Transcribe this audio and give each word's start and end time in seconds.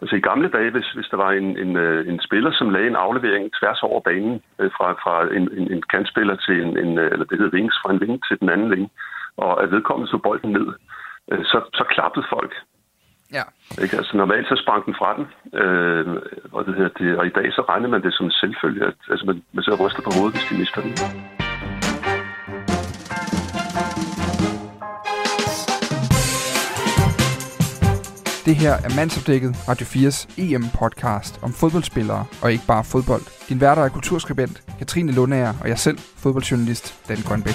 Altså 0.00 0.16
i 0.16 0.26
gamle 0.30 0.48
dage, 0.48 0.70
hvis, 0.70 0.88
hvis 0.96 1.08
der 1.10 1.16
var 1.16 1.30
en, 1.32 1.58
en, 1.58 1.76
øh, 1.76 2.08
en 2.08 2.20
spiller, 2.20 2.52
som 2.52 2.70
lagde 2.70 2.86
en 2.86 3.02
aflevering 3.06 3.50
tværs 3.58 3.82
over 3.82 4.00
banen 4.00 4.42
øh, 4.60 4.70
fra, 4.76 4.92
fra 4.92 5.14
en, 5.36 5.44
en, 5.58 5.72
en 5.72 5.82
kantspiller 5.92 6.36
til 6.36 6.56
en, 6.64 6.78
en, 6.78 6.98
eller 6.98 7.26
det 7.26 7.38
hedder 7.38 7.56
wings, 7.56 7.76
fra 7.82 7.92
en 7.92 8.00
wing 8.02 8.14
til 8.28 8.40
den 8.40 8.48
anden 8.48 8.70
wing, 8.72 8.90
og 9.36 9.62
at 9.62 9.70
vedkommende 9.70 10.10
så 10.10 10.18
bolden 10.18 10.52
ned, 10.52 10.68
øh, 11.30 11.44
så, 11.44 11.58
så 11.74 11.84
klappede 11.94 12.26
folk. 12.30 12.52
Ja. 13.32 13.44
Ikke? 13.82 13.96
Altså 13.96 14.16
normalt 14.16 14.48
så 14.48 14.56
sprang 14.62 14.84
den 14.86 14.94
fra 15.00 15.10
den, 15.16 15.26
øh, 15.60 16.06
og, 16.52 16.66
det, 16.66 16.74
hedder 16.74 16.94
det, 16.98 17.18
og 17.18 17.26
i 17.26 17.34
dag 17.38 17.52
så 17.52 17.62
regner 17.68 17.88
man 17.88 18.02
det 18.02 18.14
som 18.14 18.26
en 18.26 18.32
selvfølge, 18.32 18.86
at 18.86 18.94
altså, 19.10 19.26
man, 19.26 19.42
man 19.52 19.64
så 19.64 19.74
ryster 19.84 20.02
på 20.02 20.10
hovedet, 20.16 20.34
hvis 20.34 20.48
de 20.50 20.58
mister 20.58 20.80
den. 20.80 20.92
Det 28.44 28.56
her 28.56 28.72
er 28.72 28.96
Mandsopdækket, 28.96 29.68
Radio 29.68 29.86
4's 29.86 30.28
EM-podcast 30.38 31.42
om 31.42 31.52
fodboldspillere 31.52 32.26
og 32.42 32.52
ikke 32.52 32.66
bare 32.66 32.84
fodbold. 32.84 33.22
Din 33.48 33.60
værter 33.60 33.82
er 33.82 33.88
kulturskribent 33.88 34.62
Katrine 34.78 35.12
Lundager 35.12 35.54
og 35.60 35.68
jeg 35.68 35.78
selv, 35.78 35.98
fodboldjournalist 35.98 37.08
Dan 37.08 37.16
Grønbæk. 37.16 37.54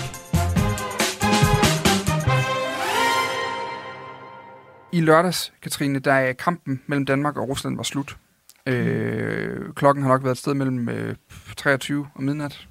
I 4.91 5.02
lørdags, 5.02 5.53
Katrine, 5.62 5.99
der 5.99 6.13
er 6.13 6.34
kampen 6.34 6.81
mellem 6.88 7.05
Danmark 7.05 7.38
og 7.38 7.49
Rusland 7.49 7.76
var 7.76 7.84
slut. 7.84 8.17
Øh, 8.65 9.73
klokken 9.76 10.04
har 10.04 10.09
nok 10.09 10.23
været 10.23 10.35
et 10.35 10.38
sted 10.38 10.54
mellem 10.54 10.90
øh, 10.90 11.15
23 11.57 12.07
og 12.15 12.23
midnat. 12.23 12.67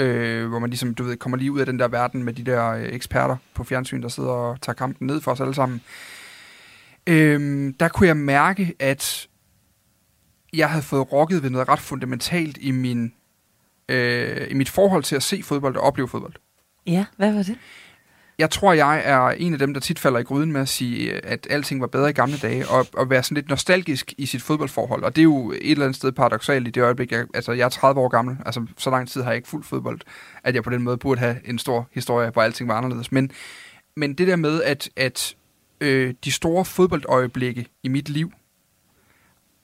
Øh, 0.00 0.48
hvor 0.48 0.58
man 0.58 0.70
ligesom, 0.70 0.94
du 0.94 1.04
ved, 1.04 1.16
kommer 1.16 1.38
lige 1.38 1.52
ud 1.52 1.60
af 1.60 1.66
den 1.66 1.78
der 1.78 1.88
verden 1.88 2.22
med 2.22 2.32
de 2.32 2.44
der 2.44 2.70
øh, 2.70 2.82
eksperter 2.82 3.36
på 3.54 3.64
fjernsyn, 3.64 4.02
der 4.02 4.08
sidder 4.08 4.30
og 4.30 4.60
tager 4.60 4.74
kampen 4.74 5.06
ned 5.06 5.20
for 5.20 5.30
os 5.30 5.40
alle 5.40 5.54
sammen. 5.54 5.80
Øh, 7.06 7.72
der 7.80 7.88
kunne 7.88 8.06
jeg 8.06 8.16
mærke, 8.16 8.74
at 8.78 9.28
jeg 10.52 10.70
havde 10.70 10.82
fået 10.82 11.12
rokket 11.12 11.42
ved 11.42 11.50
noget 11.50 11.68
ret 11.68 11.80
fundamentalt 11.80 12.58
i, 12.60 12.70
min, 12.70 13.12
øh, 13.88 14.46
i 14.50 14.54
mit 14.54 14.68
forhold 14.68 15.02
til 15.02 15.16
at 15.16 15.22
se 15.22 15.42
fodbold 15.42 15.76
og 15.76 15.82
opleve 15.82 16.08
fodbold. 16.08 16.34
Ja, 16.86 17.04
hvad 17.16 17.32
var 17.32 17.42
det? 17.42 17.58
Jeg 18.38 18.50
tror, 18.50 18.72
jeg 18.72 19.02
er 19.04 19.28
en 19.28 19.52
af 19.52 19.58
dem, 19.58 19.74
der 19.74 19.80
tit 19.80 19.98
falder 19.98 20.18
i 20.18 20.22
gryden 20.22 20.52
med 20.52 20.60
at 20.60 20.68
sige, 20.68 21.24
at 21.24 21.46
alting 21.50 21.80
var 21.80 21.86
bedre 21.86 22.10
i 22.10 22.12
gamle 22.12 22.36
dage, 22.36 22.68
og, 22.68 22.86
og 22.92 23.10
være 23.10 23.22
sådan 23.22 23.34
lidt 23.34 23.48
nostalgisk 23.48 24.14
i 24.18 24.26
sit 24.26 24.42
fodboldforhold. 24.42 25.02
Og 25.02 25.16
det 25.16 25.20
er 25.20 25.24
jo 25.24 25.50
et 25.50 25.70
eller 25.70 25.84
andet 25.84 25.96
sted 25.96 26.12
paradoxalt 26.12 26.68
i 26.68 26.70
det 26.70 26.82
øjeblik. 26.82 27.12
Jeg, 27.12 27.26
altså, 27.34 27.52
jeg 27.52 27.64
er 27.64 27.68
30 27.68 28.00
år 28.00 28.08
gammel, 28.08 28.36
altså 28.46 28.66
så 28.78 28.90
lang 28.90 29.08
tid 29.08 29.22
har 29.22 29.30
jeg 29.30 29.36
ikke 29.36 29.48
fuldt 29.48 29.66
fodbold, 29.66 30.00
at 30.44 30.54
jeg 30.54 30.62
på 30.62 30.70
den 30.70 30.82
måde 30.82 30.96
burde 30.96 31.20
have 31.20 31.36
en 31.44 31.58
stor 31.58 31.88
historie, 31.92 32.30
hvor 32.30 32.42
alting 32.42 32.68
var 32.68 32.74
anderledes. 32.74 33.12
Men, 33.12 33.30
men 33.96 34.14
det 34.14 34.26
der 34.26 34.36
med, 34.36 34.62
at, 34.62 34.90
at 34.96 35.36
øh, 35.80 36.14
de 36.24 36.32
store 36.32 36.64
fodboldøjeblikke 36.64 37.66
i 37.82 37.88
mit 37.88 38.08
liv, 38.08 38.32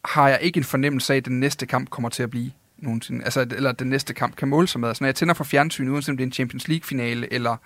har 0.05 0.29
jeg 0.29 0.39
ikke 0.43 0.59
en 0.59 0.65
fornemmelse 0.65 1.13
af, 1.13 1.17
at 1.17 1.25
den 1.25 1.41
næste 1.41 1.67
kamp 1.67 1.91
kommer 1.91 2.09
til 2.09 2.23
at 2.23 2.31
blive 2.31 2.51
nogensinde. 2.79 3.25
Altså, 3.25 3.41
eller 3.41 3.73
den 3.73 3.87
næste 3.87 4.15
kamp 4.15 4.37
kan 4.37 4.49
måle 4.49 4.69
sig 4.69 4.81
med. 4.81 4.89
Altså, 4.89 5.05
når 5.05 5.09
jeg 5.09 5.15
tænder 5.15 5.35
for 5.35 5.45
fjernsyn, 5.45 5.89
uanset 5.89 6.11
om 6.11 6.17
det 6.17 6.25
er 6.25 6.27
en 6.27 6.33
Champions 6.33 6.69
League-finale, 6.69 7.33
eller 7.33 7.57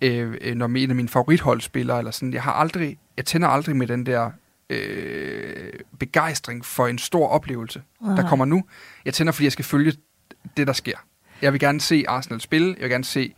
øh, 0.00 0.54
når 0.54 0.66
en 0.66 0.90
af 0.90 0.96
mine 0.96 1.08
favorithold 1.08 1.60
spiller, 1.60 1.94
eller 1.94 2.10
sådan, 2.10 2.32
jeg 2.32 2.42
har 2.42 2.52
aldrig, 2.52 2.98
jeg 3.16 3.24
tænder 3.24 3.48
aldrig 3.48 3.76
med 3.76 3.86
den 3.86 4.06
der 4.06 4.30
øh, 4.70 5.72
begejstring 5.98 6.64
for 6.64 6.86
en 6.86 6.98
stor 6.98 7.28
oplevelse, 7.28 7.82
wow. 8.02 8.16
der 8.16 8.28
kommer 8.28 8.44
nu. 8.44 8.64
Jeg 9.04 9.14
tænder, 9.14 9.32
fordi 9.32 9.44
jeg 9.44 9.52
skal 9.52 9.64
følge 9.64 9.92
det, 10.56 10.66
der 10.66 10.72
sker. 10.72 10.96
Jeg 11.42 11.52
vil 11.52 11.60
gerne 11.60 11.80
se 11.80 12.04
Arsenal 12.08 12.40
spille, 12.40 12.68
jeg 12.68 12.82
vil 12.82 12.90
gerne 12.90 13.04
se 13.04 13.34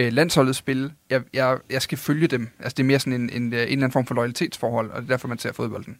øh, 0.00 0.12
landsholdet 0.12 0.56
spille. 0.56 0.92
Jeg, 1.10 1.22
jeg, 1.34 1.58
jeg 1.70 1.82
skal 1.82 1.98
følge 1.98 2.26
dem. 2.26 2.48
Altså, 2.58 2.74
det 2.76 2.82
er 2.82 2.86
mere 2.86 2.98
sådan 2.98 3.12
en, 3.12 3.30
en, 3.30 3.42
en 3.42 3.52
eller 3.52 3.72
anden 3.72 3.92
form 3.92 4.06
for 4.06 4.14
loyalitetsforhold, 4.14 4.90
og 4.90 5.02
det 5.02 5.08
er 5.08 5.12
derfor, 5.12 5.28
man 5.28 5.38
ser 5.38 5.52
fodbolden. 5.52 5.96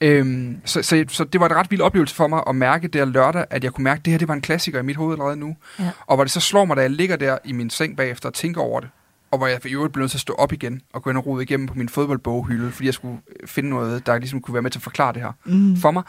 Øhm, 0.00 0.60
så, 0.64 0.82
så, 0.82 1.04
så 1.08 1.24
det 1.24 1.40
var 1.40 1.48
en 1.48 1.56
ret 1.56 1.70
vild 1.70 1.80
oplevelse 1.80 2.14
for 2.14 2.26
mig 2.26 2.42
at 2.48 2.56
mærke 2.56 2.88
der 2.88 3.04
lørdag, 3.04 3.44
at 3.50 3.64
jeg 3.64 3.72
kunne 3.72 3.84
mærke, 3.84 3.98
at 3.98 4.04
det 4.04 4.10
her 4.10 4.18
det 4.18 4.28
var 4.28 4.34
en 4.34 4.40
klassiker 4.40 4.78
i 4.78 4.82
mit 4.82 4.96
hoved 4.96 5.14
allerede 5.14 5.36
nu. 5.36 5.56
Ja. 5.78 5.90
Og 6.06 6.16
hvor 6.16 6.24
det 6.24 6.30
så 6.30 6.40
slår 6.40 6.64
mig, 6.64 6.76
da 6.76 6.82
jeg 6.82 6.90
ligger 6.90 7.16
der 7.16 7.38
i 7.44 7.52
min 7.52 7.70
seng 7.70 7.96
bagefter 7.96 8.28
og 8.28 8.34
tænker 8.34 8.60
over 8.60 8.80
det, 8.80 8.90
og 9.30 9.38
hvor 9.38 9.46
jeg 9.46 9.66
i 9.66 9.74
øvrigt 9.74 9.92
blev 9.92 10.02
nødt 10.02 10.10
til 10.10 10.16
at 10.16 10.20
stå 10.20 10.32
op 10.34 10.52
igen 10.52 10.82
og 10.92 11.02
gå 11.02 11.10
ind 11.10 11.18
og 11.18 11.26
rode 11.26 11.42
igennem 11.42 11.66
på 11.66 11.74
min 11.74 11.88
fodboldboghylde, 11.88 12.72
fordi 12.72 12.86
jeg 12.86 12.94
skulle 12.94 13.18
finde 13.46 13.70
noget, 13.70 14.06
der 14.06 14.18
ligesom 14.18 14.40
kunne 14.40 14.54
være 14.54 14.62
med 14.62 14.70
til 14.70 14.78
at 14.78 14.82
forklare 14.82 15.12
det 15.12 15.22
her 15.22 15.32
mm. 15.44 15.76
for 15.76 15.90
mig. 15.90 16.02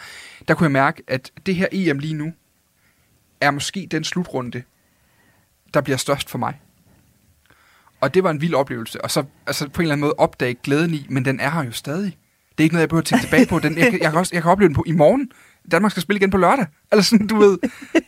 Der 0.47 0.53
kunne 0.53 0.65
jeg 0.65 0.71
mærke, 0.71 1.03
at 1.07 1.31
det 1.45 1.55
her 1.55 1.67
EM 1.71 1.99
lige 1.99 2.13
nu 2.13 2.33
er 3.41 3.51
måske 3.51 3.87
den 3.91 4.03
slutrunde, 4.03 4.63
der 5.73 5.81
bliver 5.81 5.97
størst 5.97 6.29
for 6.29 6.37
mig. 6.37 6.59
Og 8.01 8.13
det 8.13 8.23
var 8.23 8.31
en 8.31 8.41
vild 8.41 8.53
oplevelse. 8.53 9.01
Og 9.01 9.11
så 9.11 9.23
altså 9.47 9.69
på 9.69 9.81
en 9.81 9.83
eller 9.83 9.93
anden 9.93 10.01
måde 10.01 10.13
opdage 10.17 10.53
glæden 10.53 10.93
i, 10.93 11.05
men 11.09 11.25
den 11.25 11.39
er 11.39 11.49
her 11.49 11.63
jo 11.63 11.71
stadig. 11.71 12.17
Det 12.51 12.59
er 12.59 12.63
ikke 12.63 12.75
noget, 12.75 12.81
jeg 12.81 12.89
behøver 12.89 13.01
at 13.01 13.05
tænke 13.05 13.25
tilbage 13.25 13.45
på. 13.45 13.59
Den, 13.59 13.77
jeg, 13.77 13.93
jeg, 14.01 14.11
kan 14.11 14.19
også, 14.19 14.35
jeg 14.35 14.41
kan 14.41 14.51
opleve 14.51 14.67
den 14.67 14.75
på 14.75 14.83
i 14.87 14.91
morgen. 14.91 15.31
Danmark 15.71 15.91
skal 15.91 16.03
spille 16.03 16.19
igen 16.19 16.29
på 16.29 16.37
lørdag. 16.37 16.65
Eller 16.91 17.03
sådan, 17.03 17.27
du 17.27 17.37
ved. 17.37 17.57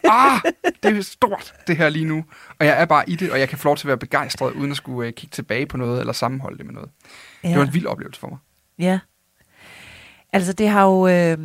Ah, 0.04 0.42
det 0.84 0.98
er 0.98 1.02
stort, 1.02 1.54
det 1.68 1.78
her 1.78 1.90
lige 1.90 2.06
nu. 2.06 2.26
Og 2.60 2.66
jeg 2.66 2.82
er 2.82 2.86
bare 2.86 3.10
i 3.10 3.16
det, 3.16 3.32
og 3.32 3.40
jeg 3.40 3.50
kan 3.50 3.58
få 3.58 3.68
lov 3.68 3.78
til 3.78 3.86
at 3.86 3.88
være 3.88 3.98
begejstret, 3.98 4.54
uden 4.54 4.72
at 4.72 4.78
skulle 4.78 5.08
uh, 5.08 5.14
kigge 5.14 5.34
tilbage 5.34 5.66
på 5.66 5.78
noget, 5.78 6.00
eller 6.00 6.14
sammenholde 6.14 6.58
det 6.58 6.66
med 6.66 6.74
noget. 6.74 6.90
Ja. 7.44 7.50
Det 7.50 7.58
var 7.58 7.64
en 7.64 7.74
vild 7.74 7.86
oplevelse 7.86 8.20
for 8.20 8.28
mig. 8.30 8.38
Ja. 8.80 9.00
Altså, 10.34 10.54
det 10.54 10.70
har 10.70 10.86
jo... 10.86 11.08
Øh... 11.08 11.38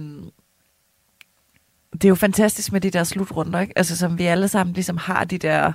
Det 1.92 2.04
er 2.04 2.08
jo 2.08 2.14
fantastisk 2.14 2.72
med 2.72 2.80
de 2.80 2.90
der 2.90 3.04
slutrunder, 3.04 3.60
ikke? 3.60 3.72
Altså, 3.76 3.96
som 3.96 4.18
vi 4.18 4.24
alle 4.24 4.48
sammen 4.48 4.74
ligesom 4.74 4.96
har 4.96 5.24
de 5.24 5.38
der 5.38 5.72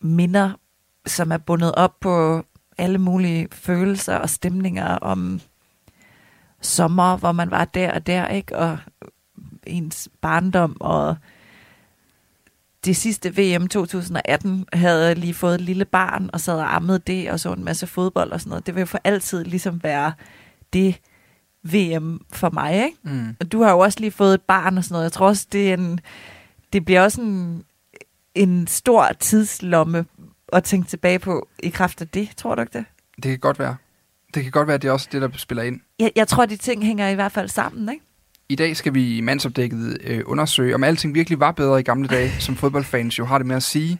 minder, 0.00 0.52
som 1.06 1.32
er 1.32 1.38
bundet 1.38 1.74
op 1.74 2.00
på 2.00 2.44
alle 2.78 2.98
mulige 2.98 3.48
følelser 3.52 4.16
og 4.16 4.30
stemninger 4.30 4.86
om 4.86 5.40
sommer, 6.60 7.16
hvor 7.16 7.32
man 7.32 7.50
var 7.50 7.64
der 7.64 7.92
og 7.92 8.06
der, 8.06 8.28
ikke? 8.28 8.56
Og 8.56 8.78
ens 9.66 10.08
barndom 10.20 10.76
og 10.80 11.16
det 12.84 12.96
sidste 12.96 13.36
VM 13.36 13.68
2018 13.68 14.66
havde 14.72 15.14
lige 15.14 15.34
fået 15.34 15.54
et 15.54 15.60
lille 15.60 15.84
barn 15.84 16.30
og 16.32 16.40
sad 16.40 16.58
og 16.58 16.74
ammede 16.74 16.98
det 16.98 17.30
og 17.30 17.40
så 17.40 17.52
en 17.52 17.64
masse 17.64 17.86
fodbold 17.86 18.32
og 18.32 18.40
sådan 18.40 18.50
noget. 18.50 18.66
Det 18.66 18.74
vil 18.74 18.86
for 18.86 19.00
altid 19.04 19.44
ligesom 19.44 19.82
være 19.82 20.12
det 20.72 21.00
VM 21.62 22.20
for 22.32 22.50
mig, 22.50 22.74
ikke? 22.74 22.96
Mm. 23.02 23.36
Og 23.40 23.52
du 23.52 23.62
har 23.62 23.70
jo 23.70 23.78
også 23.78 24.00
lige 24.00 24.10
fået 24.10 24.34
et 24.34 24.42
barn 24.42 24.78
og 24.78 24.84
sådan 24.84 24.94
noget. 24.94 25.04
Jeg 25.04 25.12
tror 25.12 25.26
også, 25.26 25.46
det, 25.52 25.70
er 25.70 25.74
en, 25.74 26.00
det 26.72 26.84
bliver 26.84 27.02
også 27.02 27.20
en, 27.20 27.64
en 28.34 28.66
stor 28.66 29.08
tidslomme 29.20 30.04
at 30.52 30.64
tænke 30.64 30.88
tilbage 30.88 31.18
på 31.18 31.48
i 31.62 31.68
kraft 31.68 32.00
af 32.00 32.08
det. 32.08 32.28
Tror 32.36 32.54
du 32.54 32.60
ikke 32.60 32.78
det? 32.78 32.84
Det 33.16 33.24
kan 33.24 33.38
godt 33.38 33.58
være. 33.58 33.76
Det 34.34 34.42
kan 34.42 34.52
godt 34.52 34.68
være, 34.68 34.74
at 34.74 34.82
det 34.82 34.88
er 34.88 34.92
også 34.92 35.08
det, 35.12 35.22
der 35.22 35.28
spiller 35.36 35.62
ind. 35.62 35.80
Jeg, 35.98 36.12
jeg 36.16 36.28
tror, 36.28 36.46
de 36.46 36.56
ting 36.56 36.84
hænger 36.84 37.08
i 37.08 37.14
hvert 37.14 37.32
fald 37.32 37.48
sammen, 37.48 37.88
ikke? 37.88 38.04
I 38.48 38.54
dag 38.54 38.76
skal 38.76 38.94
vi 38.94 39.16
i 39.16 39.20
mandsopdækket 39.20 39.98
øh, 40.04 40.22
undersøge, 40.26 40.74
om 40.74 40.84
alting 40.84 41.14
virkelig 41.14 41.40
var 41.40 41.52
bedre 41.52 41.80
i 41.80 41.82
gamle 41.82 42.08
dage, 42.08 42.30
som 42.38 42.56
fodboldfans 42.56 43.18
jo 43.18 43.24
har 43.24 43.38
det 43.38 43.46
med 43.46 43.56
at 43.56 43.62
sige. 43.62 43.98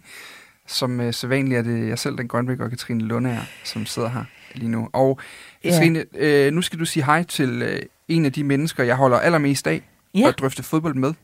Som 0.67 1.01
øh, 1.01 1.15
sædvanligt 1.15 1.59
er 1.59 1.63
det 1.63 1.89
jeg 1.89 1.99
selv, 1.99 2.19
den 2.19 2.29
Grønbæk 2.29 2.61
og 2.61 2.71
Katrine 2.71 3.05
Lundager, 3.05 3.43
som 3.65 3.87
sidder 3.87 4.09
her 4.09 4.25
lige 4.55 4.69
nu. 4.69 4.89
Og 4.93 5.21
Katrine, 5.63 6.05
yeah. 6.17 6.47
øh, 6.47 6.53
nu 6.53 6.63
skal 6.63 6.79
du 6.79 6.85
sige 6.85 7.05
hej 7.05 7.23
til 7.23 7.63
øh, 7.63 7.83
en 8.09 8.25
af 8.25 8.33
de 8.33 8.45
mennesker, 8.45 8.85
jeg 8.85 8.97
holder 8.97 9.19
allermest 9.19 9.67
af 9.67 9.83
yeah. 10.17 10.29
at 10.29 10.39
drøfte 10.39 10.63
fodbold 10.63 10.95
med. 10.95 11.15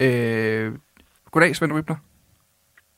Øh, 0.00 0.72
goddag, 1.30 1.56
Svend 1.56 1.72
Rybner. 1.72 1.96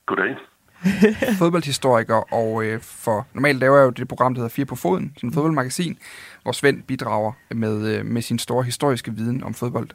Goddag. 0.06 0.36
fodboldhistoriker, 1.38 2.34
og 2.34 2.64
øh, 2.64 2.80
for 2.80 3.26
normalt 3.34 3.58
laver 3.58 3.76
jeg 3.76 3.84
jo 3.84 3.90
det 3.90 4.08
program, 4.08 4.34
der 4.34 4.40
hedder 4.40 4.54
Fire 4.54 4.66
på 4.66 4.76
Foden, 4.76 5.12
sådan 5.16 5.28
et 5.28 5.34
fodboldmagasin, 5.34 5.98
hvor 6.42 6.52
Svend 6.52 6.82
bidrager 6.82 7.32
med, 7.50 7.96
øh, 7.98 8.06
med 8.06 8.22
sin 8.22 8.38
store 8.38 8.64
historiske 8.64 9.12
viden 9.12 9.44
om 9.44 9.54
fodbold. 9.54 9.88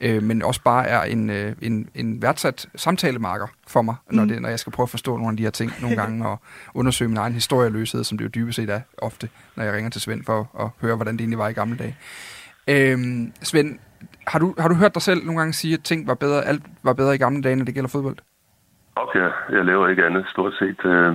Øh, 0.00 0.22
men 0.22 0.42
også 0.42 0.62
bare 0.62 0.86
er 0.86 1.02
en, 1.02 1.30
øh, 1.30 1.56
en, 1.62 1.88
en 1.94 2.22
værdsat 2.22 2.68
samtalemarker 2.76 3.46
for 3.68 3.82
mig, 3.82 3.94
når, 4.10 4.22
mm. 4.22 4.28
det, 4.28 4.42
når 4.42 4.48
jeg 4.48 4.58
skal 4.58 4.72
prøve 4.72 4.84
at 4.84 4.90
forstå 4.90 5.16
nogle 5.16 5.30
af 5.30 5.36
de 5.36 5.42
her 5.42 5.50
ting 5.50 5.72
nogle 5.80 5.96
gange, 5.96 6.28
og 6.28 6.40
undersøge 6.74 7.08
min 7.08 7.16
egen 7.16 7.32
historieløshed, 7.32 8.04
som 8.04 8.18
det 8.18 8.24
jo 8.24 8.30
dybest 8.34 8.56
set 8.56 8.70
er 8.70 8.80
ofte, 8.98 9.28
når 9.56 9.64
jeg 9.64 9.72
ringer 9.72 9.90
til 9.90 10.00
Svend 10.00 10.24
for 10.24 10.50
at 10.60 10.68
høre, 10.80 10.96
hvordan 10.96 11.14
det 11.14 11.20
egentlig 11.20 11.38
var 11.38 11.48
i 11.48 11.52
gamle 11.52 11.76
dage. 11.76 11.96
Øh, 12.68 13.28
Svend, 13.42 13.78
har 14.26 14.38
du, 14.38 14.54
har 14.58 14.68
du 14.68 14.74
hørt 14.74 14.94
dig 14.94 15.02
selv 15.02 15.24
nogle 15.24 15.40
gange 15.40 15.52
sige, 15.52 15.74
at 15.74 15.80
ting 15.84 16.06
var 16.06 16.14
bedre, 16.14 16.44
alt 16.44 16.62
var 16.82 16.92
bedre 16.92 17.14
i 17.14 17.18
gamle 17.18 17.42
dage, 17.42 17.56
når 17.56 17.64
det 17.64 17.74
gælder 17.74 17.88
fodbold? 17.88 18.16
Og 19.00 19.06
jeg, 19.14 19.30
jeg 19.56 19.64
laver 19.64 19.88
ikke 19.88 20.06
andet, 20.06 20.24
stort 20.34 20.54
set. 20.60 20.80
Øh, 20.84 21.12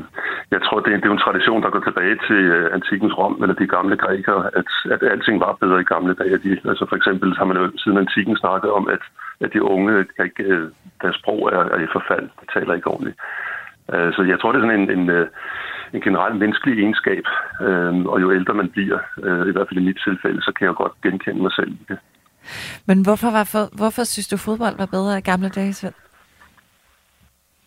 jeg 0.51 0.61
tror, 0.65 0.79
det 0.79 0.93
er, 0.93 0.97
det 0.97 1.05
er 1.09 1.11
en 1.11 1.25
tradition, 1.25 1.63
der 1.63 1.69
går 1.69 1.83
tilbage 1.85 2.17
til 2.27 2.41
øh, 2.55 2.73
antikens 2.73 3.17
Rom, 3.17 3.37
eller 3.41 3.55
de 3.55 3.67
gamle 3.67 3.97
grækere, 3.97 4.43
at, 4.59 4.69
at 4.93 5.01
alting 5.11 5.39
var 5.39 5.53
bedre 5.63 5.81
i 5.81 5.91
gamle 5.93 6.13
dage. 6.13 6.37
De, 6.37 6.51
altså 6.71 6.85
for 6.89 6.95
eksempel 6.95 7.37
har 7.37 7.45
man 7.45 7.57
jo 7.57 7.71
siden 7.77 7.97
antikken 7.97 8.37
snakket 8.37 8.71
om, 8.71 8.89
at, 8.95 9.03
at 9.43 9.53
de 9.53 9.63
unge, 9.63 10.05
kan 10.15 10.25
ikke, 10.25 10.43
øh, 10.43 10.69
deres 11.01 11.15
sprog 11.15 11.41
er, 11.53 11.63
er 11.75 11.79
i 11.79 11.93
forfald, 11.97 12.27
de 12.41 12.45
taler 12.59 12.73
ikke 12.73 12.87
ordentligt. 12.87 13.17
Så 14.15 14.25
jeg 14.27 14.39
tror, 14.39 14.51
det 14.51 14.59
er 14.59 14.65
sådan 14.65 14.79
en, 14.81 14.91
en, 14.99 15.27
en 15.93 16.01
generel 16.01 16.35
menneskelig 16.35 16.79
egenskab, 16.79 17.25
og 18.05 18.21
jo 18.21 18.31
ældre 18.33 18.53
man 18.53 18.69
bliver, 18.69 18.99
i 19.49 19.51
hvert 19.51 19.67
fald 19.67 19.81
i 19.81 19.85
mit 19.85 19.99
tilfælde, 20.07 20.41
så 20.41 20.51
kan 20.57 20.67
jeg 20.67 20.75
godt 20.75 21.01
genkende 21.03 21.41
mig 21.41 21.51
selv 21.51 21.71
i 21.71 21.85
det. 21.89 21.97
Men 22.85 23.01
hvorfor, 23.03 23.31
var 23.31 23.43
for, 23.43 23.77
hvorfor 23.77 24.03
synes 24.03 24.27
du, 24.27 24.37
fodbold 24.37 24.77
var 24.77 24.85
bedre 24.85 25.17
i 25.17 25.21
gamle 25.21 25.49
dage, 25.49 25.73
Svend? 25.73 25.93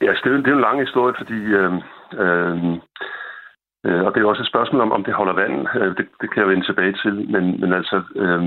Ja, 0.01 0.13
det 0.25 0.33
er, 0.33 0.37
det 0.37 0.49
er 0.49 0.55
en 0.55 0.61
lang 0.69 0.81
historie, 0.81 1.15
fordi 1.19 1.41
øh, 1.61 1.73
øh, 2.23 2.81
Øh, 3.87 4.03
og 4.07 4.15
det 4.15 4.21
er 4.21 4.27
også 4.27 4.43
et 4.43 4.53
spørgsmål 4.53 4.81
om, 4.81 4.93
om 4.93 5.05
det 5.05 5.15
holder 5.15 5.33
vand. 5.33 5.67
Øh, 5.81 5.97
det, 5.99 6.07
det 6.21 6.29
kan 6.31 6.41
jeg 6.43 6.49
vende 6.49 6.67
tilbage 6.67 6.95
til. 7.03 7.15
Men, 7.35 7.61
men 7.61 7.73
altså, 7.73 7.97
øh, 8.23 8.43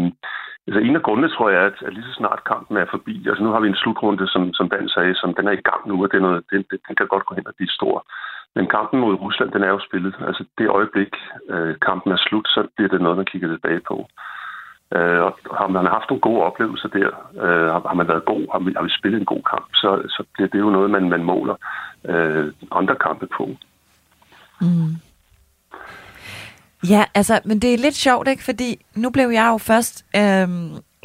altså, 0.68 0.80
en 0.80 0.96
af 0.96 1.02
grundene 1.02 1.30
tror 1.30 1.50
jeg, 1.50 1.62
at, 1.70 1.78
at 1.86 1.94
lige 1.94 2.10
så 2.10 2.14
snart 2.14 2.48
kampen 2.52 2.78
er 2.78 2.86
forbi, 2.92 3.28
altså 3.28 3.44
nu 3.44 3.52
har 3.52 3.60
vi 3.60 3.68
en 3.68 3.82
slutrunde, 3.84 4.28
som, 4.28 4.54
som 4.54 4.70
Dan 4.70 4.90
sagde, 4.90 5.16
som 5.16 5.34
den 5.34 5.48
er 5.48 5.52
i 5.52 5.66
gang 5.70 5.88
nu, 5.88 6.04
og 6.04 6.12
det 6.12 6.18
er 6.18 6.28
noget, 6.28 6.44
det, 6.52 6.58
det, 6.72 6.80
den 6.88 6.96
kan 6.96 7.08
godt 7.08 7.26
gå 7.26 7.36
hen 7.36 7.48
og 7.48 7.54
blive 7.58 7.78
stor. 7.80 8.06
Men 8.56 8.68
kampen 8.68 9.00
mod 9.00 9.22
Rusland, 9.22 9.52
den 9.52 9.64
er 9.64 9.72
jo 9.76 9.80
spillet. 9.88 10.16
Altså 10.28 10.44
det 10.58 10.68
øjeblik, 10.68 11.14
øh, 11.50 11.76
kampen 11.88 12.12
er 12.12 12.18
slut, 12.28 12.48
så 12.48 12.68
bliver 12.76 12.90
det 12.90 13.02
noget, 13.02 13.18
man 13.18 13.32
kigger 13.32 13.48
tilbage 13.48 13.82
på. 13.88 13.96
Øh, 13.98 14.41
Øh, 14.96 15.22
og 15.26 15.38
har 15.60 15.68
man 15.68 15.86
haft 15.86 16.10
nogle 16.10 16.22
gode 16.22 16.42
oplevelser 16.44 16.90
der, 16.90 17.10
øh, 17.46 17.68
har 17.90 17.94
man 17.94 18.08
været 18.08 18.26
god, 18.26 18.46
har 18.52 18.60
vi, 18.60 18.74
har 18.76 18.84
vi 18.84 18.90
spillet 19.00 19.20
en 19.20 19.26
god 19.26 19.44
kamp, 19.52 19.68
så, 19.74 20.02
så 20.08 20.24
bliver 20.34 20.50
det 20.50 20.60
jo 20.60 20.70
noget, 20.70 20.92
man, 20.92 21.10
man 21.10 21.24
måler 21.24 21.56
øh, 22.06 22.54
andre 22.72 22.96
kampe 22.96 23.28
på. 23.38 23.50
Mm. 24.62 24.96
Ja, 26.90 27.04
altså, 27.16 27.40
men 27.46 27.60
det 27.60 27.74
er 27.74 27.78
lidt 27.78 27.96
sjovt, 27.96 28.28
ikke? 28.28 28.44
Fordi 28.44 28.86
nu 28.96 29.10
blev 29.10 29.30
jeg 29.30 29.48
jo 29.52 29.58
først 29.58 30.06
øh, 30.16 30.48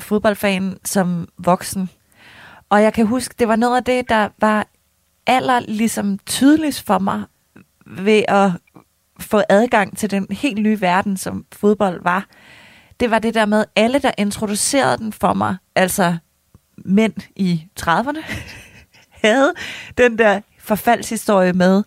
fodboldfan 0.01 0.79
som 0.85 1.29
voksen. 1.39 1.91
Og 2.71 2.83
jeg 2.83 2.93
kan 2.93 3.07
huske, 3.07 3.35
det 3.39 3.49
var 3.49 3.57
noget 3.57 3.77
af 3.77 3.85
det, 3.85 4.09
der 4.09 4.29
var 4.39 4.67
aller 5.27 5.61
ligesom 5.61 6.19
tydeligst 6.19 6.87
for 6.87 6.99
mig 6.99 7.23
ved 7.87 8.23
at 8.29 8.51
få 9.21 9.41
adgang 9.49 9.99
til 9.99 10.11
den 10.11 10.27
helt 10.31 10.63
nye 10.63 10.81
verden, 10.81 11.17
som 11.17 11.45
fodbold 11.53 12.03
var. 12.03 12.27
Det 13.01 13.11
var 13.11 13.19
det 13.19 13.35
der 13.35 13.47
med 13.47 13.65
alle, 13.77 13.99
der 13.99 14.11
introducerede 14.19 14.99
den 14.99 15.13
for 15.13 15.35
mig, 15.35 15.57
altså 15.75 16.17
mænd 16.79 17.15
i 17.37 17.67
30'erne, 17.81 18.19
havde 19.25 19.55
den 19.99 20.19
der 20.19 20.41
forfaldshistorie 20.59 21.53
med, 21.53 21.83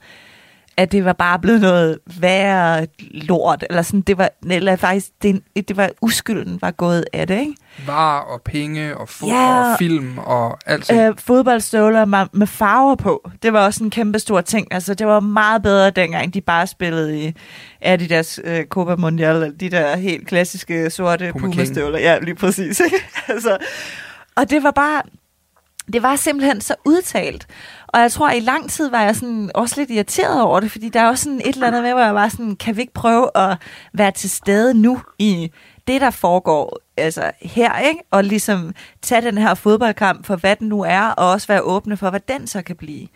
at 0.80 0.92
det 0.92 1.06
var 1.06 1.14
bare 1.14 1.40
blevet 1.40 1.62
noget 1.62 2.00
værre 2.20 2.88
lort, 3.00 3.66
eller 3.70 3.82
sådan, 3.82 4.02
det 4.02 4.18
var, 4.18 4.30
eller 4.50 4.76
faktisk, 4.76 5.08
det, 5.22 5.42
det 5.56 5.78
var 5.78 5.90
uskylden 6.02 6.62
var 6.62 6.72
gået 6.72 7.06
af 7.14 7.28
det, 7.28 7.40
ikke? 7.40 7.56
Var 7.86 8.20
og 8.20 8.42
penge 8.42 8.98
og 8.98 9.10
fod 9.10 9.30
ja, 9.30 9.72
og 9.72 9.78
film 9.78 10.18
og 10.18 10.58
alt 10.66 10.92
øh, 10.94 11.18
Fodboldstøvler 11.18 12.06
med, 12.06 12.26
med 12.34 12.48
farver 12.48 12.96
på, 12.96 13.30
det 13.44 13.54
var 13.54 13.66
også 13.66 13.84
en 13.84 13.90
kæmpe 13.90 14.20
stor 14.20 14.42
ting, 14.42 14.68
altså 14.74 14.94
det 14.94 15.08
var 15.08 15.20
meget 15.20 15.64
bedre 15.64 15.90
dengang, 15.90 16.34
de 16.34 16.42
bare 16.42 16.68
spillede 16.68 17.24
i 17.24 17.34
Adidas 17.82 18.40
øh, 18.44 18.66
Copa 18.66 18.96
Mundial, 18.96 19.54
de 19.60 19.70
der 19.70 19.98
helt 19.98 20.28
klassiske 20.28 20.90
sorte 20.90 21.34
Puma-støvler, 21.40 22.00
ja, 22.00 22.20
lige 22.20 22.36
præcis, 22.36 22.80
ikke? 22.80 22.98
altså, 23.34 23.58
og 24.36 24.50
det 24.50 24.64
var 24.64 24.72
bare, 24.72 25.02
det 25.94 26.04
var 26.04 26.16
simpelthen 26.16 26.62
så 26.62 26.76
udtalt. 26.86 27.48
Og 27.88 28.00
jeg 28.00 28.12
tror, 28.12 28.28
at 28.28 28.38
i 28.38 28.40
lang 28.40 28.70
tid 28.70 28.90
var 28.90 29.02
jeg 29.02 29.16
sådan 29.16 29.52
også 29.56 29.76
lidt 29.78 29.92
irriteret 29.92 30.42
over 30.42 30.60
det, 30.60 30.72
fordi 30.72 30.90
der 30.90 31.02
er 31.02 31.08
også 31.08 31.24
sådan 31.24 31.42
et 31.46 31.54
eller 31.54 31.68
andet 31.68 31.84
med, 31.84 31.92
hvor 31.92 32.02
jeg 32.02 32.16
var 32.16 32.30
sådan, 32.30 32.56
kan 32.56 32.76
vi 32.76 32.82
ikke 32.82 32.94
prøve 32.94 33.30
at 33.36 33.58
være 33.94 34.12
til 34.12 34.30
stede 34.30 34.74
nu 34.74 35.02
i 35.20 35.52
det, 35.88 36.02
der 36.02 36.10
foregår 36.10 36.80
altså 36.98 37.32
her, 37.42 37.80
ikke? 37.80 38.02
Og 38.12 38.24
ligesom 38.24 38.74
tage 39.02 39.22
den 39.22 39.38
her 39.38 39.54
fodboldkamp 39.54 40.26
for, 40.26 40.36
hvad 40.36 40.56
den 40.56 40.68
nu 40.68 40.82
er, 40.82 41.02
og 41.02 41.30
også 41.32 41.48
være 41.48 41.62
åbne 41.62 41.98
for, 41.98 42.10
hvad 42.10 42.20
den 42.20 42.48
så 42.48 42.62
kan 42.62 42.76
blive. 42.76 43.08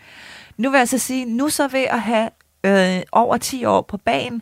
Nu 0.57 0.69
vil 0.69 0.77
jeg 0.77 0.87
så 0.87 0.97
sige, 0.97 1.25
nu 1.25 1.49
så 1.49 1.67
ved 1.67 1.85
at 1.89 2.01
have 2.01 2.29
øh, 2.63 3.01
over 3.11 3.37
10 3.37 3.65
år 3.65 3.81
på 3.81 3.97
banen, 3.97 4.41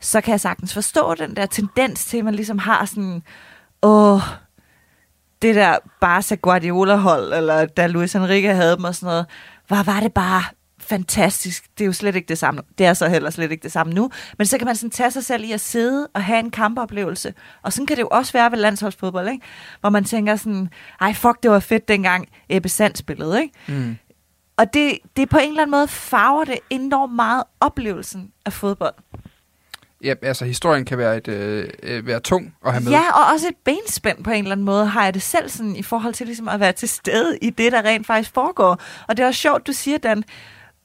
så 0.00 0.20
kan 0.20 0.32
jeg 0.32 0.40
sagtens 0.40 0.74
forstå 0.74 1.14
den 1.14 1.36
der 1.36 1.46
tendens 1.46 2.04
til, 2.04 2.18
at 2.18 2.24
man 2.24 2.34
ligesom 2.34 2.58
har 2.58 2.84
sådan, 2.84 3.22
åh, 3.82 4.20
det 5.42 5.54
der 5.54 5.76
Barca 6.00 6.34
Guardiola-hold, 6.34 7.32
eller 7.32 7.66
da 7.66 7.86
Luis 7.86 8.14
Enrique 8.14 8.54
havde 8.54 8.76
dem 8.76 8.84
og 8.84 8.94
sådan 8.94 9.06
noget, 9.06 9.26
hvor 9.68 9.82
var 9.82 10.00
det 10.00 10.12
bare 10.12 10.44
fantastisk. 10.80 11.64
Det 11.78 11.84
er 11.84 11.86
jo 11.86 11.92
slet 11.92 12.16
ikke 12.16 12.28
det 12.28 12.38
samme. 12.38 12.62
Det 12.78 12.86
er 12.86 12.94
så 12.94 13.08
heller 13.08 13.30
slet 13.30 13.52
ikke 13.52 13.62
det 13.62 13.72
samme 13.72 13.92
nu. 13.92 14.10
Men 14.38 14.46
så 14.46 14.58
kan 14.58 14.66
man 14.66 14.76
sådan 14.76 14.90
tage 14.90 15.10
sig 15.10 15.24
selv 15.24 15.44
i 15.44 15.52
at 15.52 15.60
sidde 15.60 16.08
og 16.14 16.24
have 16.24 16.38
en 16.38 16.50
kampoplevelse. 16.50 17.34
Og 17.62 17.72
sådan 17.72 17.86
kan 17.86 17.96
det 17.96 18.02
jo 18.02 18.08
også 18.10 18.32
være 18.32 18.50
ved 18.50 18.58
landsholdsfodbold, 18.58 19.28
ikke? 19.28 19.44
Hvor 19.80 19.90
man 19.90 20.04
tænker 20.04 20.36
sådan, 20.36 20.68
ej 21.00 21.14
fuck, 21.14 21.42
det 21.42 21.50
var 21.50 21.60
fedt 21.60 21.88
dengang 21.88 22.28
Ebbe 22.48 22.68
Sand 22.68 22.96
spillede, 22.96 23.42
ikke? 23.42 23.54
Mm. 23.68 23.96
Og 24.56 24.74
det, 24.74 24.98
det 25.16 25.28
på 25.28 25.38
en 25.38 25.48
eller 25.48 25.62
anden 25.62 25.70
måde 25.70 25.88
farver 25.88 26.44
det 26.44 26.58
enormt 26.70 27.14
meget 27.14 27.42
oplevelsen 27.60 28.30
af 28.46 28.52
fodbold. 28.52 28.94
Ja, 30.04 30.14
altså 30.22 30.44
historien 30.44 30.84
kan 30.84 30.98
være, 30.98 31.16
et, 31.16 31.28
øh, 31.28 31.68
øh, 31.82 32.06
være 32.06 32.20
tung 32.20 32.54
at 32.66 32.72
have 32.72 32.84
med. 32.84 32.92
Ja, 32.92 33.12
og 33.12 33.32
også 33.32 33.48
et 33.48 33.56
benspænd 33.64 34.24
på 34.24 34.30
en 34.30 34.38
eller 34.38 34.52
anden 34.52 34.66
måde, 34.66 34.86
har 34.86 35.04
jeg 35.04 35.14
det 35.14 35.22
selv 35.22 35.48
sådan, 35.48 35.76
i 35.76 35.82
forhold 35.82 36.14
til 36.14 36.26
ligesom 36.26 36.48
at 36.48 36.60
være 36.60 36.72
til 36.72 36.88
stede 36.88 37.38
i 37.42 37.50
det, 37.50 37.72
der 37.72 37.82
rent 37.82 38.06
faktisk 38.06 38.34
foregår. 38.34 38.80
Og 39.08 39.16
det 39.16 39.22
er 39.22 39.26
også 39.26 39.40
sjovt, 39.40 39.66
du 39.66 39.72
siger, 39.72 39.98
Dan, 39.98 40.24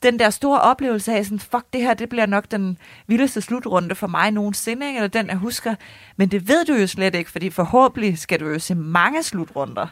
den 0.03 0.19
der 0.19 0.29
store 0.29 0.61
oplevelse 0.61 1.13
af 1.13 1.25
sådan, 1.25 1.39
fuck, 1.39 1.65
det 1.73 1.81
her, 1.81 1.93
det 1.93 2.09
bliver 2.09 2.25
nok 2.25 2.51
den 2.51 2.77
vildeste 3.07 3.41
slutrunde 3.41 3.95
for 3.95 4.07
mig 4.07 4.31
nogensinde, 4.31 4.87
ikke? 4.87 4.97
eller 4.97 5.07
den, 5.07 5.27
jeg 5.27 5.35
husker. 5.35 5.75
Men 6.17 6.29
det 6.29 6.47
ved 6.47 6.65
du 6.65 6.73
jo 6.73 6.87
slet 6.87 7.15
ikke, 7.15 7.31
fordi 7.31 7.49
forhåbentlig 7.49 8.17
skal 8.17 8.39
du 8.39 8.49
jo 8.49 8.59
se 8.59 8.75
mange 8.75 9.23
slutrunder. 9.23 9.87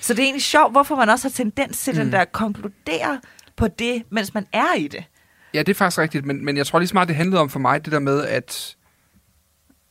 Så 0.00 0.14
det 0.14 0.20
er 0.20 0.24
egentlig 0.24 0.42
sjovt, 0.42 0.72
hvorfor 0.72 0.96
man 0.96 1.08
også 1.08 1.28
har 1.28 1.32
tendens 1.32 1.78
til 1.78 1.94
mm. 1.94 2.00
den 2.00 2.12
der 2.12 2.18
at 2.18 2.32
konkludere 2.32 3.20
på 3.56 3.68
det, 3.68 4.02
mens 4.10 4.34
man 4.34 4.46
er 4.52 4.74
i 4.74 4.88
det. 4.88 5.04
Ja, 5.54 5.58
det 5.58 5.68
er 5.68 5.74
faktisk 5.74 5.98
rigtigt, 5.98 6.26
men, 6.26 6.44
men 6.44 6.56
jeg 6.56 6.66
tror 6.66 6.78
lige 6.78 6.90
meget, 6.92 7.08
det 7.08 7.16
handlede 7.16 7.40
om 7.40 7.50
for 7.50 7.58
mig, 7.58 7.84
det 7.84 7.92
der 7.92 7.98
med, 7.98 8.24
at... 8.24 8.76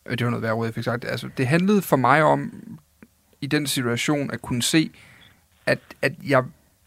Øh, 0.06 0.18
det 0.18 0.26
var 0.26 0.32
noget 0.32 0.44
værre 0.44 0.64
jeg 0.64 0.74
fik 0.74 0.84
sagt. 0.84 1.06
Altså, 1.06 1.30
det 1.38 1.48
handlede 1.48 1.82
for 1.82 1.96
mig 1.96 2.24
om, 2.24 2.52
i 3.42 3.48
den 3.48 3.68
situation, 3.68 4.32
at 4.32 4.42
kunne 4.42 4.64
se, 4.64 4.92
at, 5.66 5.80
at 6.02 6.14
jeg 6.28 6.44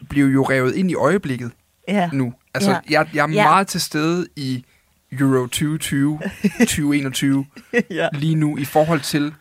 blev 0.09 0.25
jo 0.25 0.43
revet 0.43 0.75
ind 0.75 0.91
i 0.91 0.95
øjeblikket 0.95 1.51
ja. 1.87 2.09
nu. 2.13 2.33
Altså, 2.53 2.71
ja. 2.71 2.79
jeg, 2.89 3.09
jeg 3.13 3.23
er 3.23 3.29
ja. 3.29 3.43
meget 3.43 3.67
til 3.67 3.81
stede 3.81 4.27
i 4.35 4.65
Euro 5.11 5.47
2020, 5.47 6.19
2021 6.59 7.45
ja. 7.89 8.07
lige 8.13 8.35
nu, 8.35 8.57
i 8.57 8.65
forhold 8.65 9.01
til 9.01 9.33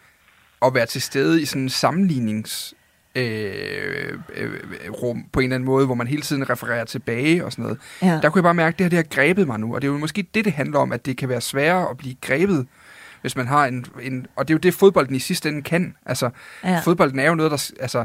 at 0.62 0.74
være 0.74 0.86
til 0.86 1.02
stede 1.02 1.42
i 1.42 1.44
sådan 1.44 1.62
en 1.62 1.68
sammenlignings 1.68 2.74
øh, 3.20 4.18
øh, 4.34 4.50
rum 4.90 5.24
på 5.32 5.40
en 5.40 5.44
eller 5.44 5.54
anden 5.54 5.66
måde, 5.66 5.86
hvor 5.86 5.94
man 5.94 6.06
hele 6.06 6.22
tiden 6.22 6.50
refererer 6.50 6.84
tilbage 6.84 7.44
og 7.44 7.52
sådan 7.52 7.62
noget. 7.62 7.78
Ja. 8.02 8.20
Der 8.22 8.30
kunne 8.30 8.38
jeg 8.38 8.44
bare 8.44 8.54
mærke, 8.54 8.74
at 8.74 8.78
det 8.78 8.84
her 8.84 8.88
det 8.88 8.96
har 8.96 9.22
grebet 9.22 9.46
mig 9.46 9.60
nu, 9.60 9.74
og 9.74 9.82
det 9.82 9.88
er 9.88 9.92
jo 9.92 9.98
måske 9.98 10.26
det, 10.34 10.44
det 10.44 10.52
handler 10.52 10.78
om, 10.78 10.92
at 10.92 11.06
det 11.06 11.16
kan 11.16 11.28
være 11.28 11.40
sværere 11.40 11.90
at 11.90 11.96
blive 11.96 12.14
grebet, 12.20 12.66
hvis 13.20 13.36
man 13.36 13.46
har 13.46 13.66
en... 13.66 13.86
en 14.02 14.26
og 14.36 14.48
det 14.48 14.54
er 14.54 14.56
jo 14.56 14.58
det, 14.58 14.74
fodbolden 14.74 15.14
i 15.14 15.18
sidste 15.18 15.48
ende 15.48 15.62
kan. 15.62 15.96
Altså, 16.06 16.30
ja. 16.64 16.80
fodbolden 16.80 17.18
er 17.18 17.28
jo 17.28 17.34
noget, 17.34 17.50
der... 17.50 17.70
Altså, 17.80 18.04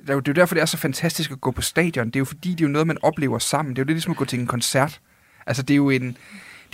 det 0.00 0.10
er 0.10 0.14
jo 0.14 0.20
derfor, 0.20 0.54
det 0.54 0.62
er 0.62 0.66
så 0.66 0.76
fantastisk 0.76 1.30
at 1.30 1.40
gå 1.40 1.50
på 1.50 1.62
stadion. 1.62 2.06
Det 2.06 2.16
er 2.16 2.20
jo 2.20 2.24
fordi, 2.24 2.50
det 2.50 2.60
er 2.60 2.68
jo 2.68 2.72
noget, 2.72 2.86
man 2.86 2.98
oplever 3.02 3.38
sammen. 3.38 3.76
Det 3.76 3.80
er 3.80 3.84
jo 3.84 3.86
det 3.86 3.94
ligesom 3.94 4.10
at 4.10 4.16
gå 4.16 4.24
til 4.24 4.40
en 4.40 4.46
koncert. 4.46 5.00
Altså, 5.46 5.62
det 5.62 5.74
er 5.74 5.76
jo 5.76 5.90
en 5.90 6.16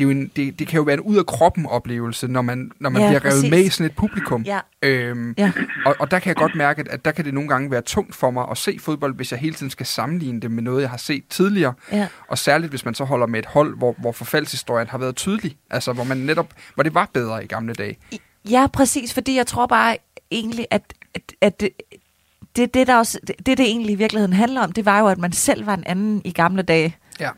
det, 0.01 0.07
er 0.07 0.15
jo 0.15 0.21
en, 0.21 0.31
det, 0.37 0.59
det 0.59 0.67
kan 0.67 0.77
jo 0.77 0.83
være 0.83 0.95
en 0.95 1.01
ud 1.01 1.17
af 1.17 1.27
kroppen 1.27 1.67
oplevelse, 1.67 2.29
når 2.29 2.43
man, 2.43 2.71
når 2.79 2.91
man 2.91 3.03
ja, 3.03 3.09
bliver 3.09 3.25
revet 3.25 3.35
præcis. 3.35 3.51
med 3.51 3.65
i 3.65 3.69
sådan 3.69 3.87
et 3.87 3.97
publikum. 3.97 4.43
Ja. 4.43 4.59
Øhm, 4.83 5.35
ja. 5.39 5.53
Og, 5.87 5.97
og 5.99 6.11
der 6.11 6.19
kan 6.19 6.29
jeg 6.29 6.37
godt 6.37 6.55
mærke, 6.55 6.85
at, 6.91 7.05
der 7.05 7.11
kan 7.11 7.25
det 7.25 7.35
nogle 7.35 7.49
gange 7.49 7.71
være 7.71 7.83
tungt 7.83 8.15
for 8.15 8.31
mig 8.31 8.47
at 8.51 8.59
se 8.59 8.79
fodbold, 8.81 9.15
hvis 9.15 9.33
jeg 9.33 9.41
hele 9.41 9.55
tiden 9.55 9.71
skal 9.71 9.87
sammenligne 9.87 10.41
det 10.41 10.51
med 10.51 10.63
noget, 10.63 10.83
jeg 10.83 10.91
har 10.91 10.97
set 10.97 11.25
tidligere. 11.31 11.75
Ja. 11.93 12.07
Og 12.29 12.39
særligt, 12.39 12.71
hvis 12.71 12.85
man 12.85 12.95
så 12.95 13.05
holder 13.05 13.27
med 13.27 13.39
et 13.39 13.47
hold, 13.47 13.77
hvor, 13.77 13.95
hvor 13.99 14.13
forfaldshistorien 14.13 14.89
har 14.89 14.99
været 14.99 15.17
tydelig. 15.17 15.57
Altså, 15.71 15.93
hvor 15.93 16.05
man 16.05 16.17
netop, 16.17 16.53
hvor 16.75 16.83
det 16.83 16.95
var 16.95 17.11
bedre 17.13 17.45
i 17.45 17.47
gamle 17.47 17.75
dage. 17.75 17.99
Ja, 18.51 18.67
præcis, 18.73 19.15
fordi 19.15 19.37
jeg 19.37 19.47
tror 19.47 19.67
bare 19.67 19.97
egentlig, 20.31 20.67
at, 20.71 20.83
at, 21.15 21.23
at 21.41 21.61
det, 21.61 21.71
det, 22.57 22.75
det, 22.75 22.87
der 22.87 22.97
også, 22.97 23.21
det, 23.27 23.47
det, 23.47 23.59
det 23.59 23.67
egentlig 23.67 23.93
i 23.93 23.97
virkeligheden 23.97 24.33
handler 24.33 24.61
om, 24.61 24.73
det 24.73 24.85
var 24.85 25.01
jo, 25.01 25.07
at 25.07 25.19
man 25.19 25.33
selv 25.33 25.67
var 25.67 25.75
en 25.75 25.85
anden 25.87 26.23
i 26.25 26.33
gamle 26.33 26.63
dage. 26.63 26.97
Ja. 27.21 27.31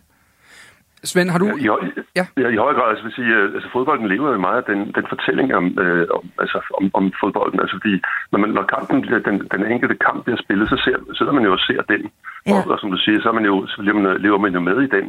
Svend, 1.05 1.31
har 1.31 1.39
du... 1.39 1.47
Ja, 1.47 1.75
i, 1.87 1.89
ja. 2.19 2.25
ja, 2.43 2.49
i 2.49 2.57
høj 2.57 2.75
grad. 2.75 2.89
Altså, 2.91 3.05
vil 3.05 3.13
sige, 3.13 3.33
øh, 3.39 3.55
altså, 3.55 3.69
fodbolden 3.73 4.09
lever 4.09 4.29
jo 4.33 4.39
meget 4.39 4.61
af 4.63 4.67
den, 4.73 4.81
den 4.99 5.07
fortælling 5.13 5.55
om, 5.55 5.67
øh, 5.85 6.07
om, 6.17 6.23
altså, 6.39 6.59
om, 6.79 6.91
om 6.95 7.13
fodbolden. 7.21 7.61
Altså, 7.61 7.75
fordi 7.79 7.95
når, 8.33 8.39
man, 8.39 8.51
når 8.51 8.63
kampen, 8.75 8.99
den, 9.29 9.37
den 9.55 9.63
enkelte 9.73 9.97
kamp 10.07 10.25
bliver 10.25 10.39
spillet, 10.45 10.69
så 10.69 10.77
ser, 10.85 10.97
sidder 11.19 11.33
man 11.33 11.45
jo 11.45 11.53
og 11.53 11.63
ser 11.69 11.83
den. 11.93 12.03
Ja. 12.47 12.53
Og, 12.53 12.71
og, 12.71 12.79
som 12.81 12.91
du 12.91 12.99
siger, 13.05 13.21
så, 13.21 13.29
er 13.29 13.39
man 13.39 13.45
jo, 13.45 13.67
så 13.67 13.83
lever, 13.83 14.01
man, 14.01 14.21
lever 14.25 14.39
man 14.39 14.53
jo 14.53 14.61
med 14.61 14.79
i 14.83 14.93
den. 14.97 15.07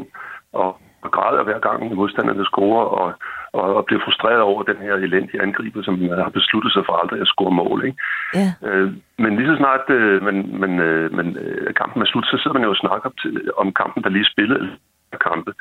Og, 0.53 0.69
og 1.03 1.11
græder 1.11 1.43
hver 1.43 1.59
gang 1.59 1.95
modstanderne 1.95 2.45
scorer, 2.45 2.85
og, 2.85 3.13
og, 3.53 3.75
og 3.75 3.85
bliver 3.85 4.01
frustreret 4.05 4.41
over 4.41 4.63
den 4.63 4.77
her 4.77 4.93
elendige 4.93 5.41
angriber, 5.41 5.81
som 5.83 5.93
man 5.99 6.23
har 6.25 6.29
besluttet 6.39 6.71
sig 6.73 6.83
for 6.85 6.93
aldrig 7.01 7.21
at 7.21 7.27
score 7.27 7.51
mål. 7.51 7.85
Ikke? 7.85 7.97
Ja. 8.33 8.49
Øh, 8.67 8.91
men 9.17 9.35
lige 9.35 9.51
så 9.51 9.55
snart 9.57 9.85
øh, 9.89 10.23
man, 10.23 10.37
man, 10.63 10.79
øh, 10.79 11.13
man, 11.17 11.37
øh, 11.37 11.73
kampen 11.73 12.01
er 12.01 12.05
slut, 12.05 12.25
så 12.25 12.37
sidder 12.37 12.53
man 12.57 12.63
jo 12.63 12.69
og 12.69 12.81
snakker 12.83 13.05
om, 13.09 13.15
til, 13.21 13.51
om 13.57 13.73
kampen, 13.73 14.03
der 14.03 14.09
lige 14.09 14.31
spillede 14.33 14.69
kampe. 15.17 15.51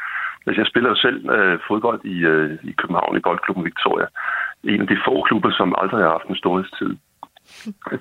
Altså, 0.47 0.61
jeg 0.61 0.71
spiller 0.71 0.91
jo 0.91 0.97
selv 0.97 1.31
øh, 1.31 1.59
fodbold 1.69 2.01
i, 2.05 2.17
øh, 2.33 2.59
i 2.63 2.73
København 2.81 3.17
i 3.17 3.25
Boldklubben 3.27 3.65
Victoria. 3.65 4.07
En 4.65 4.81
af 4.81 4.87
de 4.87 5.05
få 5.07 5.23
klubber, 5.23 5.51
som 5.53 5.75
aldrig 5.79 6.01
har 6.05 6.11
haft 6.17 6.29
en 6.29 6.43
storhedstid. 6.43 6.93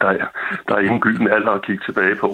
Der 0.02 0.10
er, 0.20 0.28
der 0.68 0.76
er 0.76 0.80
ingen 0.80 1.02
gylden 1.02 1.28
alder 1.28 1.52
at 1.52 1.66
kigge 1.66 1.84
tilbage 1.86 2.16
på. 2.16 2.30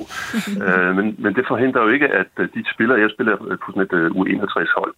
øh, 0.65 0.95
men, 0.97 1.15
men 1.23 1.35
det 1.35 1.45
forhindrer 1.47 1.81
jo 1.81 1.89
ikke, 1.89 2.07
at 2.07 2.31
øh, 2.37 2.49
de 2.53 2.73
spillere, 2.73 2.99
jeg 2.99 3.09
spiller 3.15 3.35
på 3.37 3.67
sådan 3.71 3.81
et 3.87 3.93
øh, 3.93 4.11
uh, 4.11 4.17
U61-hold, 4.19 4.93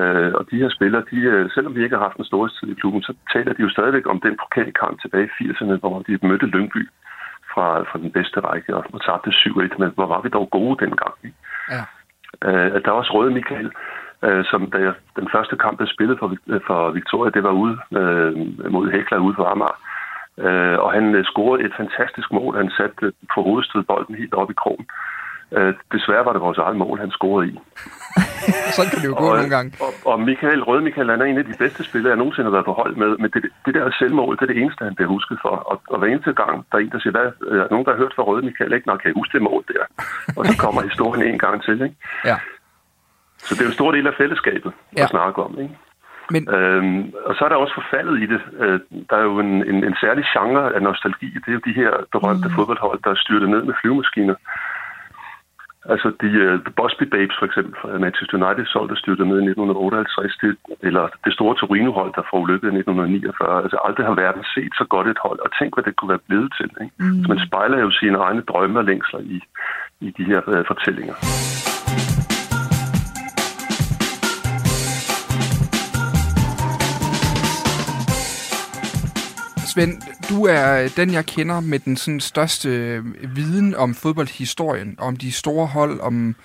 øh, 0.00 0.32
og 0.38 0.42
de 0.50 0.56
her 0.62 0.70
spillere, 0.76 1.02
de, 1.10 1.16
øh, 1.16 1.50
selvom 1.54 1.74
vi 1.74 1.82
ikke 1.82 1.96
har 1.96 2.06
haft 2.08 2.16
en 2.16 2.30
storhedstid 2.30 2.68
i 2.68 2.80
klubben, 2.80 3.02
så 3.02 3.12
taler 3.32 3.52
de 3.52 3.62
jo 3.62 3.70
stadigvæk 3.70 4.06
om 4.06 4.20
den 4.20 4.36
pokalkamp 4.42 5.00
tilbage 5.00 5.28
i 5.40 5.44
80'erne, 5.44 5.76
hvor 5.82 6.02
de 6.06 6.18
mødte 6.28 6.46
Lyngby 6.46 6.88
fra, 7.52 7.66
fra 7.88 7.98
den 7.98 8.10
bedste 8.16 8.40
række 8.40 8.76
og, 8.76 8.84
og 8.92 9.00
tabte 9.06 9.30
7-1, 9.30 9.78
men 9.78 9.90
hvor 9.94 10.06
var 10.06 10.20
vi 10.20 10.28
dog 10.28 10.50
gode 10.50 10.84
dengang. 10.84 11.14
Ikke? 11.24 11.36
Ja. 11.70 11.82
Øh, 12.44 12.82
der 12.84 12.88
er 12.90 13.00
også 13.00 13.12
Røde 13.14 13.30
Michael, 13.30 13.70
øh, 14.22 14.44
som 14.44 14.70
da 14.70 14.78
jeg, 14.78 14.94
den 15.16 15.28
første 15.34 15.56
kamp, 15.56 15.80
jeg 15.80 15.88
spillede 15.88 16.18
for, 16.18 16.36
øh, 16.46 16.60
for 16.66 16.90
Victoria, 16.90 17.30
det 17.30 17.42
var 17.42 17.50
ude 17.50 17.76
øh, 18.00 18.32
mod 18.70 18.90
Hekla 18.90 19.16
ude 19.18 19.34
på 19.34 19.44
Amager. 19.44 19.78
Øh, 20.38 20.78
og 20.78 20.92
han 20.92 21.14
øh, 21.14 21.24
scorede 21.24 21.64
et 21.64 21.74
fantastisk 21.76 22.32
mål. 22.32 22.56
Han 22.56 22.70
satte 22.70 23.06
øh, 23.06 23.12
på 23.34 23.42
hovedstød 23.42 23.82
bolden 23.82 24.14
helt 24.14 24.34
op 24.34 24.50
i 24.50 24.60
krogen. 24.62 24.86
Øh, 24.90 25.17
desværre 25.92 26.24
var 26.24 26.32
det 26.32 26.40
vores 26.40 26.58
eget 26.58 26.76
mål, 26.76 26.98
han 26.98 27.10
scorede 27.10 27.48
i. 27.50 27.58
Sådan 28.76 28.90
kan 28.90 29.00
det 29.02 29.08
jo 29.12 29.16
gå 29.18 29.28
og, 29.30 29.36
nogle 29.36 29.54
gange. 29.56 29.70
Og, 29.84 29.92
og 30.10 30.20
Michael, 30.20 30.62
Røde 30.62 30.82
Michael, 30.82 31.10
han 31.10 31.20
er 31.20 31.24
en 31.24 31.38
af 31.38 31.44
de 31.44 31.54
bedste 31.58 31.84
spillere, 31.84 32.10
jeg 32.10 32.18
nogensinde 32.18 32.46
har 32.48 32.56
været 32.56 32.70
på 32.70 32.72
hold 32.72 32.94
med. 32.96 33.10
Men 33.22 33.30
det, 33.34 33.42
det 33.66 33.74
der 33.74 33.90
selvmål, 33.98 34.36
det 34.36 34.42
er 34.42 34.52
det 34.52 34.62
eneste, 34.62 34.84
han 34.84 34.94
bliver 34.94 35.08
husket 35.08 35.38
for. 35.42 35.54
Og, 35.70 35.76
og 35.92 35.98
hver 35.98 36.08
eneste 36.08 36.32
gang, 36.32 36.66
der 36.70 36.78
er 36.78 36.82
en, 36.82 36.90
der 36.90 37.00
siger, 37.00 37.14
hvad, 37.16 37.26
er 37.62 37.70
nogen, 37.70 37.86
der 37.86 37.92
har 37.92 38.02
hørt 38.02 38.14
fra 38.16 38.22
Røde 38.22 38.46
Michael, 38.48 38.72
ikke? 38.72 38.86
Nå, 38.88 38.96
kan 38.96 39.08
jeg 39.08 39.18
huske 39.20 39.34
det 39.36 39.42
mål 39.42 39.64
der? 39.68 39.84
Og 40.36 40.46
så 40.46 40.54
kommer 40.64 40.80
historien 40.90 41.22
en 41.32 41.38
gang 41.38 41.62
til, 41.62 41.76
ikke? 41.86 41.96
Ja. 42.24 42.36
Så 43.38 43.54
det 43.54 43.60
er 43.60 43.64
jo 43.64 43.74
en 43.74 43.80
stor 43.80 43.92
del 43.92 44.06
af 44.06 44.14
fællesskabet 44.18 44.72
ja. 44.96 45.02
at 45.02 45.08
snakke 45.08 45.42
om, 45.42 45.52
ikke? 45.64 45.76
Men... 46.30 46.42
Øhm, 46.54 47.12
og 47.28 47.34
så 47.34 47.40
er 47.44 47.48
der 47.48 47.56
også 47.56 47.74
forfaldet 47.80 48.16
i 48.24 48.26
det. 48.32 48.40
Øh, 48.62 48.80
der 49.10 49.16
er 49.16 49.24
jo 49.30 49.38
en, 49.38 49.52
en, 49.70 49.78
en 49.88 49.96
særlig 50.04 50.24
genre 50.34 50.74
af 50.74 50.82
nostalgi. 50.82 51.28
Det 51.42 51.48
er 51.48 51.58
jo 51.58 51.68
de 51.68 51.78
her 51.80 51.92
berømte 52.12 52.48
mm. 52.48 52.54
fodboldhold, 52.54 52.98
der 53.04 53.10
er 53.10 53.22
styrtet 53.24 53.48
ned 53.50 53.62
med 53.62 53.74
flyvemaskiner. 53.80 54.34
Altså 55.92 56.08
de 56.22 56.30
uh, 56.44 56.54
The 56.66 56.72
Busby 56.80 57.06
Babes 57.14 57.36
for 57.38 57.46
eksempel 57.48 57.72
fra 57.80 57.88
Manchester 58.06 58.36
United 58.42 58.66
solgte 58.74 58.96
styrtet 59.02 59.26
med 59.30 59.38
i 59.40 59.48
1958, 59.50 60.36
det, 60.42 60.50
eller 60.88 61.04
det 61.24 61.32
store 61.38 61.54
Torino-hold, 61.60 62.12
der 62.18 62.24
får 62.30 62.38
ulykket 62.44 62.68
i 62.68 62.76
1949. 62.76 63.62
Altså 63.64 63.78
aldrig 63.86 64.04
har 64.06 64.16
verden 64.24 64.44
set 64.54 64.72
så 64.80 64.84
godt 64.94 65.06
et 65.08 65.24
hold, 65.26 65.38
og 65.44 65.50
tænk, 65.58 65.70
hvad 65.74 65.84
det 65.84 65.96
kunne 65.96 66.12
være 66.14 66.26
blevet 66.28 66.50
til. 66.58 66.70
Ikke? 66.84 66.94
Mm. 67.02 67.20
Så 67.22 67.26
man 67.32 67.40
spejler 67.46 67.78
jo 67.84 67.90
sine 68.00 68.18
egne 68.26 68.42
drømme 68.50 68.78
og 68.80 68.84
længsler 68.90 69.20
i, 69.34 69.38
i 70.06 70.08
de 70.18 70.24
her 70.30 70.40
uh, 70.52 70.62
fortællinger. 70.70 71.16
Svend, 79.74 80.02
du 80.28 80.44
er 80.44 80.88
den, 80.96 81.12
jeg 81.12 81.26
kender 81.26 81.60
med 81.60 81.78
den 81.78 81.96
sådan, 81.96 82.20
største 82.20 82.68
øh, 82.68 83.04
viden 83.36 83.74
om 83.74 83.94
fodboldhistorien, 83.94 84.94
om 84.98 85.16
de 85.16 85.32
store 85.32 85.66
hold, 85.66 86.00
om, 86.00 86.36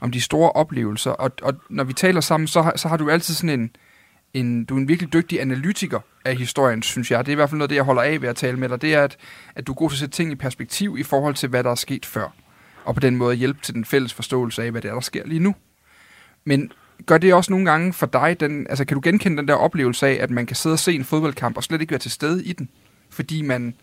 om 0.00 0.10
de 0.10 0.20
store 0.20 0.52
oplevelser. 0.52 1.10
Og, 1.10 1.30
og 1.42 1.54
når 1.70 1.84
vi 1.84 1.92
taler 1.92 2.20
sammen, 2.20 2.46
så 2.46 2.62
har, 2.62 2.72
så 2.76 2.88
har 2.88 2.96
du 2.96 3.10
altid 3.10 3.34
sådan 3.34 3.60
en, 3.60 3.70
en, 4.34 4.64
du 4.64 4.74
er 4.74 4.78
en 4.78 4.88
virkelig 4.88 5.12
dygtig 5.12 5.40
analytiker 5.40 6.00
af 6.24 6.36
historien, 6.36 6.82
synes 6.82 7.10
jeg. 7.10 7.26
Det 7.26 7.32
er 7.32 7.32
i 7.32 7.34
hvert 7.34 7.50
fald 7.50 7.58
noget, 7.58 7.70
det 7.70 7.76
jeg 7.76 7.84
holder 7.84 8.02
af 8.02 8.22
ved 8.22 8.28
at 8.28 8.36
tale 8.36 8.56
med 8.56 8.68
dig. 8.68 8.82
Det 8.82 8.94
er, 8.94 9.04
at, 9.04 9.16
at 9.54 9.66
du 9.66 9.72
er 9.72 9.76
god 9.76 9.90
til 9.90 9.96
at 9.96 9.98
sætte 9.98 10.16
ting 10.16 10.32
i 10.32 10.34
perspektiv 10.34 10.96
i 10.98 11.02
forhold 11.02 11.34
til, 11.34 11.48
hvad 11.48 11.64
der 11.64 11.70
er 11.70 11.74
sket 11.74 12.06
før. 12.06 12.34
Og 12.84 12.94
på 12.94 13.00
den 13.00 13.16
måde 13.16 13.34
hjælpe 13.36 13.60
til 13.62 13.74
den 13.74 13.84
fælles 13.84 14.14
forståelse 14.14 14.62
af, 14.62 14.70
hvad 14.70 14.82
det 14.82 14.88
er, 14.88 14.94
der 14.94 15.00
sker 15.00 15.26
lige 15.26 15.40
nu. 15.40 15.54
Men 16.44 16.72
gør 17.06 17.18
det 17.18 17.34
også 17.34 17.52
nogle 17.52 17.66
gange 17.66 17.92
for 17.92 18.06
dig, 18.06 18.40
den, 18.40 18.66
altså 18.70 18.84
kan 18.84 18.94
du 18.94 19.00
genkende 19.04 19.36
den 19.36 19.48
der 19.48 19.54
oplevelse 19.54 20.06
af, 20.06 20.18
at 20.20 20.30
man 20.30 20.46
kan 20.46 20.56
sidde 20.56 20.74
og 20.74 20.78
se 20.78 20.92
en 20.92 21.04
fodboldkamp 21.04 21.56
og 21.56 21.62
slet 21.62 21.80
ikke 21.80 21.90
være 21.90 21.98
til 21.98 22.10
stede 22.10 22.44
i 22.44 22.52
den, 22.52 22.68
fordi 23.12 23.42
man 23.42 23.74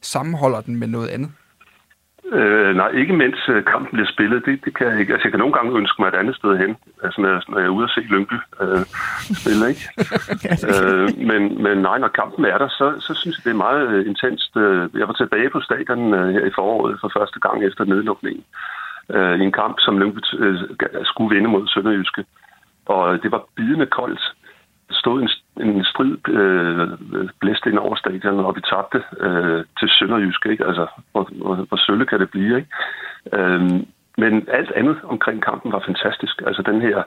sammenholder 0.00 0.60
den 0.60 0.76
med 0.76 0.86
noget 0.86 1.08
andet? 1.08 1.30
Øh, 2.32 2.76
nej, 2.76 2.88
ikke 2.88 3.12
mens 3.12 3.40
øh, 3.48 3.64
kampen 3.64 3.90
bliver 3.92 4.12
spillet. 4.14 4.46
Det, 4.46 4.64
det 4.64 4.76
kan 4.76 4.86
jeg 4.86 5.00
ikke. 5.00 5.12
Altså, 5.12 5.26
jeg 5.26 5.32
kan 5.32 5.38
nogle 5.38 5.54
gange 5.54 5.78
ønske 5.78 6.02
mig 6.02 6.08
et 6.08 6.20
andet 6.22 6.36
sted 6.36 6.58
hen. 6.58 6.76
Altså, 7.04 7.20
når 7.20 7.28
jeg, 7.28 7.42
når 7.48 7.58
jeg 7.58 7.66
er 7.66 7.76
ude 7.76 7.84
og 7.84 7.90
se 7.90 8.00
Lyngby 8.00 8.38
øh, 8.62 8.84
spille, 9.40 9.64
ikke? 9.72 9.84
øh, 10.70 11.08
men, 11.30 11.62
men 11.62 11.76
nej, 11.78 11.98
når 11.98 12.08
kampen 12.08 12.44
er 12.44 12.58
der, 12.58 12.68
så, 12.68 12.86
så 13.06 13.14
synes 13.14 13.36
jeg, 13.36 13.44
det 13.44 13.50
er 13.50 13.64
meget 13.66 13.88
øh, 13.88 14.06
intenst. 14.06 14.56
Øh, 14.56 14.88
jeg 15.00 15.08
var 15.08 15.16
tilbage 15.16 15.50
på 15.50 15.60
stadion 15.60 16.14
øh, 16.14 16.28
her 16.34 16.44
i 16.46 16.56
foråret 16.58 16.98
for 17.00 17.10
første 17.18 17.38
gang 17.40 17.64
efter 17.64 17.84
nedlukningen. 17.84 18.44
Øh, 19.14 19.34
I 19.40 19.42
en 19.42 19.58
kamp, 19.62 19.76
som 19.78 19.98
Lyngby 19.98 20.20
øh, 20.38 20.56
skulle 21.04 21.34
vinde 21.34 21.50
mod 21.50 21.66
Sønderjyske. 21.66 22.24
Og 22.86 23.22
det 23.22 23.32
var 23.32 23.44
bidende 23.56 23.86
koldt. 23.86 24.34
Der 24.88 24.94
stod 24.94 25.22
en, 25.22 25.28
en 25.66 25.84
strid 25.84 26.28
øh, 26.28 26.88
blæst 27.40 27.66
ind 27.66 27.78
over 27.78 27.96
stadion, 27.96 28.40
og 28.40 28.56
vi 28.56 28.60
tabte 28.60 29.02
øh, 29.20 29.64
til 29.78 29.88
Sønderjysk. 29.88 30.46
Ikke? 30.46 30.66
Altså, 30.66 30.86
hvor, 31.12 31.28
hvor, 31.32 31.54
hvor 31.54 31.76
sølle 31.76 32.06
kan 32.06 32.20
det 32.20 32.30
blive, 32.30 32.56
ikke? 32.56 32.68
Øhm, 33.32 33.86
men 34.18 34.48
alt 34.48 34.72
andet 34.72 34.96
omkring 35.04 35.42
kampen 35.42 35.72
var 35.72 35.82
fantastisk. 35.86 36.42
Altså 36.46 36.62
den 36.62 36.80
her 36.80 37.02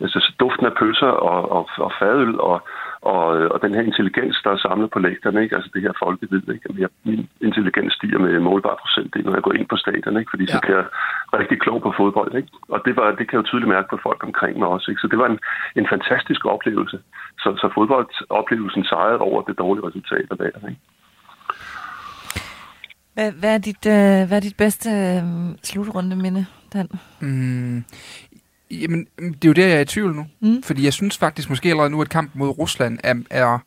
altså, 0.00 0.32
duften 0.40 0.66
af 0.66 0.74
pølser 0.74 1.06
og, 1.06 1.52
og, 1.52 1.68
og 1.76 1.92
fadøl 1.98 2.40
og, 2.40 2.62
og, 3.02 3.26
og 3.52 3.58
den 3.62 3.74
her 3.74 3.82
intelligens, 3.82 4.36
der 4.44 4.50
er 4.50 4.56
samlet 4.56 4.90
på 4.90 4.98
lægterne, 4.98 5.42
ikke? 5.42 5.56
altså 5.56 5.70
det 5.74 5.82
her 5.82 5.92
folkevid, 6.04 6.42
ikke? 6.54 6.68
Jeg, 6.78 6.88
min 7.04 7.28
intelligens 7.40 7.94
stiger 7.94 8.18
med 8.18 8.40
målbar 8.40 8.76
procent, 8.82 9.24
når 9.24 9.34
jeg 9.34 9.42
går 9.42 9.52
ind 9.52 9.68
på 9.68 9.76
stadion, 9.76 10.18
ikke? 10.18 10.30
fordi 10.30 10.44
ja. 10.44 10.52
så 10.52 10.60
kan 10.60 10.74
jeg 10.74 10.86
rigtig 11.40 11.60
klog 11.60 11.82
på 11.82 11.92
fodbold. 11.96 12.34
Ikke? 12.36 12.48
Og 12.68 12.78
det, 12.84 12.96
var, 12.96 13.06
det 13.18 13.24
kan 13.26 13.34
jeg 13.36 13.42
jo 13.42 13.48
tydeligt 13.50 13.74
mærke 13.76 13.88
på 13.90 13.98
folk 14.02 14.20
omkring 14.24 14.58
mig 14.58 14.68
også. 14.68 14.90
Ikke? 14.90 15.00
Så 15.00 15.08
det 15.10 15.18
var 15.18 15.28
en, 15.32 15.38
en 15.76 15.86
fantastisk 15.94 16.42
oplevelse. 16.54 16.98
Så, 17.42 17.48
så 17.60 17.66
fodboldoplevelsen 17.74 18.84
sejrede 18.84 19.18
over 19.18 19.42
det 19.42 19.58
dårlige 19.58 19.86
resultat 19.86 20.26
af 20.30 20.36
dagen. 20.38 20.62
Ikke? 20.70 20.82
Hvad, 23.18 23.32
hvad, 23.32 23.54
er 23.54 23.58
dit, 23.58 23.86
øh, 23.86 24.28
hvad 24.28 24.36
er 24.36 24.40
dit 24.40 24.56
bedste 24.56 24.90
øh, 24.90 25.22
slutrunde 25.62 26.16
minde, 26.16 26.46
Dan? 26.72 26.88
Mm, 27.20 27.84
Jamen, 28.70 29.06
det 29.18 29.44
er 29.44 29.48
jo 29.48 29.52
der, 29.52 29.66
jeg 29.66 29.76
er 29.76 29.80
i 29.80 29.84
tvivl 29.84 30.14
nu. 30.14 30.26
Mm. 30.40 30.62
Fordi 30.62 30.84
jeg 30.84 30.92
synes 30.92 31.18
faktisk 31.18 31.48
måske 31.48 31.70
allerede 31.70 31.90
nu, 31.90 32.00
at 32.02 32.08
kampen 32.08 32.38
mod 32.38 32.48
Rusland 32.48 32.98
er, 33.04 33.14
er, 33.30 33.58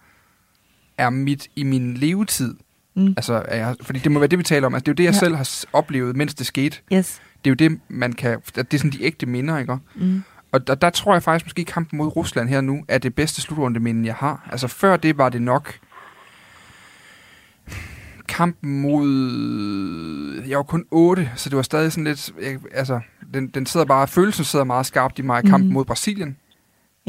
er 0.97 1.09
mit 1.09 1.47
i 1.55 1.63
min 1.63 1.93
levetid. 1.93 2.55
Mm. 2.95 3.07
Altså, 3.07 3.43
jeg, 3.51 3.75
fordi 3.81 3.99
det 3.99 4.11
må 4.11 4.19
være 4.19 4.27
det, 4.27 4.39
vi 4.39 4.43
taler 4.43 4.67
om. 4.67 4.73
Altså, 4.73 4.83
det 4.83 4.87
er 4.87 4.91
jo 4.91 4.95
det, 4.95 5.03
jeg 5.03 5.13
ja. 5.13 5.19
selv 5.19 5.35
har 5.35 5.65
oplevet, 5.73 6.15
mens 6.15 6.33
det 6.33 6.45
skete. 6.45 6.77
Yes. 6.93 7.21
Det 7.45 7.49
er 7.49 7.51
jo 7.51 7.69
det, 7.69 7.79
man 7.89 8.13
kan... 8.13 8.39
Det 8.55 8.73
er 8.73 8.77
sådan 8.77 8.91
de 8.91 9.03
ægte 9.03 9.25
minder, 9.25 9.57
ikke? 9.57 9.77
Mm. 9.95 10.23
Og 10.51 10.67
der, 10.67 10.75
der 10.75 10.89
tror 10.89 11.13
jeg 11.13 11.23
faktisk 11.23 11.45
måske, 11.45 11.61
at 11.61 11.67
kampen 11.67 11.97
mod 11.97 12.15
Rusland 12.15 12.49
her 12.49 12.61
nu 12.61 12.85
er 12.87 12.97
det 12.97 13.15
bedste 13.15 13.41
slutrunde 13.41 13.79
minde, 13.79 14.07
jeg 14.07 14.15
har. 14.15 14.47
Altså, 14.51 14.67
før 14.67 14.97
det 14.97 15.17
var 15.17 15.29
det 15.29 15.41
nok 15.41 15.79
kampen 18.27 18.81
mod... 18.81 20.43
Jeg 20.47 20.57
var 20.57 20.63
kun 20.63 20.85
8, 20.91 21.31
så 21.35 21.49
det 21.49 21.55
var 21.55 21.61
stadig 21.61 21.91
sådan 21.91 22.03
lidt... 22.03 22.33
Jeg, 22.41 22.59
altså, 22.71 22.99
den, 23.33 23.47
den 23.47 23.65
sidder 23.65 23.85
bare... 23.85 24.07
Følelsen 24.07 24.45
sidder 24.45 24.65
meget 24.65 24.85
skarpt 24.85 25.19
i 25.19 25.21
mig 25.21 25.43
i 25.45 25.47
kampen 25.49 25.67
mm. 25.67 25.73
mod 25.73 25.85
Brasilien. 25.85 26.37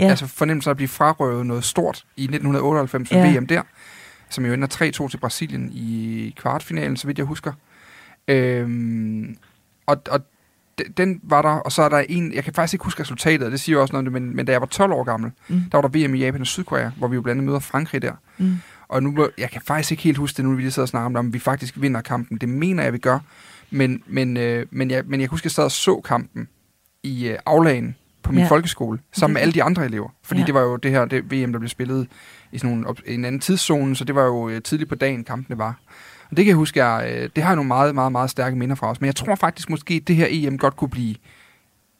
Yeah. 0.00 0.10
Altså 0.10 0.26
fornemmelsen 0.26 0.68
af 0.68 0.72
at 0.72 0.76
blive 0.76 0.88
frarøvet 0.88 1.46
noget 1.46 1.64
stort 1.64 2.04
i 2.16 2.22
1998 2.22 3.08
yeah. 3.08 3.36
VM 3.36 3.46
der, 3.46 3.62
som 4.28 4.46
jo 4.46 4.52
ender 4.52 5.02
3-2 5.04 5.08
til 5.08 5.18
Brasilien 5.18 5.70
i 5.72 6.34
kvartfinalen, 6.38 6.96
så 6.96 7.06
vidt 7.06 7.18
jeg 7.18 7.26
husker. 7.26 7.52
Øhm, 8.28 9.36
og, 9.86 10.02
og 10.10 10.20
den 10.96 11.20
var 11.22 11.42
der, 11.42 11.48
og 11.48 11.72
så 11.72 11.82
er 11.82 11.88
der 11.88 11.98
en, 11.98 12.34
jeg 12.34 12.44
kan 12.44 12.54
faktisk 12.54 12.74
ikke 12.74 12.84
huske 12.84 13.02
resultatet, 13.02 13.52
det 13.52 13.60
siger 13.60 13.76
jo 13.76 13.82
også 13.82 13.92
noget, 13.92 14.12
men, 14.12 14.36
men 14.36 14.46
da 14.46 14.52
jeg 14.52 14.60
var 14.60 14.66
12 14.66 14.92
år 14.92 15.04
gammel, 15.04 15.30
mm. 15.48 15.60
der 15.72 15.78
var 15.78 15.88
der 15.88 16.06
VM 16.08 16.14
i 16.14 16.18
Japan 16.18 16.40
og 16.40 16.46
Sydkorea, 16.46 16.90
hvor 16.96 17.08
vi 17.08 17.14
jo 17.14 17.22
blandt 17.22 17.38
andet 17.38 17.46
møder 17.46 17.60
Frankrig 17.60 18.02
der. 18.02 18.12
Mm. 18.38 18.56
Og 18.88 19.02
nu, 19.02 19.28
jeg 19.38 19.50
kan 19.50 19.62
faktisk 19.62 19.90
ikke 19.90 20.02
helt 20.02 20.18
huske 20.18 20.36
det, 20.36 20.44
nu 20.44 20.54
vi 20.54 20.62
lige 20.62 20.70
sidder 20.70 20.84
og 20.84 20.88
snakker 20.88 21.06
om, 21.06 21.16
om 21.16 21.32
vi 21.32 21.38
faktisk 21.38 21.74
vinder 21.80 22.00
kampen. 22.00 22.38
Det 22.38 22.48
mener 22.48 22.82
jeg, 22.82 22.92
vi 22.92 22.98
gør. 22.98 23.18
Men, 23.72 24.02
men, 24.06 24.36
øh, 24.36 24.66
men, 24.70 24.90
jeg, 24.90 25.02
men 25.06 25.20
jeg 25.20 25.28
husker, 25.28 25.46
jeg 25.46 25.52
sad 25.52 25.64
og 25.64 25.72
så 25.72 26.00
kampen 26.00 26.48
i 27.02 27.28
øh, 27.28 27.38
aflagen 27.46 27.96
på 28.22 28.32
min 28.32 28.40
ja. 28.40 28.48
folkeskole, 28.48 28.98
sammen 29.12 29.34
med 29.34 29.42
alle 29.42 29.54
de 29.54 29.62
andre 29.62 29.84
elever. 29.84 30.08
Fordi 30.22 30.40
ja. 30.40 30.46
det 30.46 30.54
var 30.54 30.60
jo 30.60 30.76
det 30.76 30.90
her 30.90 31.04
det 31.04 31.32
VM, 31.32 31.52
der 31.52 31.58
blev 31.58 31.68
spillet 31.68 32.08
i 32.52 32.58
sådan 32.58 32.76
nogle, 32.76 32.96
en 33.06 33.24
anden 33.24 33.40
tidszone, 33.40 33.96
så 33.96 34.04
det 34.04 34.14
var 34.14 34.24
jo 34.24 34.48
øh, 34.48 34.62
tidligt 34.62 34.88
på 34.88 34.94
dagen, 34.94 35.24
kampene 35.24 35.58
var. 35.58 35.80
Og 36.30 36.36
det 36.36 36.44
kan 36.44 36.48
jeg 36.48 36.56
huske, 36.56 36.84
jeg, 36.84 37.12
øh, 37.12 37.30
det 37.36 37.42
har 37.42 37.50
jeg 37.50 37.56
nogle 37.56 37.68
meget, 37.68 37.94
meget, 37.94 38.12
meget 38.12 38.30
stærke 38.30 38.56
minder 38.56 38.74
fra 38.74 38.90
os. 38.90 39.00
Men 39.00 39.06
jeg 39.06 39.16
tror 39.16 39.34
faktisk 39.34 39.70
måske, 39.70 39.94
at 39.94 40.08
det 40.08 40.16
her 40.16 40.26
EM 40.30 40.58
godt 40.58 40.76
kunne 40.76 40.90
blive 40.90 41.14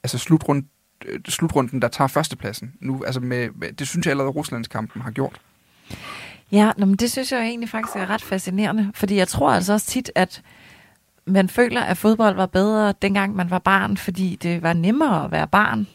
altså 0.03 0.17
slutrund, 0.17 0.63
øh, 1.05 1.19
slutrunden, 1.27 1.81
der 1.81 1.87
tager 1.87 2.07
førstepladsen. 2.07 2.73
Nu, 2.81 3.03
altså 3.03 3.19
med, 3.19 3.71
det 3.73 3.87
synes 3.87 4.05
jeg 4.05 4.11
allerede, 4.11 4.31
Ruslands 4.31 4.67
kampen 4.67 5.01
har 5.01 5.11
gjort. 5.11 5.41
Ja, 6.51 6.71
men 6.77 6.95
det 6.95 7.11
synes 7.11 7.31
jeg 7.31 7.41
egentlig 7.41 7.69
faktisk 7.69 7.95
er 7.95 8.09
ret 8.09 8.21
fascinerende, 8.21 8.91
fordi 8.95 9.15
jeg 9.15 9.27
tror 9.27 9.51
altså 9.51 9.73
også 9.73 9.87
tit, 9.87 10.11
at 10.15 10.41
man 11.25 11.49
føler, 11.49 11.81
at 11.81 11.97
fodbold 11.97 12.35
var 12.35 12.45
bedre, 12.45 12.93
dengang 13.01 13.35
man 13.35 13.49
var 13.49 13.59
barn, 13.59 13.97
fordi 13.97 14.35
det 14.35 14.63
var 14.63 14.73
nemmere 14.73 15.25
at 15.25 15.31
være 15.31 15.47
barn. 15.47 15.87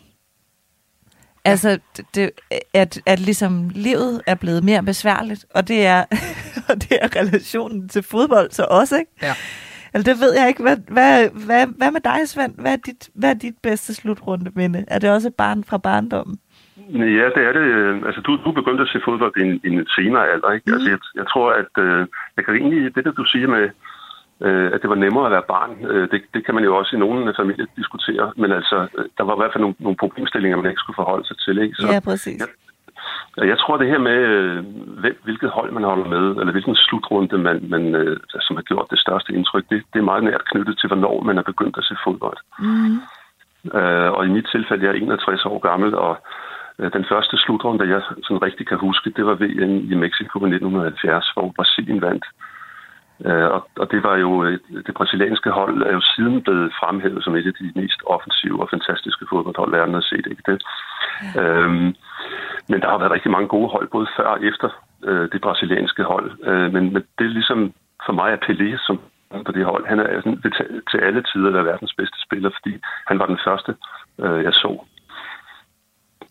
Altså, 1.45 1.79
det, 2.15 2.31
at, 2.75 3.01
at 3.07 3.21
ligesom 3.21 3.71
livet 3.75 4.23
er 4.27 4.35
blevet 4.35 4.65
mere 4.65 4.83
besværligt, 4.83 5.47
og 5.55 5.69
det 5.69 5.87
er, 5.87 6.05
og 6.69 6.75
det 6.83 6.99
er 7.03 7.17
relationen 7.21 7.89
til 7.89 8.03
fodbold 8.03 8.51
så 8.51 8.67
også, 8.71 8.97
ikke? 8.97 9.13
Ja. 9.23 9.35
Altså, 9.95 10.13
det 10.13 10.21
ved 10.21 10.33
jeg 10.39 10.49
ikke. 10.49 10.63
Hvad, 10.63 10.77
hvad, 10.89 11.29
hvad, 11.47 11.67
hvad 11.79 11.91
med 11.91 12.01
dig, 12.01 12.29
Svend? 12.29 12.55
Hvad 12.59 12.73
er 12.73 12.83
dit, 12.87 13.09
hvad 13.15 13.31
er 13.31 13.35
dit 13.35 13.55
bedste 13.63 13.95
slutrunde 13.95 14.51
minde? 14.55 14.85
Er 14.89 14.99
det 14.99 15.11
også 15.11 15.29
et 15.29 15.35
barn 15.35 15.65
fra 15.65 15.79
barndommen? 15.79 16.39
Ja, 16.93 17.27
det 17.37 17.43
er 17.49 17.53
det. 17.59 17.67
Altså, 18.07 18.21
du, 18.21 18.39
du 18.45 18.53
begyndte 18.53 18.83
at 18.83 18.89
se 18.89 19.01
fodbold 19.05 19.37
i 19.37 19.41
en, 19.41 19.61
i 19.65 19.69
en 19.69 19.87
senere 19.97 20.29
alder, 20.33 20.51
ikke? 20.53 20.65
Mm. 20.67 20.75
Altså, 20.75 20.91
jeg, 20.91 20.99
jeg 21.15 21.27
tror, 21.33 21.53
at 21.53 21.73
øh, 21.85 22.07
jeg 22.37 22.45
kan 22.45 22.55
egentlig, 22.55 22.95
det 22.95 23.05
der 23.05 23.13
du 23.13 23.25
siger 23.25 23.49
med, 23.49 23.69
øh, 24.47 24.71
at 24.75 24.83
det 24.83 24.91
var 24.91 25.01
nemmere 25.05 25.27
at 25.27 25.33
være 25.33 25.51
barn, 25.55 25.73
øh, 25.91 26.11
det, 26.11 26.23
det 26.35 26.45
kan 26.47 26.55
man 26.55 26.65
jo 26.65 26.77
også 26.77 26.97
i 26.97 26.99
nogle 26.99 27.35
familier 27.37 27.67
diskutere, 27.77 28.33
men 28.37 28.53
altså, 28.53 28.87
øh, 28.99 29.05
der 29.19 29.25
var 29.25 29.35
i 29.35 29.41
hvert 29.41 29.53
fald 29.53 29.65
nogle, 29.67 29.77
nogle 29.79 29.97
problemstillinger, 29.97 30.57
man 30.57 30.71
ikke 30.71 30.85
skulle 30.85 31.01
forholde 31.03 31.27
sig 31.27 31.39
til, 31.45 31.59
ikke? 31.59 31.75
Så, 31.75 31.87
ja, 31.93 32.01
præcis. 32.01 32.41
Jeg, 33.37 33.49
jeg 33.49 33.59
tror, 33.59 33.77
det 33.77 33.89
her 33.89 33.99
med, 33.99 34.19
øh, 34.35 34.65
hvilket 35.25 35.51
hold 35.51 35.73
man 35.73 35.85
holder 35.85 36.09
med, 36.09 36.25
eller 36.41 36.53
hvilken 36.53 36.77
slutrunde, 36.77 37.39
man, 37.39 37.59
man, 37.69 37.95
øh, 37.95 38.17
som 38.41 38.57
har 38.57 38.63
gjort 38.63 38.87
det 38.91 38.99
største 38.99 39.33
indtryk, 39.33 39.65
det, 39.71 39.83
det 39.93 39.99
er 39.99 40.11
meget 40.11 40.25
nært 40.25 40.49
knyttet 40.51 40.79
til, 40.79 40.87
hvornår 40.87 41.23
man 41.23 41.39
er 41.39 41.43
begyndt 41.43 41.79
at 41.79 41.85
se 41.85 41.97
fodbold. 42.05 42.39
Mm. 42.59 42.97
Øh, 43.79 44.11
og 44.17 44.27
i 44.27 44.29
mit 44.29 44.49
tilfælde, 44.53 44.85
jeg 44.85 44.91
er 44.91 45.03
61 45.03 45.45
år 45.45 45.59
gammel, 45.59 45.95
og 45.95 46.17
den 46.79 47.05
første 47.09 47.37
slutrunde, 47.37 47.89
jeg 47.89 48.03
sådan 48.23 48.43
rigtig 48.43 48.67
kan 48.67 48.79
huske, 48.79 49.11
det 49.17 49.27
var 49.27 49.35
VM 49.35 49.75
i 49.93 49.95
Mexico 49.95 50.39
i 50.39 50.49
1970, 50.49 51.31
hvor 51.35 51.53
Brasilien 51.57 52.03
vandt. 52.03 52.25
Øh, 52.25 52.48
og, 53.27 53.69
og 53.77 53.91
det 53.91 54.03
var 54.03 54.17
jo, 54.17 54.51
det 54.87 54.95
brasilianske 54.95 55.51
hold 55.51 55.83
er 55.83 55.93
jo 55.93 56.01
siden 56.01 56.43
blevet 56.43 56.73
fremhævet 56.81 57.25
som 57.25 57.37
et 57.37 57.47
af 57.47 57.53
de 57.61 57.73
mest 57.81 58.01
offensive 58.07 58.61
og 58.63 58.69
fantastiske 58.71 59.27
fodboldhold, 59.31 59.71
verden 59.71 59.95
har 59.95 60.01
set, 60.01 60.27
ikke 60.31 60.43
det? 60.47 60.63
Ja. 61.35 61.43
Øhm, 61.43 61.95
men 62.69 62.81
der 62.81 62.89
har 62.91 62.99
været 62.99 63.13
rigtig 63.13 63.31
mange 63.31 63.49
gode 63.49 63.69
hold, 63.69 63.89
både 63.89 64.07
før 64.17 64.25
og 64.25 64.45
efter 64.45 64.69
øh, 65.05 65.29
det 65.33 65.41
brasilianske 65.41 66.03
hold. 66.03 66.31
Øh, 66.45 66.73
men, 66.73 66.93
men 66.93 67.03
det 67.19 67.25
er 67.27 67.37
ligesom 67.39 67.73
for 68.07 68.13
mig 68.13 68.33
er 68.33 68.45
Pelé, 68.47 68.87
som 68.87 69.01
på 69.47 69.53
det 69.53 69.65
hold. 69.65 69.87
Han 69.87 69.99
er 70.01 70.21
sådan, 70.21 70.43
til 70.91 70.99
alle 70.99 71.23
tider 71.23 71.51
været 71.51 71.67
verdens 71.67 71.95
bedste 71.95 72.19
spiller, 72.27 72.51
fordi 72.51 72.79
han 73.07 73.19
var 73.19 73.27
den 73.27 73.39
første, 73.47 73.75
øh, 74.19 74.43
jeg 74.45 74.53
så, 74.53 74.85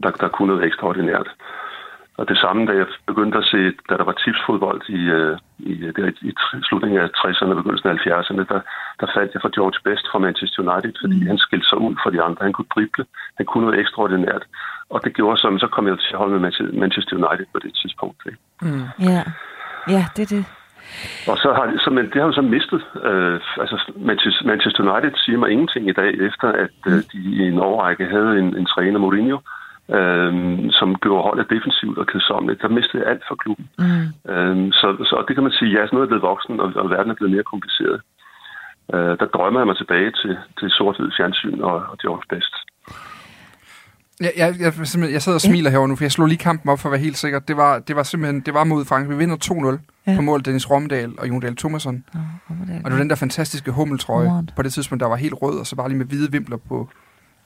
der, 0.03 0.12
der 0.12 0.27
kunne 0.27 0.48
noget 0.48 0.65
ekstraordinært. 0.65 1.29
Og 2.20 2.28
det 2.30 2.38
samme, 2.38 2.66
da 2.66 2.74
jeg 2.82 2.88
begyndte 3.08 3.38
at 3.38 3.50
se, 3.54 3.60
da 3.90 3.94
der 4.00 4.06
var 4.10 4.18
tipsfodbold 4.24 4.82
i, 5.00 5.02
øh, 5.18 5.38
i, 5.60 5.74
der, 5.96 6.12
i 6.30 6.32
slutningen 6.68 7.00
af 7.00 7.10
60'erne 7.22 7.52
og 7.54 7.60
begyndelsen 7.62 7.90
af 7.90 7.96
70'erne, 7.96 8.44
der, 8.52 8.60
der 9.00 9.08
faldt 9.16 9.34
jeg 9.34 9.42
for 9.42 9.56
George 9.58 9.80
Best 9.86 10.06
fra 10.12 10.20
Manchester 10.20 10.60
United, 10.64 10.94
fordi 11.04 11.20
mm. 11.20 11.28
han 11.32 11.38
skilte 11.38 11.68
sig 11.70 11.78
ud 11.78 11.96
fra 12.02 12.12
de 12.12 12.22
andre. 12.28 12.42
Han 12.48 12.54
kunne 12.54 12.74
drible, 12.76 13.06
han 13.38 13.46
kunne 13.46 13.66
noget 13.66 13.80
ekstraordinært. 13.80 14.44
Og 14.90 15.00
det 15.04 15.16
gjorde 15.18 15.38
så, 15.38 15.48
så 15.60 15.68
kom 15.68 15.88
jeg 15.88 16.00
til 16.00 16.14
at 16.14 16.20
holde 16.22 16.40
med 16.40 16.52
Manchester 16.84 17.16
United 17.20 17.46
på 17.54 17.60
det 17.66 17.74
tidspunkt. 17.82 18.20
Ikke? 18.26 18.40
Mm. 18.62 18.86
Ja. 19.10 19.22
ja, 19.96 20.04
det 20.16 20.24
er 20.28 20.32
det. 20.36 20.46
Og 21.32 21.38
så 21.44 21.50
har, 21.58 21.66
så, 21.84 21.90
men 21.90 22.06
det 22.06 22.18
har 22.22 22.28
jo 22.30 22.40
så 22.42 22.42
mistet. 22.42 22.82
Øh, 23.10 23.40
altså 23.64 23.78
Manchester 24.52 24.82
United 24.84 25.14
siger 25.24 25.38
mig 25.38 25.50
ingenting 25.52 25.90
i 25.90 25.98
dag, 26.02 26.12
efter 26.30 26.48
at 26.64 26.78
øh, 26.88 26.94
mm. 26.94 27.04
de 27.12 27.20
i 27.38 27.40
en 27.52 27.60
årrække 27.60 28.06
havde 28.06 28.32
en, 28.40 28.58
en 28.58 28.66
træner, 28.66 29.00
Mourinho, 29.00 29.38
øh, 29.96 30.32
som 30.79 30.89
gjorde 31.03 31.24
holdet 31.27 31.50
defensivt 31.56 31.98
og 31.98 32.08
kedsommeligt. 32.08 32.62
Der 32.62 32.77
mistede 32.79 33.06
alt 33.12 33.24
for 33.27 33.36
klubben. 33.36 33.65
Mm. 33.79 34.32
Øh, 34.32 34.74
så, 34.79 34.88
så 35.10 35.15
det 35.27 35.34
kan 35.36 35.44
man 35.44 35.58
sige, 35.58 35.72
ja, 35.72 35.82
sådan 35.86 35.96
noget 35.96 36.08
er 36.08 36.13
blevet 36.13 36.29
voksen, 36.32 36.60
og, 36.60 36.67
og 36.75 36.89
verden 36.89 37.12
er 37.12 37.20
blevet 37.20 37.36
mere 37.36 37.51
kompliceret. 37.53 38.01
Øh, 38.94 39.13
der 39.20 39.27
drømmer 39.36 39.60
jeg 39.60 39.67
mig 39.67 39.77
tilbage 39.77 40.12
til, 40.22 40.38
til 40.60 40.70
sort-hvid 40.70 41.12
fjernsyn 41.17 41.60
og, 41.62 41.75
og 41.91 41.98
George 42.01 42.25
Best. 42.29 42.53
Jeg, 44.20 44.32
jeg, 44.38 44.50
jeg, 44.60 44.74
simpelthen, 44.74 45.13
jeg 45.13 45.22
sidder 45.22 45.38
og 45.38 45.41
smiler 45.41 45.70
herovre 45.70 45.88
nu, 45.88 45.96
for 45.96 46.03
jeg 46.03 46.12
slog 46.12 46.27
lige 46.27 46.38
kampen 46.38 46.70
op 46.70 46.79
for 46.79 46.89
at 46.89 46.91
være 46.91 47.01
helt 47.01 47.17
sikker. 47.17 47.39
Det 47.39 47.58
var, 47.58 47.79
det 47.79 47.96
var 47.96 48.03
simpelthen 48.03 48.41
det 48.41 48.53
var 48.53 48.63
mod 48.63 48.86
Frankrig. 48.86 49.17
Vi 49.17 49.24
vinder 49.24 49.38
2-0 49.46 49.79
ja. 50.08 50.15
på 50.15 50.22
mål 50.22 50.46
Dennis 50.46 50.72
Romdal 50.72 51.12
og 51.20 51.27
Jon 51.29 51.39
Dahl 51.41 51.56
Thomasson. 51.56 52.03
Ja, 52.13 52.20
og 52.84 52.86
det 52.86 52.94
var 52.94 53.00
den 53.00 53.10
der 53.10 53.15
fantastiske 53.15 53.72
hummeltrøje 53.72 54.27
Lord. 54.27 54.44
på 54.56 54.62
det 54.63 54.74
tidspunkt, 54.74 55.01
der 55.01 55.08
var 55.08 55.15
helt 55.15 55.34
rød, 55.41 55.60
og 55.60 55.65
så 55.65 55.75
bare 55.75 55.89
lige 55.89 55.98
med 55.98 56.06
hvide 56.06 56.32
vimpler 56.32 56.58
på, 56.58 56.89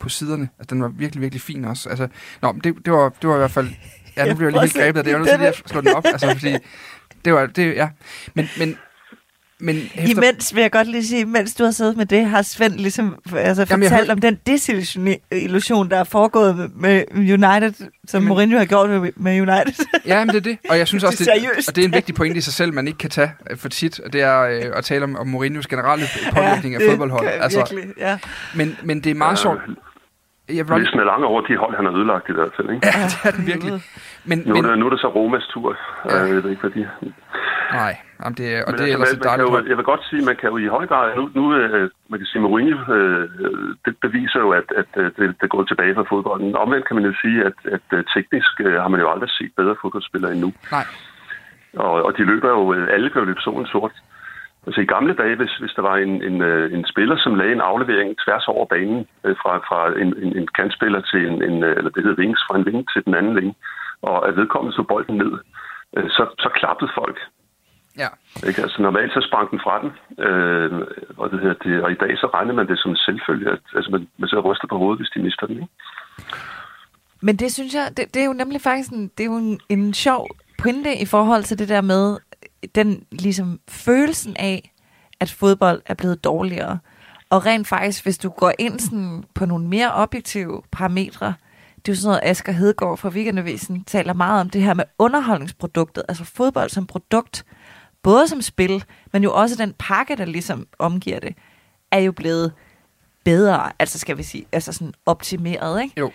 på 0.01 0.09
siderne. 0.09 0.49
Altså, 0.59 0.75
den 0.75 0.81
var 0.81 0.87
virkelig, 0.87 1.21
virkelig 1.21 1.41
fin 1.41 1.65
også. 1.65 1.89
Altså, 1.89 2.07
nå, 2.41 2.55
det, 2.63 2.75
det, 2.85 2.93
var, 2.93 3.09
det 3.21 3.29
var 3.29 3.35
i 3.35 3.37
hvert 3.37 3.51
fald... 3.51 3.69
Ja, 4.17 4.25
nu 4.25 4.35
bliver 4.35 4.51
jeg 4.51 4.61
lige 4.61 4.61
helt 4.61 4.73
grebet 4.73 4.97
af 4.97 5.03
det. 5.03 5.11
Jeg 5.11 5.19
var 5.19 5.25
nødt 5.25 5.39
til 5.39 5.45
at 5.45 5.69
slå 5.69 5.81
den 5.81 5.93
op, 5.95 6.05
altså, 6.05 6.33
fordi 6.33 6.55
det 7.25 7.33
var... 7.33 7.45
Det, 7.45 7.75
ja. 7.75 7.89
Men, 8.35 8.49
men 8.57 8.77
men 9.61 9.75
efter... 9.95 10.17
Imens 10.17 10.55
vil 10.55 10.61
jeg 10.61 10.71
godt 10.71 10.87
lige 10.87 11.07
sige, 11.07 11.25
mens 11.25 11.55
du 11.55 11.63
har 11.63 11.71
siddet 11.71 11.97
med 11.97 12.05
det, 12.05 12.25
har 12.25 12.41
Svend 12.41 12.73
ligesom 12.73 13.15
altså, 13.35 13.65
Jamen, 13.69 13.89
fortalt 13.89 14.07
hør... 14.07 14.13
om 14.13 14.21
den 14.21 14.37
desillusion, 14.47 15.89
der 15.89 15.97
er 15.97 16.03
foregået 16.03 16.71
med 16.75 17.03
United, 17.15 17.73
som 17.73 17.89
Jamen... 18.13 18.27
Mourinho 18.27 18.57
har 18.57 18.65
gjort 18.65 18.89
med 19.15 19.41
United. 19.41 19.85
ja, 20.05 20.25
men 20.25 20.27
det 20.27 20.35
er 20.35 20.41
det. 20.41 20.57
Og 20.69 20.77
jeg 20.77 20.87
synes 20.87 21.03
også, 21.07 21.23
det, 21.23 21.41
det, 21.57 21.67
og 21.67 21.75
det 21.75 21.81
er 21.81 21.85
en 21.85 21.93
vigtig 21.93 22.15
pointe 22.15 22.37
i 22.37 22.41
sig 22.41 22.53
selv, 22.53 22.73
man 22.73 22.87
ikke 22.87 22.97
kan 22.97 23.09
tage 23.09 23.31
øh, 23.49 23.57
for 23.57 23.69
tit, 23.69 23.99
og 23.99 24.13
det 24.13 24.21
er 24.21 24.41
øh, 24.41 24.77
at 24.77 24.85
tale 24.85 25.03
om, 25.03 25.15
om 25.17 25.27
Mourinhos 25.27 25.67
generelle 25.67 26.05
påvirkning 26.33 26.75
ja, 26.75 26.81
af 26.81 26.89
fodboldhold. 26.89 27.27
Altså, 27.27 27.57
virkelig, 27.57 27.93
ja. 27.97 28.17
men, 28.55 28.77
men 28.83 29.01
det 29.03 29.09
er 29.09 29.15
meget 29.15 29.39
sjovt. 29.39 29.59
Jeg 30.57 30.63
vil... 30.67 30.79
Listen 30.81 30.99
er 30.99 31.03
lang 31.13 31.23
over 31.23 31.41
de 31.41 31.57
hold, 31.57 31.75
han 31.75 31.85
har 31.85 31.93
ødelagt 31.99 32.29
i 32.29 32.33
hvert 32.33 32.53
fald, 32.55 32.69
ikke? 32.73 32.87
Ja, 32.87 33.03
det 33.11 33.19
er 33.27 33.31
den 33.37 33.45
virkelig. 33.51 33.73
Men, 34.29 34.37
nu, 34.45 34.53
men... 34.53 34.65
Er 34.65 34.69
det, 34.69 34.79
nu 34.79 34.85
er 34.85 34.89
det 34.89 34.99
så 34.99 35.07
Romas 35.07 35.45
tur. 35.53 35.77
Ja. 36.05 36.15
Jeg 36.15 36.43
ved 36.43 36.49
ikke, 36.49 36.61
hvad 36.61 36.71
de... 36.77 36.89
Nej, 37.81 37.93
jamen 38.21 38.35
det, 38.39 38.47
og 38.65 38.71
men 38.71 38.79
det 38.79 38.85
er 38.85 38.97
altså, 38.97 39.15
ellers 39.15 39.27
dejligt. 39.29 39.49
Jo, 39.49 39.69
jeg 39.71 39.77
vil 39.77 39.85
godt 39.91 40.03
sige, 40.09 40.21
man 40.29 40.35
kan 40.39 40.49
jo 40.49 40.57
i 40.57 40.67
høj 40.67 40.85
grad... 40.91 41.05
Nu, 41.15 41.23
nu 41.37 41.43
øh, 41.55 41.89
man 42.09 42.19
kan 42.19 42.27
sige, 42.31 42.41
Mourinho, 42.41 42.93
øh, 42.97 43.29
det 43.85 43.93
beviser 44.05 44.39
jo, 44.45 44.49
at, 44.59 44.67
at 44.81 44.89
det, 45.17 45.35
det 45.41 45.49
går 45.49 45.63
tilbage 45.63 45.95
fra 45.95 46.05
fodbolden. 46.09 46.55
Omvendt 46.55 46.87
kan 46.87 46.95
man 46.95 47.05
jo 47.05 47.13
sige, 47.23 47.37
at, 47.49 47.57
at 47.75 48.05
teknisk 48.15 48.53
har 48.83 48.87
man 48.93 48.99
jo 48.99 49.11
aldrig 49.13 49.29
set 49.29 49.51
bedre 49.57 49.75
fodboldspillere 49.81 50.31
endnu. 50.31 50.49
Nej. 50.71 50.85
Og, 51.85 51.93
og 52.05 52.11
de 52.17 52.23
løber 52.31 52.49
jo... 52.49 52.73
Alle 52.95 53.09
kan 53.09 53.21
jo 53.21 53.25
løbe 53.25 53.41
solen 53.41 53.67
sort. 53.67 53.91
Altså 54.67 54.81
i 54.81 54.91
gamle 54.95 55.13
dage, 55.21 55.35
hvis, 55.35 55.53
hvis 55.61 55.73
der 55.75 55.81
var 55.81 55.95
en, 55.97 56.23
en, 56.23 56.41
øh, 56.41 56.73
en 56.73 56.85
spiller, 56.91 57.17
som 57.17 57.35
lagde 57.35 57.53
en 57.53 57.67
aflevering 57.71 58.17
tværs 58.25 58.47
over 58.47 58.65
banen 58.65 59.07
øh, 59.25 59.35
fra, 59.41 59.51
fra 59.57 59.79
en, 60.01 60.09
en, 60.23 60.37
en 60.39 60.47
kantspiller 60.57 61.01
til 61.01 61.21
en, 61.29 61.43
en, 61.49 61.63
øh, 61.63 61.77
eller 61.77 61.91
det 61.91 62.03
hedder 62.03 62.21
wings, 62.23 62.41
fra 62.47 62.57
en 62.57 62.65
ving 62.65 62.79
til 62.93 63.05
den 63.05 63.13
anden 63.15 63.35
ving, 63.35 63.55
og 64.01 64.27
at 64.27 64.35
vedkommende 64.35 64.75
så 64.75 64.83
bolden 64.83 65.17
ned, 65.17 65.33
så, 66.15 66.23
så 66.43 66.49
klappede 66.59 66.91
folk. 66.95 67.19
Ja. 67.97 68.07
Ikke? 68.47 68.61
Altså 68.61 68.81
normalt 68.81 69.13
så 69.13 69.21
sprang 69.27 69.51
den 69.51 69.59
fra 69.65 69.75
den, 69.83 69.91
øh, 70.25 70.71
og, 71.17 71.31
det 71.31 71.39
hedder 71.39 71.59
det, 71.63 71.83
og 71.83 71.91
i 71.91 71.99
dag 72.03 72.17
så 72.17 72.27
regner 72.33 72.53
man 72.53 72.67
det 72.67 72.79
som 72.79 72.91
en 72.91 72.97
selvfølge, 72.97 73.51
at 73.51 73.59
altså, 73.75 73.91
man, 73.91 74.07
man 74.17 74.29
så 74.29 74.39
ryster 74.39 74.67
på 74.67 74.77
hovedet, 74.77 74.99
hvis 74.99 75.13
de 75.15 75.23
mister 75.23 75.47
den. 75.47 75.55
Ikke? 75.55 75.67
Men 77.21 77.35
det 77.35 77.51
synes 77.51 77.73
jeg, 77.73 77.87
det, 77.97 78.13
det 78.13 78.21
er 78.21 78.25
jo 78.25 78.33
nemlig 78.33 78.61
faktisk 78.61 78.91
en, 78.91 79.11
det 79.17 79.23
er 79.23 79.31
jo 79.33 79.37
en, 79.37 79.59
en 79.69 79.93
sjov 79.93 80.27
pointe 80.61 80.93
i 81.01 81.05
forhold 81.05 81.43
til 81.43 81.59
det 81.59 81.69
der 81.69 81.81
med, 81.81 82.17
den 82.75 83.03
ligesom 83.11 83.59
følelsen 83.67 84.37
af, 84.37 84.73
at 85.19 85.31
fodbold 85.31 85.81
er 85.85 85.93
blevet 85.93 86.23
dårligere. 86.23 86.79
Og 87.29 87.45
rent 87.45 87.67
faktisk, 87.67 88.03
hvis 88.03 88.17
du 88.17 88.29
går 88.29 88.53
ind 88.59 88.79
sådan 88.79 89.23
på 89.33 89.45
nogle 89.45 89.67
mere 89.67 89.93
objektive 89.93 90.61
parametre, 90.71 91.33
det 91.75 91.91
er 91.91 91.95
jo 91.95 91.95
sådan 91.95 92.07
noget, 92.07 92.19
Asger 92.23 92.51
Hedegaard 92.51 92.97
fra 92.97 93.09
Weekendavisen 93.09 93.83
taler 93.83 94.13
meget 94.13 94.41
om 94.41 94.49
det 94.49 94.61
her 94.61 94.73
med 94.73 94.83
underholdningsproduktet, 94.99 96.03
altså 96.09 96.23
fodbold 96.23 96.69
som 96.69 96.87
produkt, 96.87 97.45
både 98.03 98.27
som 98.27 98.41
spil, 98.41 98.83
men 99.13 99.23
jo 99.23 99.33
også 99.33 99.55
den 99.55 99.73
pakke, 99.79 100.15
der 100.15 100.25
ligesom 100.25 100.67
omgiver 100.79 101.19
det, 101.19 101.35
er 101.91 101.99
jo 101.99 102.11
blevet 102.11 102.53
bedre, 103.23 103.71
altså 103.79 103.99
skal 103.99 104.17
vi 104.17 104.23
sige, 104.23 104.45
altså 104.51 104.73
sådan 104.73 104.93
optimeret, 105.05 105.81
ikke? 105.83 105.99
Jo. 105.99 106.11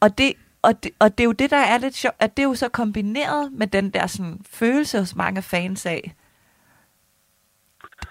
Og 0.00 0.18
det, 0.18 0.32
og, 0.62 0.82
det, 0.82 0.90
og 0.98 1.18
det 1.18 1.24
er 1.24 1.26
jo 1.26 1.32
det, 1.32 1.50
der 1.50 1.56
er 1.56 1.78
lidt 1.78 1.94
sjovt, 1.94 2.16
at 2.18 2.36
det 2.36 2.42
er 2.42 2.46
jo 2.46 2.54
så 2.54 2.68
kombineret 2.68 3.52
med 3.52 3.66
den 3.66 3.90
der 3.90 4.06
sådan, 4.06 4.40
følelse 4.50 4.98
hos 4.98 5.16
mange 5.16 5.42
fans 5.42 5.86
af, 5.86 6.14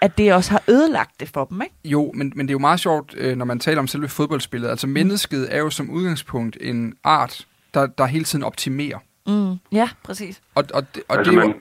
at 0.00 0.18
det 0.18 0.34
også 0.34 0.50
har 0.50 0.62
ødelagt 0.68 1.20
det 1.20 1.28
for 1.28 1.44
dem, 1.44 1.62
ikke? 1.62 1.74
Jo, 1.84 2.12
men, 2.14 2.32
men 2.36 2.46
det 2.46 2.50
er 2.50 2.54
jo 2.54 2.58
meget 2.58 2.80
sjovt, 2.80 3.14
øh, 3.16 3.36
når 3.36 3.44
man 3.44 3.58
taler 3.58 3.78
om 3.78 3.86
selve 3.86 4.08
fodboldspillet. 4.08 4.68
Altså 4.68 4.86
mennesket 4.86 5.54
er 5.54 5.58
jo 5.58 5.70
som 5.70 5.90
udgangspunkt 5.90 6.56
en 6.60 6.94
art, 7.04 7.46
der, 7.74 7.86
der 7.86 8.06
hele 8.06 8.24
tiden 8.24 8.44
optimerer. 8.44 8.98
Mm, 9.26 9.56
ja, 9.72 9.88
præcis. 10.02 10.40
Og, 10.54 10.64
og, 10.74 10.94
det, 10.94 11.02
og 11.08 11.18
altså, 11.18 11.32
det, 11.32 11.38
er 11.38 11.44
jo, 11.44 11.54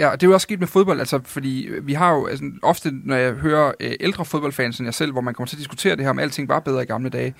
ja, 0.00 0.12
det 0.12 0.22
er 0.22 0.26
jo 0.26 0.34
også 0.34 0.44
sket 0.44 0.60
med 0.60 0.68
fodbold, 0.68 0.98
altså, 0.98 1.20
fordi 1.24 1.68
vi 1.82 1.92
har 1.92 2.12
jo 2.12 2.26
altså, 2.26 2.50
ofte, 2.62 2.90
når 3.04 3.16
jeg 3.16 3.32
hører 3.32 3.72
øh, 3.80 3.92
ældre 4.00 4.24
fodboldfans 4.24 4.78
end 4.78 4.86
jeg 4.86 4.94
selv, 4.94 5.12
hvor 5.12 5.20
man 5.20 5.34
kommer 5.34 5.46
til 5.46 5.56
at 5.56 5.58
diskutere 5.58 5.96
det 5.96 6.04
her, 6.04 6.10
om 6.10 6.18
alting 6.18 6.48
var 6.48 6.60
bedre 6.60 6.82
i 6.82 6.86
gamle 6.86 7.08
dage, 7.08 7.34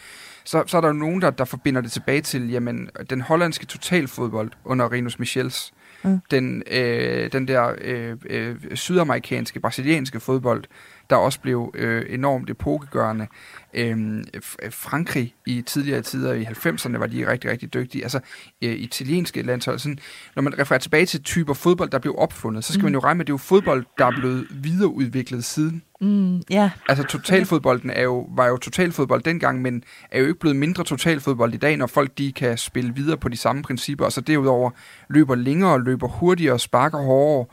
så, 0.44 0.64
så 0.66 0.76
er 0.76 0.80
der 0.80 0.88
jo 0.88 0.94
nogen, 0.94 1.22
der, 1.22 1.30
der 1.30 1.44
forbinder 1.44 1.80
det 1.80 1.92
tilbage 1.92 2.20
til, 2.20 2.50
jamen, 2.50 2.90
den 3.11 3.20
hollandske 3.20 3.66
totalfodbold 3.66 4.50
under 4.64 4.92
Rinus 4.92 5.18
Michels, 5.18 5.72
mm. 6.02 6.20
den, 6.30 6.62
øh, 6.70 7.33
den 7.33 7.48
der 7.48 7.74
øh, 7.80 8.16
øh, 8.30 8.57
sydamerikanske, 8.74 9.61
brasilianske 9.61 10.20
fodbold, 10.20 10.64
der 11.11 11.16
også 11.16 11.40
blev 11.40 11.74
øh, 11.74 12.07
enormt 12.09 12.50
epokegørende. 12.50 13.26
Øhm, 13.74 14.24
Frankrig 14.70 15.34
i 15.46 15.62
tidligere 15.62 16.02
tider, 16.02 16.32
i 16.32 16.44
90'erne, 16.44 16.98
var 16.98 17.06
de 17.06 17.30
rigtig, 17.30 17.50
rigtig 17.50 17.74
dygtige. 17.74 18.02
Altså, 18.02 18.20
øh, 18.62 18.72
italienske 18.72 19.42
landshold. 19.42 19.78
Sådan, 19.78 19.98
når 20.37 20.42
man 20.42 20.58
refererer 20.58 20.80
tilbage 20.80 21.06
til 21.06 21.22
typer 21.22 21.54
fodbold, 21.54 21.90
der 21.90 21.98
blev 21.98 22.14
opfundet, 22.18 22.64
så 22.64 22.72
skal 22.72 22.80
mm. 22.80 22.84
man 22.84 22.94
jo 22.94 23.00
regne 23.00 23.18
med, 23.18 23.24
at 23.24 23.26
det 23.26 23.30
er 23.30 23.34
jo 23.34 23.38
fodbold, 23.38 23.84
der 23.98 24.06
er 24.06 24.10
blevet 24.10 24.46
videreudviklet 24.50 25.44
siden. 25.44 25.82
Mm, 26.00 26.42
yeah. 26.52 26.70
Altså, 26.88 27.04
totalfodbolden 27.04 27.90
er 27.90 28.02
jo, 28.02 28.28
var 28.37 28.46
jo 28.46 28.56
totalfodbold 28.56 29.22
dengang, 29.22 29.62
men 29.62 29.84
er 30.10 30.20
jo 30.20 30.26
ikke 30.26 30.40
blevet 30.40 30.56
mindre 30.56 30.84
totalfodbold 30.84 31.54
i 31.54 31.56
dag, 31.56 31.76
når 31.76 31.87
folk 31.87 32.18
de 32.18 32.32
kan 32.32 32.58
spille 32.58 32.94
videre 32.94 33.16
på 33.16 33.28
de 33.28 33.37
samme 33.37 33.62
principper, 33.62 34.04
og 34.04 34.12
så 34.12 34.20
derudover 34.20 34.70
løber 35.10 35.34
længere, 35.34 35.84
løber 35.84 36.08
hurtigere, 36.08 36.58
sparker 36.58 36.98
hårdere, 36.98 37.46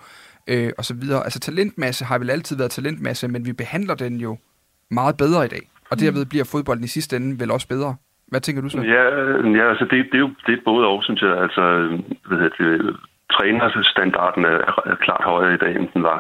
øh, 0.47 0.71
og 0.77 0.86
så 0.86 0.93
videre. 0.93 1.23
Altså, 1.23 1.39
talentmasse 1.39 2.05
har 2.05 2.17
vel 2.17 2.29
altid 2.29 2.55
været 2.55 2.71
talentmasse, 2.71 3.27
men 3.27 3.45
vi 3.45 3.53
behandler 3.53 3.95
den 3.95 4.15
jo 4.17 4.38
meget 4.91 5.17
bedre 5.17 5.45
i 5.45 5.49
dag. 5.49 5.69
Og 5.91 5.99
derved 5.99 6.25
bliver 6.25 6.49
fodbolden 6.51 6.84
i 6.84 6.95
sidste 6.97 7.15
ende 7.15 7.39
vel 7.39 7.51
også 7.51 7.67
bedre. 7.67 7.95
Hvad 8.32 8.41
tænker 8.41 8.62
du 8.62 8.69
så? 8.69 8.82
Ja, 8.82 9.04
ja 9.60 9.69
altså 9.69 9.86
det, 9.91 9.97
det, 10.12 10.17
er 10.19 10.25
jo 10.27 10.32
det 10.47 10.54
er 10.54 10.63
både 10.65 10.88
og, 10.88 11.04
synes 11.04 11.21
jeg. 11.21 11.34
Altså, 11.45 11.63
hvad 12.27 12.38
hedder 12.38 12.56
det, 12.60 12.95
trænerstandarden 13.34 14.45
er, 14.45 14.60
er 14.91 14.95
klart 14.95 15.23
højere 15.23 15.54
i 15.54 15.58
dag, 15.58 15.75
end 15.75 15.88
den 15.93 16.04
var. 16.04 16.19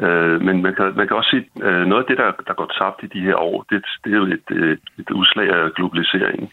Øh, 0.00 0.40
men 0.46 0.62
man 0.62 0.74
kan, 0.74 0.92
man 0.96 1.06
kan 1.06 1.16
også 1.16 1.30
sige, 1.30 1.46
at 1.56 1.72
øh, 1.72 1.86
noget 1.86 2.02
af 2.02 2.08
det, 2.08 2.18
der, 2.18 2.30
der 2.48 2.54
går 2.54 2.70
tabt 2.78 3.02
i 3.02 3.12
de 3.14 3.20
her 3.20 3.36
år, 3.36 3.64
det, 3.70 3.84
det 4.04 4.12
er 4.12 4.16
jo 4.16 4.26
et, 4.26 4.48
et, 4.50 4.84
et 4.98 5.10
udslag 5.10 5.48
af 5.58 5.72
globaliseringen. 5.76 6.48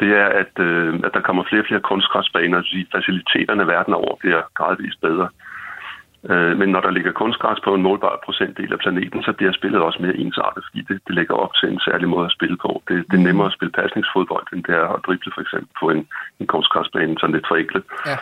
Det 0.00 0.10
er, 0.22 0.26
at, 0.42 0.54
øh, 0.58 0.94
at 1.06 1.14
der 1.14 1.20
kommer 1.20 1.44
flere 1.48 1.62
og 1.62 1.66
flere 1.66 1.80
kunstgræsbaner, 1.80 2.62
så 2.62 2.84
faciliteterne 2.92 3.66
verden 3.66 3.94
over 3.94 4.16
bliver 4.16 4.42
gradvist 4.54 5.00
bedre. 5.00 5.28
Øh, 5.28 5.53
men 6.60 6.68
når 6.68 6.80
der 6.80 6.90
ligger 6.90 7.12
kunstgræs 7.12 7.60
på 7.64 7.74
en 7.74 7.82
målbar 7.82 8.20
procentdel 8.24 8.72
af 8.72 8.78
planeten, 8.78 9.22
så 9.22 9.32
bliver 9.32 9.52
spillet 9.52 9.80
også 9.82 9.98
mere 10.02 10.16
ensartet, 10.16 10.64
fordi 10.66 10.80
det, 10.88 11.00
det 11.06 11.14
lægger 11.14 11.34
op 11.34 11.54
til 11.54 11.68
en 11.68 11.80
særlig 11.80 12.08
måde 12.08 12.24
at 12.26 12.32
spille 12.32 12.56
på. 12.56 12.82
Det, 12.88 12.96
det 13.10 13.14
er 13.16 13.22
Mm. 13.22 13.28
nemmere 13.28 13.46
at 13.46 13.52
spille 13.52 13.72
pasningsfodbold, 13.72 14.46
end 14.52 14.64
det 14.64 14.74
er 14.74 14.88
at 14.88 15.00
drible 15.06 15.32
for 15.34 15.40
eksempel 15.40 15.68
på 15.80 15.86
en, 15.90 16.06
en 16.40 16.46
kunstgræsbane, 16.46 17.18
sådan 17.20 17.34
lidt 17.34 17.48
forenklet. 17.48 17.84
Ja. 18.10 18.16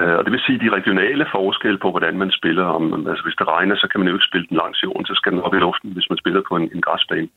Øh, 0.00 0.18
Og 0.18 0.24
det 0.24 0.32
vil 0.32 0.40
sige, 0.46 0.56
at 0.58 0.64
de 0.64 0.76
regionale 0.78 1.26
forskelle 1.36 1.78
på, 1.78 1.90
hvordan 1.90 2.18
man 2.18 2.30
spiller, 2.30 2.64
om, 2.64 3.06
altså 3.10 3.24
hvis 3.24 3.38
det 3.40 3.48
regner, 3.48 3.76
så 3.76 3.86
kan 3.88 4.00
man 4.00 4.08
jo 4.08 4.14
ikke 4.14 4.30
spille 4.30 4.46
den 4.50 4.56
langs 4.62 4.82
jorden, 4.84 5.06
så 5.06 5.14
skal 5.14 5.32
den 5.32 5.40
op 5.46 5.54
i 5.54 5.58
luften, 5.66 5.92
hvis 5.92 6.10
man 6.10 6.18
spiller 6.22 6.42
på 6.48 6.56
en, 6.56 6.70
en 6.74 6.80
græsbane, 6.86 7.28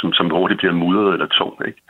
som, 0.00 0.12
som 0.12 0.30
hurtigt 0.30 0.58
bliver 0.58 0.74
mudret 0.82 1.12
eller 1.12 1.26
tung. 1.26 1.54
Ikke? 1.68 1.80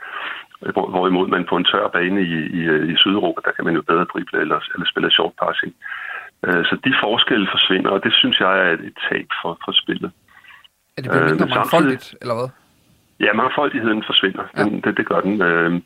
Hvor- 0.73 0.89
Hvorimod 0.93 1.27
man 1.27 1.45
på 1.49 1.55
en 1.57 1.65
tør 1.71 1.87
bane 1.87 2.21
i, 2.21 2.33
i, 2.59 2.61
i 2.91 2.95
Sydeuropa, 2.97 3.41
der 3.45 3.51
kan 3.51 3.65
man 3.65 3.75
jo 3.75 3.81
bedre 3.81 4.03
drible 4.13 4.39
eller, 4.41 4.59
eller 4.73 4.85
spille 4.91 5.11
short 5.11 5.33
passing. 5.43 5.73
Øh, 6.47 6.65
Så 6.65 6.77
de 6.85 6.93
forskelle 7.03 7.47
forsvinder, 7.55 7.89
og 7.89 8.03
det 8.03 8.13
synes 8.13 8.39
jeg 8.39 8.51
er 8.67 8.71
et, 8.71 8.79
et 8.89 8.97
tab 9.09 9.27
for, 9.41 9.51
for 9.65 9.71
spillet. 9.81 10.11
Er 10.97 11.01
det 11.01 11.09
blevet 11.11 11.23
Øh, 11.23 11.29
mindre 11.29 11.37
samtidig- 11.39 11.57
mangfoldigt, 11.59 12.15
eller 12.21 12.35
hvad? 12.39 12.49
Ja, 13.25 13.33
mangfoldigheden 13.33 14.03
forsvinder. 14.09 14.43
Den, 14.57 14.81
det, 14.81 14.97
det 14.97 15.05
gør 15.11 15.21
den. 15.27 15.41
Øh, 15.41 15.81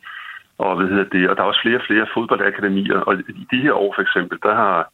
og, 0.58 0.76
hvad 0.76 0.86
hedder 0.88 1.08
det, 1.14 1.30
og 1.30 1.36
der 1.36 1.42
er 1.42 1.46
også 1.46 1.62
flere 1.64 1.76
og 1.80 1.86
flere 1.88 2.06
fodboldakademier. 2.14 2.98
Og 3.08 3.14
i 3.42 3.44
de 3.52 3.60
her 3.64 3.72
år 3.72 3.92
for 3.96 4.02
eksempel, 4.02 4.38
der 4.42 4.54
har 4.54 4.90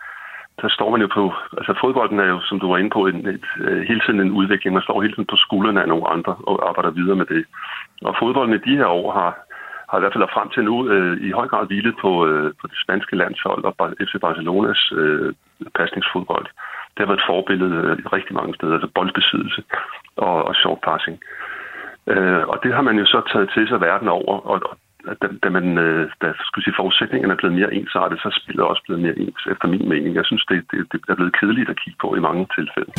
der 0.62 0.68
står 0.68 0.90
man 0.90 1.00
jo 1.00 1.09
på, 1.14 1.24
altså 1.59 1.74
fodbolden 1.81 2.18
er 2.20 2.24
jo, 2.35 2.40
som 2.40 2.61
du 2.61 2.66
var 2.70 2.79
inde 2.79 2.90
på, 2.90 3.07
en, 3.07 3.27
et, 3.29 3.44
øh, 3.61 3.83
hele 3.88 4.00
tiden 4.07 4.20
en 4.20 4.31
udvikling. 4.40 4.74
Man 4.74 4.83
står 4.83 5.03
hele 5.03 5.14
tiden 5.14 5.27
på 5.33 5.37
skuldrene 5.37 5.83
af 5.83 5.88
nogle 5.88 6.09
andre 6.09 6.35
og 6.35 6.68
arbejder 6.68 6.90
videre 6.90 7.16
med 7.16 7.27
det. 7.27 7.44
Og 8.03 8.16
fodbolden 8.18 8.55
i 8.55 8.70
de 8.70 8.77
her 8.77 8.87
år 8.87 9.12
har, 9.12 9.31
har 9.94 10.00
i 10.00 10.04
hvert 10.04 10.16
fald 10.16 10.37
frem 10.37 10.48
til 10.54 10.64
nu 10.70 10.76
øh, 10.94 11.14
i 11.28 11.30
høj 11.38 11.46
grad 11.52 11.66
hvilet 11.66 11.96
på, 12.04 12.11
øh, 12.28 12.48
på 12.61 12.64
det 12.70 12.78
spanske 12.85 13.16
landshold 13.22 13.62
og 13.68 13.72
FC 14.07 14.14
Barcelonas 14.24 14.83
øh, 15.00 15.33
pasningsfodbold. 15.78 16.46
Det 16.92 17.00
har 17.00 17.11
været 17.11 17.22
et 17.22 17.30
forbillede 17.33 17.76
øh, 17.88 17.96
rigtig 18.16 18.35
mange 18.40 18.54
steder, 18.54 18.74
altså 18.74 18.90
boldbesiddelse 18.96 19.61
og, 20.26 20.37
og 20.48 20.54
short 20.54 20.80
passing. 20.88 21.16
Øh, 22.12 22.44
og 22.52 22.57
det 22.62 22.70
har 22.76 22.83
man 22.88 22.96
jo 23.02 23.07
så 23.14 23.20
taget 23.33 23.48
til 23.54 23.68
sig 23.68 23.80
verden 23.80 24.09
over, 24.09 24.35
og, 24.52 24.59
og 24.70 24.76
da, 25.22 25.26
da, 25.44 25.48
man, 25.57 25.66
øh, 25.87 26.11
da 26.22 26.28
skulle 26.46 26.64
sige, 26.64 26.80
forudsætningerne 26.80 27.33
er 27.35 27.40
blevet 27.40 27.59
mere 27.61 27.74
ensartet, 27.74 28.18
så 28.18 28.28
er 28.28 28.40
spillet 28.42 28.64
også 28.70 28.83
blevet 28.87 29.02
mere 29.02 29.18
ens, 29.18 29.42
efter 29.52 29.66
min 29.68 29.88
mening. 29.88 30.14
Jeg 30.14 30.26
synes, 30.26 30.44
det, 30.50 30.59
det, 30.70 30.78
det 30.92 30.98
er 31.09 31.20
blevet 31.20 31.38
kedeligt 31.40 31.70
at 31.70 31.80
kigge 31.83 31.98
på 32.04 32.09
i 32.14 32.20
mange 32.28 32.46
tilfælde. 32.57 32.92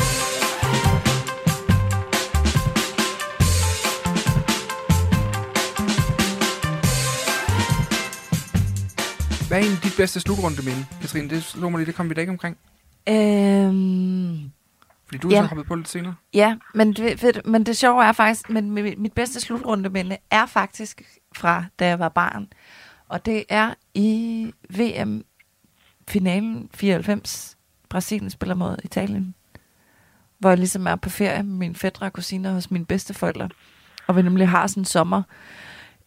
Hvad 9.56 9.64
er 9.64 9.68
egentlig 9.68 9.84
dit 9.84 9.94
bedste 9.98 10.20
slutrunde 10.20 10.62
minde, 10.66 10.86
Katrine? 11.02 11.30
Det 11.30 11.44
slog 11.44 11.72
mig 11.72 11.80
lige, 11.80 11.88
det 11.88 11.96
kom 11.96 12.10
vi 12.10 12.14
da 12.14 12.22
ikke 12.22 12.32
omkring. 12.32 12.58
Øhm, 13.10 14.52
Fordi 15.06 15.18
du 15.18 15.30
er 15.30 15.36
Ja. 15.36 15.42
så 15.42 15.48
hoppet 15.48 15.66
på 15.66 15.76
lidt 15.76 15.88
senere. 15.88 16.16
ja, 16.34 16.58
men 16.74 16.94
det, 16.94 17.24
ved, 17.24 17.34
men 17.46 17.66
det 17.66 17.78
sjove 17.78 18.06
er 18.06 18.12
faktisk, 18.12 18.50
men 18.50 18.72
mit, 18.72 19.14
bedste 19.14 19.42
slutrundeminde 19.42 20.18
er 20.32 20.46
faktisk 20.46 21.02
fra, 21.36 21.66
da 21.80 21.88
jeg 21.88 22.00
var 22.00 22.10
barn. 22.10 22.48
Og 23.08 23.26
det 23.26 23.44
er 23.50 23.74
i 23.94 24.52
VM-finalen 24.70 26.70
94. 26.74 27.58
Brasilien 27.90 28.30
spiller 28.30 28.56
mod 28.56 28.78
Italien. 28.84 29.36
Hvor 30.40 30.50
jeg 30.50 30.58
ligesom 30.58 30.88
er 30.88 30.96
på 30.96 31.10
ferie 31.10 31.44
med 31.44 31.58
mine 31.58 31.76
fædre 31.76 32.06
og 32.06 32.14
kusiner 32.14 32.54
hos 32.54 32.72
mine 32.72 32.86
bedsteforældre. 32.86 33.50
Og 34.08 34.16
vi 34.16 34.22
nemlig 34.22 34.50
har 34.50 34.68
sådan 34.68 34.82
en 34.82 34.86
sommer. 34.86 35.24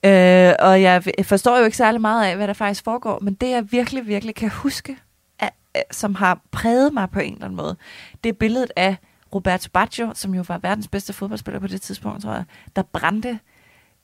Øh, 0.04 0.52
og 0.58 0.82
jeg 0.82 1.02
forstår 1.22 1.58
jo 1.58 1.64
ikke 1.64 1.76
særlig 1.76 2.00
meget 2.00 2.26
af, 2.26 2.36
hvad 2.36 2.48
der 2.48 2.52
faktisk 2.52 2.84
foregår, 2.84 3.18
men 3.22 3.34
det 3.34 3.50
jeg 3.50 3.72
virkelig, 3.72 4.06
virkelig 4.06 4.34
kan 4.34 4.50
huske, 4.50 4.96
er, 5.38 5.48
som 5.90 6.14
har 6.14 6.40
præget 6.50 6.94
mig 6.94 7.10
på 7.10 7.20
en 7.20 7.32
eller 7.32 7.44
anden 7.44 7.56
måde, 7.56 7.76
det 8.24 8.28
er 8.28 8.32
billedet 8.32 8.70
af 8.76 8.96
Roberto 9.34 9.70
Baggio, 9.72 10.12
som 10.14 10.34
jo 10.34 10.44
var 10.48 10.58
verdens 10.58 10.88
bedste 10.88 11.12
fodboldspiller 11.12 11.60
på 11.60 11.66
det 11.66 11.82
tidspunkt, 11.82 12.22
tror 12.22 12.32
jeg, 12.32 12.44
der 12.76 12.82
brændte 12.82 13.38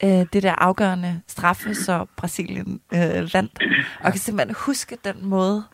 øh, 0.04 0.26
det 0.32 0.42
der 0.42 0.52
afgørende 0.52 1.20
straffe, 1.26 1.74
så 1.74 2.06
Brasilien 2.16 2.80
øh, 2.94 3.34
vandt. 3.34 3.58
Og 3.98 4.04
jeg 4.04 4.12
kan 4.12 4.20
simpelthen 4.20 4.56
huske 4.58 4.98
den 5.04 5.16
måde, 5.26 5.64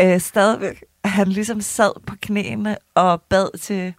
øh, 0.00 0.20
stadigvæk, 0.20 0.84
at 1.04 1.10
han 1.10 1.28
ligesom 1.28 1.60
sad 1.60 2.00
på 2.06 2.14
knæene 2.22 2.76
og 2.94 3.22
bad 3.22 3.58
til 3.58 3.94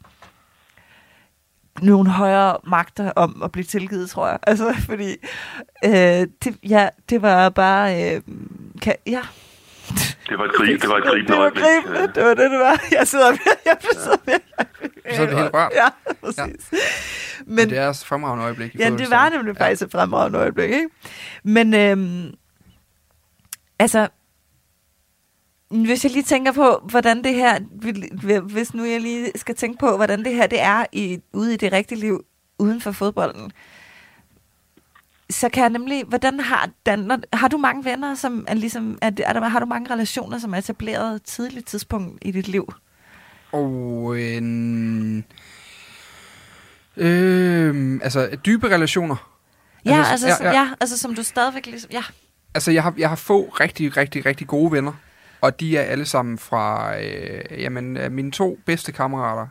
nogle 1.81 2.09
højere 2.09 2.57
magter 2.67 3.11
om 3.15 3.41
at 3.43 3.51
blive 3.51 3.63
tilgivet, 3.65 4.09
tror 4.09 4.27
jeg. 4.27 4.39
Altså, 4.47 4.73
fordi 4.85 5.15
øh, 5.85 5.91
det, 6.43 6.57
ja, 6.69 6.89
det 7.09 7.21
var 7.21 7.49
bare... 7.49 8.15
Øh, 8.15 8.21
kan, 8.81 8.95
ja, 9.07 9.21
Det 10.29 10.37
var 10.37 10.45
et 10.45 10.51
grib, 10.53 10.81
det 10.81 10.89
var 10.89 10.97
et 10.97 11.03
gribende 11.03 11.27
det 11.31 11.37
var 11.37 11.43
øjeblik. 11.43 11.63
gribende, 11.63 12.13
det 12.15 12.23
var 12.23 12.33
det, 12.33 12.51
det 12.51 12.59
var. 12.59 12.83
Jeg 12.91 13.07
sidder 13.07 13.31
jeg 13.65 13.77
sidder 13.81 14.17
Så 15.15 15.21
er 15.21 15.25
det 15.25 15.37
helt 15.37 15.53
rørt. 15.53 15.71
Ja, 15.75 15.87
præcis. 16.23 16.71
Ja. 16.71 16.77
Men, 17.45 17.55
Men, 17.55 17.69
det 17.69 17.77
er 17.77 17.89
et 17.89 18.03
fremragende 18.05 18.43
øjeblik. 18.45 18.75
ja, 18.79 18.89
det 18.89 19.09
var 19.09 19.29
nemlig 19.29 19.57
faktisk 19.57 19.81
et 19.81 19.91
fremragende 19.91 20.39
øjeblik, 20.39 20.69
ikke? 20.69 20.87
Men, 21.43 21.73
øhm, 21.73 22.33
altså, 23.79 24.07
hvis 25.83 26.03
jeg 26.03 26.11
lige 26.11 26.23
tænker 26.23 26.51
på, 26.51 26.79
hvordan 26.89 27.23
det 27.23 27.35
her, 27.35 27.59
hvis 28.41 28.73
nu 28.73 28.85
jeg 28.85 29.01
lige 29.01 29.31
skal 29.35 29.55
tænke 29.55 29.77
på, 29.77 29.95
hvordan 29.95 30.25
det 30.25 30.35
her 30.35 30.47
det 30.47 30.61
er 30.61 30.85
i, 30.91 31.19
ude 31.33 31.53
i 31.53 31.57
det 31.57 31.73
rigtige 31.73 31.99
liv, 31.99 32.25
uden 32.59 32.81
for 32.81 32.91
fodbolden, 32.91 33.51
så 35.29 35.49
kan 35.49 35.61
jeg 35.61 35.69
nemlig, 35.69 36.03
hvordan 36.07 36.39
har 36.39 36.69
Dan, 36.85 37.23
har 37.33 37.47
du 37.47 37.57
mange 37.57 37.85
venner, 37.85 38.15
som 38.15 38.45
er 38.47 38.53
ligesom, 38.53 38.97
er, 39.01 39.11
er 39.25 39.33
der, 39.33 39.47
har 39.47 39.59
du 39.59 39.65
mange 39.65 39.93
relationer, 39.93 40.37
som 40.37 40.53
er 40.53 40.57
etableret 40.57 41.23
tidligt 41.23 41.67
tidspunkt 41.67 42.19
i 42.21 42.31
dit 42.31 42.47
liv? 42.47 42.73
Og 43.51 44.21
en... 44.21 45.25
Øh, 46.97 47.99
altså, 48.03 48.37
dybe 48.45 48.69
relationer. 48.69 49.31
Ja, 49.85 49.97
Altså, 49.97 50.11
altså, 50.11 50.27
ja, 50.27 50.35
ja, 50.49 50.57
ja. 50.57 50.61
ja. 50.61 50.67
ja, 50.67 50.73
altså 50.79 50.97
som 50.97 51.15
du 51.15 51.23
stadigvæk 51.23 51.65
ligesom, 51.65 51.91
ja. 51.91 52.03
Altså, 52.53 52.71
jeg 52.71 52.83
har, 52.83 52.93
jeg 52.97 53.09
har 53.09 53.15
få 53.15 53.43
rigtig, 53.43 53.97
rigtig, 53.97 54.25
rigtig 54.25 54.47
gode 54.47 54.71
venner. 54.71 54.93
Og 55.45 55.59
de 55.59 55.77
er 55.77 55.81
alle 55.81 56.05
sammen 56.05 56.37
fra... 56.37 56.95
Øh, 57.01 57.61
jamen, 57.61 57.97
øh, 57.97 58.11
mine 58.11 58.31
to 58.31 58.59
bedste 58.65 58.91
kammerater 58.91 59.47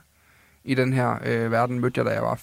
i 0.64 0.74
den 0.74 0.92
her 0.92 1.18
øh, 1.24 1.50
verden 1.52 1.80
mødte 1.80 1.98
jeg, 1.98 2.04
da 2.06 2.10
jeg 2.10 2.22
var 2.22 2.40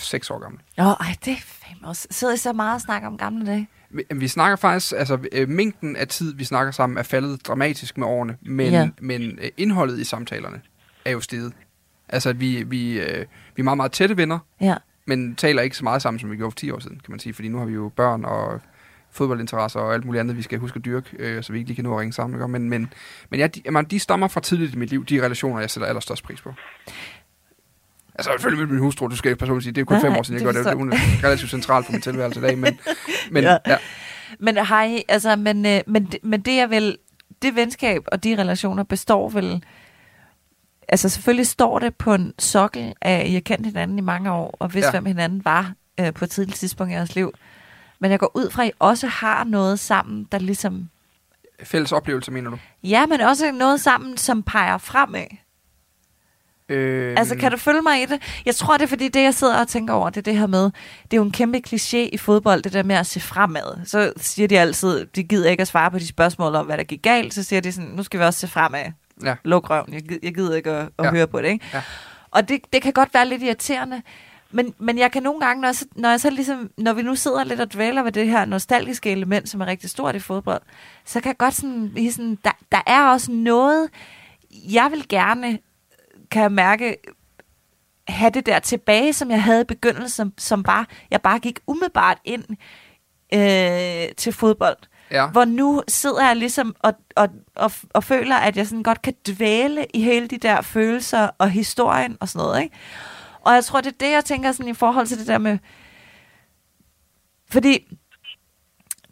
seks 0.00 0.30
år 0.30 0.38
gammel. 0.38 0.60
Nå, 0.76 0.84
ej, 0.84 1.16
det 1.24 1.32
er 1.32 1.36
fandme 1.44 1.88
også. 1.88 2.08
Sidder 2.10 2.34
I 2.34 2.36
så 2.36 2.52
meget 2.52 2.74
og 2.74 2.80
snakker 2.80 3.08
om 3.08 3.18
gamle 3.18 3.46
dage? 3.46 3.68
Vi, 3.90 4.02
vi 4.14 4.28
snakker 4.28 4.56
faktisk... 4.56 4.92
Altså, 4.96 5.18
øh, 5.32 5.48
mængden 5.48 5.96
af 5.96 6.08
tid, 6.08 6.34
vi 6.34 6.44
snakker 6.44 6.72
sammen, 6.72 6.98
er 6.98 7.02
faldet 7.02 7.46
dramatisk 7.46 7.98
med 7.98 8.06
årene. 8.06 8.36
Men, 8.42 8.72
Ja. 8.72 8.88
men 9.00 9.22
øh, 9.22 9.48
indholdet 9.56 9.98
i 9.98 10.04
samtalerne 10.04 10.60
er 11.04 11.10
jo 11.10 11.20
steget. 11.20 11.52
Altså, 12.08 12.28
at 12.28 12.40
vi, 12.40 12.62
vi, 12.62 13.00
øh, 13.00 13.24
vi 13.56 13.60
er 13.60 13.64
meget, 13.64 13.76
meget 13.76 13.92
tætte 13.92 14.16
venner. 14.16 14.38
Ja. 14.60 14.74
men 15.06 15.34
taler 15.36 15.62
ikke 15.62 15.76
så 15.76 15.84
meget 15.84 16.02
sammen, 16.02 16.20
som 16.20 16.30
vi 16.30 16.36
gjorde 16.36 16.50
for 16.52 16.56
10 16.58 16.70
år 16.70 16.78
siden, 16.78 16.96
kan 17.04 17.10
man 17.12 17.18
sige. 17.20 17.34
Fordi 17.34 17.48
nu 17.48 17.58
har 17.58 17.64
vi 17.64 17.72
jo 17.74 17.92
børn 17.96 18.24
og 18.24 18.60
fodboldinteresser 19.14 19.80
og 19.80 19.94
alt 19.94 20.04
muligt 20.04 20.20
andet, 20.20 20.36
vi 20.36 20.42
skal 20.42 20.58
huske 20.58 20.76
at 20.76 20.84
dyrke, 20.84 21.10
øh, 21.18 21.42
så 21.42 21.52
vi 21.52 21.58
ikke 21.58 21.68
lige 21.68 21.76
kan 21.76 21.84
nå 21.84 21.94
at 21.94 22.00
ringe 22.00 22.12
sammen. 22.12 22.38
Ikke? 22.38 22.48
Men, 22.48 22.70
men, 22.70 22.92
men 23.30 23.40
ja, 23.40 23.46
de, 23.46 23.70
man, 23.70 23.84
de 23.84 23.98
stammer 23.98 24.28
fra 24.28 24.40
tidligt 24.40 24.74
i 24.74 24.76
mit 24.78 24.90
liv, 24.90 25.04
de 25.04 25.24
relationer, 25.24 25.60
jeg 25.60 25.70
sætter 25.70 25.88
allerstørst 25.88 26.24
pris 26.24 26.40
på. 26.40 26.54
Altså 28.14 28.30
selvfølgelig 28.32 28.66
med 28.66 28.74
min 28.74 28.82
hustru, 28.82 29.06
du 29.06 29.16
skal 29.16 29.28
ikke 29.30 29.38
personligt 29.38 29.64
sige, 29.64 29.72
det 29.72 29.80
er 29.80 29.84
kun 29.84 29.94
Nej, 29.94 30.02
fem 30.02 30.12
år 30.12 30.22
siden, 30.22 30.40
jeg 30.40 30.54
det 30.54 30.64
gør 30.64 30.70
det. 30.70 30.78
Hun 30.78 30.92
er 30.92 30.96
relativt 31.24 31.50
central 31.50 31.84
for 31.84 31.92
min 31.92 32.00
tilværelse 32.00 32.40
i 32.40 32.42
dag, 32.42 32.58
men, 32.58 32.78
men 33.30 33.44
Ja. 33.44 33.50
ja. 33.50 33.58
ja. 33.66 33.76
Men 34.38 34.58
I, 34.88 35.02
altså, 35.08 35.36
men, 35.36 35.66
øh, 35.66 35.80
men, 35.86 36.12
men 36.22 36.40
det 36.40 36.60
er 36.60 36.66
vel, 36.66 36.98
det 37.42 37.56
venskab 37.56 38.02
og 38.06 38.24
de 38.24 38.36
relationer 38.38 38.82
består 38.82 39.28
vel, 39.28 39.64
altså 40.88 41.08
selvfølgelig 41.08 41.46
står 41.46 41.78
det 41.78 41.96
på 41.96 42.14
en 42.14 42.34
sokkel 42.38 42.94
af, 43.02 43.20
at 43.20 43.28
I 43.28 43.32
har 43.32 43.40
kendt 43.40 43.66
hinanden 43.66 43.98
i 43.98 44.02
mange 44.02 44.32
år, 44.32 44.56
og 44.58 44.74
vidst, 44.74 44.84
ja. 44.84 44.88
Ja. 44.88 44.90
hvem 45.00 45.06
hinanden 45.06 45.44
var 45.44 45.72
øh, 46.00 46.12
på 46.14 46.24
et 46.24 46.30
tidligt 46.30 46.58
tidspunkt 46.58 46.90
i 46.92 46.94
jeres 46.94 47.14
liv. 47.14 47.32
Men 48.04 48.10
jeg 48.10 48.18
går 48.20 48.30
ud 48.34 48.50
fra, 48.50 48.62
at 48.62 48.68
I 48.68 48.72
også 48.78 49.06
har 49.06 49.44
noget 49.44 49.80
sammen, 49.80 50.28
der 50.32 50.38
ligesom, 50.38 50.88
Fælles 51.62 51.92
oplevelse, 51.92 52.30
mener 52.32 52.50
du? 52.50 52.58
ja, 52.82 53.06
men 53.06 53.20
også 53.20 53.52
noget 53.52 53.80
sammen, 53.80 54.16
som 54.16 54.42
peger 54.42 54.78
fremad. 54.78 55.26
Øh, 56.68 57.14
Altså, 57.18 57.36
kan 57.36 57.50
du 57.50 57.56
følge 57.56 57.82
mig 57.82 58.02
i 58.02 58.06
det? 58.06 58.22
Jeg 58.46 58.54
tror, 58.54 58.76
det 58.76 58.82
er 58.84 58.88
fordi, 58.88 59.08
det 59.08 59.22
jeg 59.22 59.34
sidder 59.34 59.60
og 59.60 59.68
tænker 59.68 59.94
over, 59.94 60.10
det 60.10 60.16
er 60.16 60.22
det 60.22 60.38
her 60.38 60.46
med, 60.46 60.64
det 60.64 61.12
er 61.12 61.16
jo 61.16 61.22
en 61.22 61.32
kæmpe 61.32 61.62
kliché 61.68 61.96
i 61.96 62.16
fodbold, 62.18 62.62
det 62.62 62.72
der 62.72 62.82
med 62.82 62.96
at 62.96 63.06
se 63.06 63.20
fremad. 63.20 63.86
Så 63.86 64.12
siger 64.16 64.48
de 64.48 64.58
altid, 64.58 65.06
de 65.06 65.22
gider 65.22 65.50
ikke 65.50 65.60
at 65.60 65.68
svare 65.68 65.90
på 65.90 65.98
de 65.98 66.06
spørgsmål 66.08 66.54
om, 66.54 66.66
hvad 66.66 66.78
der 66.78 66.84
gik 66.84 67.02
galt, 67.02 67.34
så 67.34 67.42
siger 67.42 67.60
de 67.60 67.72
sådan, 67.72 67.90
nu 67.90 68.02
skal 68.02 68.20
vi 68.20 68.24
også 68.24 68.40
se 68.40 68.48
fremad. 68.48 68.84
Ja. 69.24 69.34
Luk 69.44 69.70
røven, 69.70 69.92
jeg, 69.94 70.02
jeg 70.22 70.34
gider 70.34 70.56
ikke 70.56 70.70
at, 70.70 70.88
at 70.98 71.04
Ja. 71.04 71.10
høre 71.10 71.26
på 71.26 71.42
det, 71.42 71.48
ikke? 71.48 71.64
Ja. 71.74 71.82
Og 72.30 72.48
det, 72.48 72.60
det 72.72 72.82
kan 72.82 72.92
godt 72.92 73.14
være 73.14 73.28
lidt 73.28 73.42
irriterende, 73.42 74.02
men, 74.54 74.74
men 74.78 74.98
jeg 74.98 75.12
kan 75.12 75.22
nogle 75.22 75.40
gange, 75.40 75.60
når 75.60 75.68
jeg, 75.68 75.74
så, 75.74 75.86
når 75.96 76.08
jeg 76.10 76.20
så 76.20 76.30
ligesom, 76.30 76.70
når 76.78 76.92
vi 76.92 77.02
nu 77.02 77.14
sidder 77.14 77.44
lidt 77.44 77.60
og 77.60 77.72
dvæler 77.72 78.02
ved 78.02 78.12
det 78.12 78.28
her 78.28 78.44
nostalgiske 78.44 79.10
element, 79.10 79.48
som 79.48 79.60
er 79.60 79.66
rigtig 79.66 79.90
stort 79.90 80.14
i 80.14 80.18
fodbold, 80.18 80.62
så 81.04 81.20
kan 81.20 81.28
jeg 81.28 81.36
godt 81.36 81.54
sådan, 81.54 82.10
sådan 82.10 82.38
der, 82.44 82.50
der 82.72 82.80
er 82.86 83.06
også 83.06 83.32
noget, 83.32 83.90
jeg 84.72 84.90
vil 84.90 85.08
gerne, 85.08 85.58
kan 86.30 86.42
jeg 86.42 86.52
mærke, 86.52 86.96
have 88.08 88.30
det 88.30 88.46
der 88.46 88.58
tilbage, 88.58 89.12
som 89.12 89.30
jeg 89.30 89.42
havde 89.42 89.60
i 89.60 89.64
begyndelsen, 89.64 90.08
som, 90.08 90.32
som 90.38 90.62
bare, 90.62 90.86
jeg 91.10 91.22
bare 91.22 91.38
gik 91.38 91.60
umiddelbart 91.66 92.18
ind 92.24 92.44
øh, 93.34 94.14
til 94.16 94.32
fodbold. 94.32 94.76
Ja. 95.10 95.26
Hvor 95.26 95.44
nu 95.44 95.82
sidder 95.88 96.26
jeg 96.26 96.36
ligesom 96.36 96.76
og, 96.80 96.94
og, 97.16 97.28
og, 97.54 97.72
og 97.94 98.04
føler, 98.04 98.36
at 98.36 98.56
jeg 98.56 98.66
sådan 98.66 98.82
godt 98.82 99.02
kan 99.02 99.14
dvæle 99.28 99.86
i 99.94 100.02
hele 100.02 100.26
de 100.26 100.38
der 100.38 100.60
følelser 100.60 101.30
og 101.38 101.50
historien 101.50 102.16
og 102.20 102.28
sådan 102.28 102.46
noget, 102.46 102.62
ikke? 102.62 102.76
Og 103.44 103.54
jeg 103.54 103.64
tror, 103.64 103.80
det 103.80 103.92
er 103.92 104.06
det, 104.06 104.12
jeg 104.12 104.24
tænker 104.24 104.52
sådan 104.52 104.68
i 104.70 104.74
forhold 104.74 105.06
til 105.06 105.18
det 105.18 105.26
der 105.26 105.38
med... 105.38 105.58
Fordi 107.50 107.96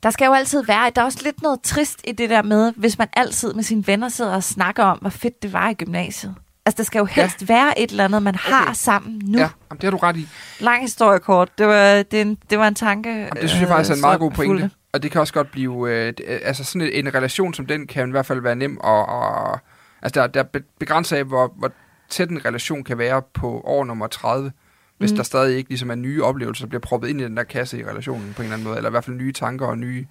der 0.02 0.10
skal 0.10 0.26
jo 0.26 0.32
altid 0.32 0.64
være... 0.64 0.90
Der 0.96 1.00
er 1.00 1.04
også 1.06 1.20
lidt 1.24 1.42
noget 1.42 1.60
trist 1.62 2.00
i 2.04 2.12
det 2.12 2.30
der 2.30 2.42
med, 2.42 2.72
hvis 2.76 2.98
man 2.98 3.08
altid 3.12 3.54
med 3.54 3.62
sine 3.62 3.86
venner 3.86 4.08
sidder 4.08 4.34
og 4.34 4.42
snakker 4.44 4.84
om, 4.84 4.98
hvor 4.98 5.10
fedt 5.10 5.42
det 5.42 5.52
var 5.52 5.68
i 5.68 5.74
gymnasiet. 5.74 6.34
Altså, 6.66 6.76
der 6.76 6.84
skal 6.84 6.98
jo 6.98 7.04
helst 7.04 7.40
ja. 7.40 7.46
være 7.54 7.78
et 7.80 7.90
eller 7.90 8.04
andet, 8.04 8.22
man 8.22 8.34
har 8.34 8.62
Okay. 8.62 8.74
sammen 8.74 9.20
nu. 9.24 9.38
Ja, 9.38 9.44
Ja. 9.44 9.50
jamen, 9.70 9.80
det 9.80 9.84
har 9.84 9.90
du 9.90 9.96
ret 9.96 10.16
i. 10.16 10.28
Lang 10.60 10.82
historie 10.82 11.18
kort. 11.18 11.58
Det 11.58 11.66
var, 11.66 12.02
det, 12.02 12.20
en, 12.20 12.38
det 12.50 12.58
var 12.58 12.68
en 12.68 12.74
tanke. 12.74 13.10
Jamen, 13.10 13.30
det 13.40 13.50
synes 13.50 13.60
jeg 13.60 13.68
faktisk 13.68 13.90
er 13.90 13.94
en 13.94 14.00
meget 14.00 14.20
god 14.20 14.30
pointe. 14.30 14.70
Og 14.92 15.02
det 15.02 15.10
kan 15.10 15.20
også 15.20 15.32
godt 15.34 15.50
blive... 15.50 15.90
Øh, 15.90 16.12
øh, 16.26 16.40
altså 16.42 16.64
sådan 16.64 16.80
en, 16.92 17.06
en 17.06 17.14
relation 17.14 17.54
som 17.54 17.66
den 17.66 17.86
kan 17.86 18.08
i 18.08 18.10
hvert 18.10 18.26
fald 18.26 18.40
være 18.40 18.54
nem 18.56 18.78
og... 18.80 19.06
og 19.08 19.58
altså 20.02 20.20
der, 20.20 20.26
der 20.26 20.40
er 20.40 20.44
be- 20.44 20.64
begrænset 20.78 21.16
af, 21.16 21.24
hvor, 21.24 21.52
hvor 21.58 21.70
tæt 22.12 22.30
en 22.30 22.44
relation 22.44 22.84
kan 22.84 22.98
være 22.98 23.22
på 23.34 23.60
år 23.64 23.84
nummer 23.84 24.06
30, 24.06 24.52
hvis 24.98 25.10
Mm. 25.10 25.16
der 25.16 25.22
stadig 25.22 25.56
ikke 25.56 25.70
ligesom 25.70 25.90
er 25.90 25.94
nye 25.94 26.22
oplevelser, 26.24 26.64
der 26.64 26.68
bliver 26.68 26.80
proppet 26.80 27.08
ind 27.08 27.20
i 27.20 27.24
den 27.24 27.36
der 27.36 27.42
kasse 27.42 27.78
i 27.80 27.84
relationen 27.84 28.32
på 28.36 28.42
en 28.42 28.46
eller 28.46 28.54
anden 28.54 28.64
måde, 28.68 28.76
eller 28.76 28.90
i 28.90 28.94
hvert 28.94 29.04
fald 29.04 29.16
nye 29.16 29.32
tanker 29.32 29.66
og 29.66 29.78
nye 29.78 30.06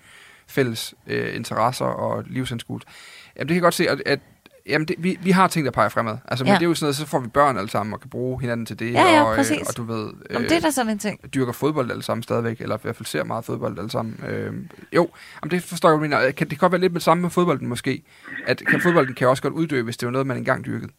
fælles 0.47 0.93
øh, 1.07 1.35
interesser 1.35 1.85
og 1.85 2.23
livsanskuelse. 2.27 2.87
Jamen 3.35 3.47
det 3.47 3.47
kan 3.47 3.55
jeg 3.55 3.61
godt 3.61 3.73
se, 3.73 3.89
at, 3.89 4.01
at 4.05 4.19
jamen 4.67 4.87
det, 4.87 4.95
vi, 4.99 5.17
vi 5.23 5.31
har 5.31 5.47
ting, 5.47 5.65
der 5.65 5.71
peger 5.71 5.89
fremad. 5.89 6.17
Altså, 6.27 6.45
men 6.45 6.49
Ja. 6.53 6.59
det 6.59 6.61
er 6.65 6.67
jo 6.67 6.73
sådan 6.75 6.85
noget, 6.85 6.95
så 6.95 7.05
får 7.05 7.19
vi 7.19 7.27
børn 7.27 7.57
alle 7.57 7.69
sammen 7.69 7.93
og 7.93 7.99
kan 8.01 8.09
bruge 8.09 8.41
hinanden 8.41 8.65
til 8.65 8.79
det. 8.79 8.93
Ja, 8.93 9.01
ja, 9.13 9.23
og, 9.23 9.35
præcis. 9.35 9.69
og 9.69 9.77
du 9.77 9.83
ved, 9.83 10.09
Jamen, 10.31 10.49
det 10.49 10.57
er 10.57 10.61
da 10.61 10.71
sådan 10.71 10.91
en 10.91 10.99
ting. 10.99 11.33
dyrker 11.33 11.51
fodbold 11.53 11.91
alle 11.91 12.03
sammen 12.03 12.23
stadigvæk, 12.23 12.61
eller 12.61 12.77
i 12.77 12.79
hvert 12.81 12.95
fald 12.95 13.05
ser 13.05 13.23
meget 13.23 13.45
fodbold 13.45 13.77
alle 13.79 13.91
sammen. 13.91 14.19
Øh, 14.27 14.53
jo, 14.95 15.09
jamen 15.43 15.51
det 15.51 15.63
forstår 15.63 15.89
jeg, 15.89 15.99
mener. 15.99 16.21
Kan, 16.31 16.49
det 16.49 16.49
kan 16.49 16.57
godt 16.57 16.71
være 16.71 16.81
lidt 16.81 16.93
med 16.93 16.99
det 16.99 17.05
samme 17.05 17.21
med 17.21 17.29
fodbolden 17.29 17.67
måske. 17.67 18.03
At 18.47 18.61
kan, 18.69 18.81
fodbolden 18.81 19.15
kan 19.15 19.27
også 19.27 19.43
godt 19.43 19.53
uddø, 19.53 19.81
hvis 19.81 19.97
det 19.97 20.05
var 20.05 20.11
noget, 20.11 20.27
man 20.27 20.37
engang 20.37 20.65
dyrkede. 20.65 20.91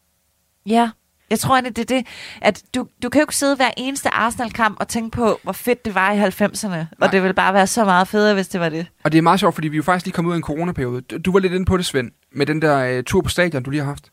Ja, 0.67 0.91
jeg 1.31 1.39
tror 1.39 1.55
egentlig, 1.55 1.77
det 1.77 1.91
er 1.91 1.97
det, 1.97 2.07
at 2.43 2.63
du, 2.75 2.87
du 3.03 3.09
kan 3.09 3.21
jo 3.21 3.23
ikke 3.23 3.37
sidde 3.37 3.57
hver 3.57 3.71
eneste 3.77 4.09
Arsenal-kamp 4.15 4.77
og 4.81 4.89
tænke 4.89 5.17
på, 5.17 5.41
hvor 5.43 5.53
fedt 5.53 5.85
det 5.85 5.95
var 5.95 6.13
i 6.13 6.19
90'erne. 6.19 6.69
Nej. 6.69 6.87
Og 7.01 7.13
det 7.13 7.23
ville 7.23 7.35
bare 7.35 7.55
være 7.55 7.67
så 7.67 7.85
meget 7.85 8.09
federe, 8.09 8.35
hvis 8.35 8.49
det 8.49 8.61
var 8.61 8.69
det. 8.69 8.87
Og 9.05 9.13
det 9.13 9.19
er 9.19 9.23
meget 9.23 9.41
sjovt, 9.41 9.55
fordi 9.55 9.69
vi 9.69 9.75
er 9.75 9.79
jo 9.79 9.83
faktisk 9.83 10.07
lige 10.07 10.15
kommet 10.15 10.29
ud 10.29 10.35
af 10.35 10.37
en 10.37 10.43
coronaperiode. 10.43 11.01
Du, 11.01 11.19
du 11.19 11.33
var 11.33 11.39
lidt 11.39 11.53
inde 11.53 11.67
på 11.67 11.77
det, 11.77 11.85
Svend, 11.87 12.11
med 12.33 12.47
den 12.47 12.63
der 12.63 12.97
øh, 12.99 13.05
tur 13.05 13.21
på 13.23 13.29
stadion, 13.29 13.63
du 13.63 13.71
lige 13.71 13.81
har 13.83 13.89
haft. 13.89 14.11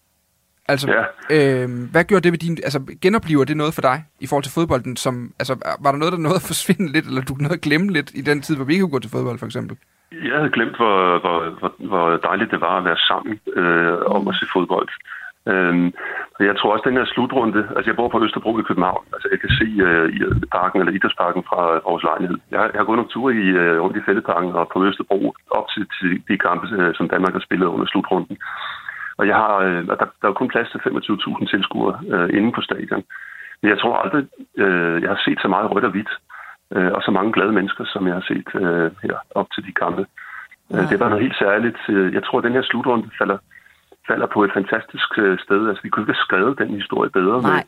Altså, 0.67 0.87
Ja. 1.29 1.63
øh, 1.63 1.69
hvad 1.91 2.03
gjorde 2.03 2.23
det 2.23 2.31
ved 2.31 2.39
din... 2.39 2.57
Altså, 2.63 2.79
genoplever 3.01 3.43
det 3.43 3.57
noget 3.57 3.73
for 3.73 3.81
dig 3.81 4.03
i 4.19 4.27
forhold 4.27 4.43
til 4.43 4.53
fodbolden? 4.53 4.97
Som, 4.97 5.33
altså, 5.39 5.55
var 5.79 5.91
der 5.91 5.97
noget, 5.99 6.11
der 6.11 6.17
nåede 6.19 6.35
at 6.35 6.41
forsvinde 6.41 6.91
lidt, 6.91 7.05
eller 7.05 7.21
du 7.21 7.33
nåede 7.33 7.53
at 7.53 7.61
glemme 7.61 7.91
lidt 7.93 8.11
i 8.15 8.21
den 8.21 8.41
tid, 8.41 8.55
hvor 8.55 8.65
vi 8.65 8.73
ikke 8.73 8.83
kunne 8.83 8.91
gå 8.91 8.99
til 8.99 9.11
fodbold, 9.11 9.39
for 9.39 9.45
eksempel? 9.45 9.77
Jeg 10.11 10.37
havde 10.37 10.51
glemt, 10.53 10.75
hvor, 10.75 11.19
hvor, 11.19 11.59
hvor, 11.59 11.87
hvor 11.87 12.17
dejligt 12.17 12.51
det 12.51 12.61
var 12.61 12.77
at 12.77 12.85
være 12.85 12.97
sammen 12.97 13.39
øh, 13.55 13.97
om 14.15 14.27
at 14.27 14.35
se 14.35 14.45
fodbold. 14.53 14.89
Øhm, 15.47 15.93
og 16.39 16.45
jeg 16.45 16.55
tror 16.57 16.73
også, 16.73 16.89
den 16.89 16.97
her 16.97 17.05
slutrunde... 17.05 17.59
Altså, 17.75 17.89
jeg 17.89 17.95
bor 17.95 18.07
på 18.09 18.23
Østerbro 18.23 18.59
i 18.59 18.67
København. 18.69 19.03
Altså, 19.13 19.27
jeg 19.31 19.39
kan 19.39 19.49
se 19.59 19.67
øh, 19.87 20.07
i 20.15 20.19
parken, 20.51 20.79
eller 20.79 20.93
idrætsparken 20.93 21.43
fra 21.49 21.61
vores 21.89 22.03
lejlighed. 22.03 22.37
Jeg, 22.51 22.59
har- 22.59 22.71
jeg 22.73 22.79
har 22.79 22.83
gået 22.89 22.97
nogle 22.99 23.11
ture 23.13 23.33
i, 23.35 23.45
øh, 23.61 23.81
rundt 23.81 23.97
i 23.97 24.05
Fældeparken 24.05 24.51
og 24.51 24.69
på 24.73 24.85
Østerbro 24.85 25.33
op 25.51 25.67
til, 25.73 25.87
til 25.99 26.11
de 26.29 26.37
kampe, 26.37 26.65
øh, 26.79 26.95
som 26.95 27.09
Danmark 27.09 27.33
har 27.33 27.39
spillet 27.47 27.65
under 27.67 27.85
slutrunden. 27.85 28.37
Og 29.17 29.27
jeg 29.27 29.35
har, 29.35 29.55
øh, 29.57 29.87
der, 29.87 29.95
der 30.21 30.27
er 30.29 30.33
kun 30.39 30.47
plads 30.53 30.69
til 30.71 30.79
25.000 30.79 31.45
tilskuere 31.49 31.99
øh, 32.13 32.29
inde 32.37 32.51
på 32.51 32.61
stadion. 32.61 33.03
Men 33.61 33.69
jeg 33.71 33.79
tror 33.79 33.95
aldrig, 33.97 34.27
øh, 34.57 35.01
jeg 35.01 35.09
har 35.09 35.21
set 35.25 35.39
så 35.41 35.47
meget 35.47 35.71
rødt 35.71 35.85
og 35.85 35.91
hvidt, 35.91 36.09
øh, 36.75 36.91
og 36.91 37.01
så 37.01 37.11
mange 37.11 37.31
glade 37.33 37.51
mennesker, 37.51 37.83
som 37.85 38.07
jeg 38.07 38.13
har 38.15 38.25
set 38.31 38.47
øh, 38.55 38.91
her 39.03 39.15
op 39.35 39.47
til 39.53 39.65
de 39.67 39.71
kampe. 39.71 40.05
Øh, 40.73 40.89
det 40.89 40.99
var 40.99 41.09
noget 41.09 41.23
helt 41.23 41.37
særligt. 41.37 41.79
Øh, 41.89 42.13
Jeg 42.13 42.23
tror, 42.23 42.37
at 42.37 42.43
den 42.43 42.53
her 42.53 42.61
slutrunde 42.61 43.09
falder, 43.17 43.37
falder 44.09 44.27
på 44.35 44.43
et 44.43 44.51
fantastisk 44.59 45.09
øh, 45.17 45.39
sted. 45.45 45.61
Altså, 45.69 45.81
vi 45.83 45.89
kunne 45.89 46.03
ikke 46.03 46.13
have 46.13 46.27
skrevet 46.27 46.59
den 46.61 46.69
historie 46.79 47.09
bedre 47.09 47.41
Nej. 47.41 47.51
med 47.51 47.63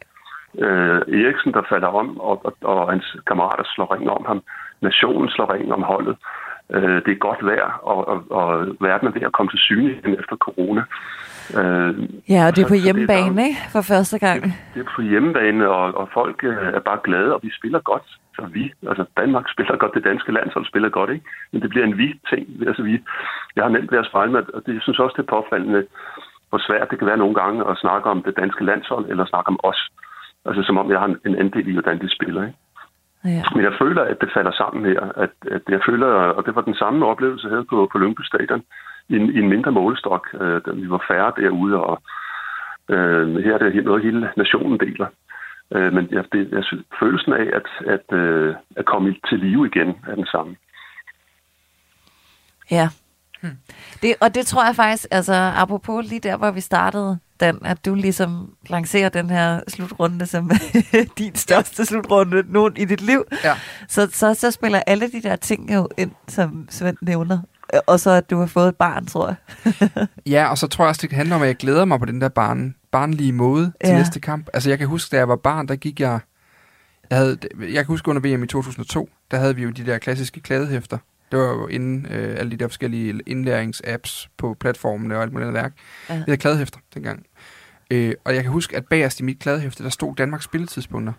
øh, 0.67 1.01
Eriksen, 1.23 1.53
der 1.53 1.61
falder 1.69 1.87
om, 1.87 2.19
og, 2.19 2.45
og, 2.45 2.53
og 2.61 2.91
hans 2.91 3.15
kammerater 3.27 3.63
slår 3.75 3.93
ring 3.93 4.09
om 4.09 4.25
ham. 4.27 4.39
Nationen 4.81 5.29
slår 5.29 5.53
ring 5.53 5.73
om 5.73 5.83
holdet. 5.83 6.15
Øh, 6.73 6.97
det 7.05 7.11
er 7.11 7.25
godt 7.27 7.45
vejr, 7.45 7.79
og, 7.83 8.07
og, 8.07 8.17
og 8.29 8.67
verden 8.79 9.07
er 9.07 9.11
ved 9.11 9.21
at 9.21 9.31
komme 9.31 9.51
til 9.51 9.59
syne 9.59 9.91
igen 9.91 10.13
efter 10.19 10.35
corona. 10.35 10.83
Øh, 11.59 12.09
Ja, 12.29 12.41
og 12.47 12.55
det 12.55 12.61
er 12.63 12.67
på 12.67 12.81
hjemmebane, 12.85 13.47
ikke? 13.47 13.59
For 13.75 13.81
første 13.81 14.19
gang. 14.19 14.39
det 14.73 14.79
er 14.85 14.89
på 14.95 15.01
hjemmebane, 15.01 15.69
og, 15.69 15.85
og 15.99 16.09
folk 16.13 16.43
øh, 16.43 16.67
er 16.77 16.79
bare 16.79 16.99
glade, 17.03 17.33
og 17.35 17.39
vi 17.43 17.51
spiller 17.59 17.79
godt. 17.79 18.07
Så 18.35 18.41
vi, 18.53 18.73
altså 18.89 19.05
Danmark 19.17 19.45
spiller 19.53 19.77
godt, 19.77 19.93
det 19.93 20.03
danske 20.03 20.31
landshold 20.31 20.65
spiller 20.65 20.89
godt, 20.89 21.09
ikke? 21.09 21.25
Men 21.51 21.61
det 21.61 21.69
bliver 21.69 21.85
en 21.85 21.97
vi-ting. 21.97 22.47
Altså 22.67 22.83
vi, 22.83 22.93
jeg 23.55 23.63
har 23.63 23.71
nemt 23.71 23.91
ved 23.91 23.99
at 23.99 24.09
spejle 24.11 24.31
mig, 24.31 24.43
og 24.53 24.61
det, 24.65 24.73
jeg 24.73 24.81
synes 24.81 24.99
også, 24.99 25.15
det 25.17 25.23
er 25.23 25.35
påfaldende, 25.35 25.83
hvor 26.51 26.61
svært 26.67 26.89
det 26.91 26.97
kan 26.99 27.07
være 27.07 27.23
nogle 27.23 27.35
gange 27.41 27.59
at 27.71 27.77
snakke 27.77 28.09
om 28.09 28.23
det 28.23 28.37
danske 28.37 28.63
landshold, 28.65 29.05
eller 29.09 29.25
snakke 29.25 29.49
om 29.49 29.59
os. 29.63 29.81
Altså 30.45 30.63
som 30.63 30.77
om 30.77 30.91
jeg 30.91 30.99
har 30.99 31.09
en- 31.25 31.35
andel 31.43 31.67
i, 31.67 31.73
hvordan 31.73 31.99
de 32.01 32.15
spiller, 32.15 32.41
ikke? 32.47 32.57
Ja. 33.25 33.43
Men 33.55 33.63
jeg 33.63 33.73
føler, 33.81 34.03
at 34.03 34.17
det 34.21 34.29
falder 34.33 34.51
sammen 34.51 34.85
her. 34.85 35.01
At, 35.23 35.29
at 35.51 35.61
jeg 35.69 35.81
føler, 35.89 36.07
og 36.07 36.45
det 36.45 36.55
var 36.55 36.61
den 36.61 36.75
samme 36.75 37.05
oplevelse, 37.05 37.47
jeg 37.47 37.53
havde 37.55 37.65
på, 37.73 37.89
på 37.91 37.97
Lyngby 37.97 38.21
Stadion, 38.23 38.63
i 39.09 39.15
en, 39.15 39.29
i 39.35 39.37
en 39.39 39.49
mindre 39.49 39.71
målestok, 39.71 40.27
øh, 40.41 40.81
vi 40.81 40.89
var 40.89 41.05
færre 41.07 41.33
derude, 41.37 41.83
og 41.83 42.01
øh, 42.89 43.43
her 43.43 43.53
er 43.53 43.57
det 43.57 43.85
noget, 43.85 44.03
hele 44.03 44.31
nationen 44.37 44.79
deler. 44.79 45.07
Øh, 45.75 45.93
men 45.93 46.07
jeg, 46.11 46.23
det, 46.31 46.51
jeg 46.51 46.63
synes, 46.63 46.85
følelsen 46.99 47.33
af 47.33 47.45
at, 47.59 47.67
at, 47.87 48.17
øh, 48.17 48.55
at 48.75 48.85
komme 48.85 49.15
til 49.29 49.39
live 49.39 49.67
igen 49.67 49.89
er 50.07 50.15
den 50.15 50.25
samme. 50.25 50.55
Ja. 52.71 52.89
Det, 54.01 54.15
og 54.19 54.35
det 54.35 54.47
tror 54.47 54.65
jeg 54.65 54.75
faktisk, 54.75 55.05
altså 55.11 55.33
apropos 55.55 56.05
lige 56.05 56.19
der, 56.19 56.37
hvor 56.37 56.51
vi 56.51 56.61
startede 56.61 57.19
den, 57.39 57.59
at 57.65 57.85
du 57.85 57.95
ligesom 57.95 58.53
lancerer 58.69 59.09
den 59.09 59.29
her 59.29 59.59
slutrunde 59.67 60.25
som 60.25 60.51
din 61.17 61.35
største 61.35 61.85
slutrunde 61.85 62.43
nogen 62.47 62.73
i 62.77 62.85
dit 62.85 63.01
liv. 63.01 63.23
Ja. 63.43 63.53
Så, 63.87 64.09
så, 64.13 64.33
så 64.33 64.51
spiller 64.51 64.81
alle 64.87 65.11
de 65.11 65.21
der 65.21 65.35
ting 65.35 65.73
jo 65.73 65.89
ind, 65.97 66.11
som 66.27 66.67
Svend 66.69 66.97
nævner. 67.01 67.39
Og 67.87 67.99
så 67.99 68.09
at 68.11 68.29
du 68.29 68.39
har 68.39 68.45
fået 68.45 68.67
et 68.67 68.75
barn, 68.75 69.05
tror 69.05 69.27
jeg. 69.63 70.07
Ja, 70.25 70.47
og 70.49 70.57
så 70.57 70.67
tror 70.67 70.85
jeg 70.85 70.89
også, 70.89 71.07
det 71.07 71.11
handler 71.11 71.35
om, 71.35 71.41
at 71.41 71.47
jeg 71.47 71.55
glæder 71.55 71.85
mig 71.85 71.99
på 71.99 72.05
den 72.05 72.21
der 72.21 72.29
barn, 72.29 72.75
barnlige 72.91 73.31
måde 73.31 73.65
til 73.65 73.73
Ja. 73.83 73.89
ja. 73.89 73.97
næste 73.97 74.19
kamp. 74.19 74.47
Altså, 74.53 74.69
jeg 74.69 74.77
kan 74.77 74.87
huske, 74.87 75.11
da 75.11 75.17
jeg 75.17 75.27
var 75.27 75.35
barn, 75.35 75.67
der 75.67 75.75
gik 75.75 75.99
jeg... 75.99 76.19
Jeg, 77.09 77.17
havde, 77.17 77.37
jeg 77.59 77.73
kan 77.75 77.85
huske 77.85 78.09
under 78.09 78.21
VM 78.21 78.43
i 78.43 78.47
2002, 78.47 79.09
der 79.31 79.37
havde 79.37 79.55
vi 79.55 79.63
jo 79.63 79.69
de 79.69 79.85
der 79.85 79.97
klassiske 79.97 80.41
kladehæfter. 80.41 80.97
Det 81.31 81.39
var 81.39 81.45
jo 81.45 81.67
inden 81.67 82.05
øh, 82.05 82.39
alle 82.39 82.51
de 82.51 82.57
der 82.57 82.67
forskellige 82.67 83.19
indlæringsapps 83.25 84.29
på 84.37 84.57
platformene 84.59 85.15
og 85.15 85.21
alt 85.21 85.31
muligt 85.33 85.47
andet 85.47 85.63
værk. 85.63 85.73
Ja. 86.09 86.15
Vi 86.15 86.23
havde 86.27 86.37
kladehæfter 86.37 86.79
dengang. 86.93 87.25
Øh, 87.91 88.13
og 88.23 88.35
jeg 88.35 88.43
kan 88.43 88.51
huske, 88.51 88.77
at 88.77 88.85
bagerst 88.85 89.19
i 89.19 89.23
mit 89.23 89.39
kladehæfte, 89.39 89.83
der 89.83 89.89
stod 89.89 90.15
Danmarks 90.15 90.45
spilletidspunkter. 90.45 91.13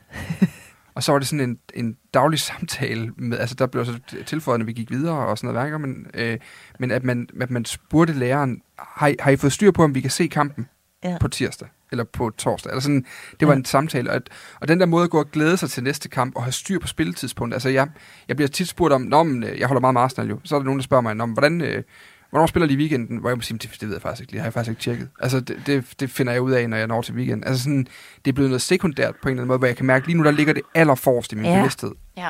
og 0.94 1.02
så 1.02 1.12
var 1.12 1.18
det 1.18 1.28
sådan 1.28 1.50
en, 1.50 1.58
en 1.74 1.96
daglig 2.14 2.40
samtale, 2.40 3.12
med, 3.16 3.38
altså 3.38 3.54
der 3.54 3.66
blev 3.66 3.84
så 3.84 3.98
tilføjet, 4.26 4.60
når 4.60 4.66
vi 4.66 4.72
gik 4.72 4.90
videre 4.90 5.16
og 5.26 5.38
sådan 5.38 5.54
noget 5.54 5.64
værker, 5.64 5.78
men, 5.78 6.06
øh, 6.14 6.38
men 6.78 6.90
at 6.90 7.04
man, 7.04 7.28
at 7.40 7.50
man 7.50 7.64
spurgte 7.64 8.12
læreren, 8.12 8.62
har 8.78 9.06
I, 9.06 9.14
har 9.20 9.30
I 9.30 9.36
fået 9.36 9.52
styr 9.52 9.70
på, 9.70 9.84
om 9.84 9.94
vi 9.94 10.00
kan 10.00 10.10
se 10.10 10.26
kampen 10.26 10.68
Ja. 11.04 11.16
på 11.20 11.28
tirsdag? 11.28 11.68
Eller 11.92 12.04
på 12.04 12.30
torsdag? 12.38 12.70
Eller 12.70 12.80
sådan, 12.80 13.04
det 13.40 13.48
var 13.48 13.54
Ja. 13.54 13.58
en 13.58 13.64
samtale. 13.64 14.10
Og, 14.10 14.16
at, 14.16 14.28
og 14.60 14.68
den 14.68 14.80
der 14.80 14.86
måde 14.86 15.04
at 15.04 15.10
gå 15.10 15.18
og 15.18 15.30
glæde 15.30 15.56
sig 15.56 15.70
til 15.70 15.82
næste 15.82 16.08
kamp 16.08 16.36
og 16.36 16.42
have 16.44 16.52
styr 16.52 16.78
på 16.78 16.86
spilletidspunktet. 16.86 17.54
Altså 17.56 17.68
jeg, 17.68 17.88
jeg 18.28 18.36
bliver 18.36 18.48
tit 18.48 18.68
spurgt 18.68 18.92
om, 18.94 19.00
Nå, 19.02 19.22
men, 19.22 19.44
øh, 19.44 19.58
jeg 19.60 19.66
holder 19.66 19.80
meget 19.80 19.94
med 19.94 20.00
Arsenal 20.02 20.28
jo. 20.28 20.38
Så 20.44 20.54
er 20.54 20.58
der 20.58 20.64
nogen, 20.64 20.78
der 20.78 20.84
spørger 20.84 21.02
mig, 21.02 21.14
Nå, 21.16 21.26
men, 21.26 21.32
hvordan, 21.32 21.60
øh, 21.60 21.82
hvornår 22.30 22.46
spiller 22.46 22.66
de 22.66 22.74
i 22.74 22.76
weekenden? 22.76 23.16
Hvor 23.18 23.28
jeg 23.30 23.36
må 23.36 23.42
sige, 23.42 23.58
det, 23.58 23.70
det 23.80 23.82
ved 23.88 23.94
jeg 23.94 24.02
faktisk 24.02 24.20
ikke. 24.22 24.30
Det 24.32 24.40
har 24.40 24.46
jeg 24.46 24.52
faktisk 24.52 24.70
ikke 24.70 24.82
tjekket. 24.82 25.08
Altså 25.20 25.40
det, 25.40 25.56
det, 25.66 25.84
det 26.00 26.10
finder 26.10 26.32
jeg 26.32 26.42
ud 26.42 26.52
af, 26.52 26.70
når 26.70 26.76
jeg 26.76 26.86
når 26.86 27.02
til 27.02 27.14
weekend. 27.14 27.44
Altså 27.46 27.62
sådan, 27.62 27.86
det 28.24 28.30
er 28.30 28.32
blevet 28.32 28.50
noget 28.50 28.62
sekundært 28.62 29.14
på 29.22 29.28
en 29.28 29.30
eller 29.30 29.40
anden 29.42 29.48
måde, 29.48 29.58
hvor 29.58 29.66
jeg 29.66 29.76
kan 29.76 29.86
mærke, 29.86 30.06
lige 30.06 30.16
nu 30.18 30.24
der 30.24 30.30
ligger 30.30 30.52
det 30.52 30.62
allerforrest 30.74 31.32
i 31.32 31.36
min 31.36 31.44
Ja. 31.44 31.56
bevidsthed. 31.56 31.90
Ja. 32.16 32.28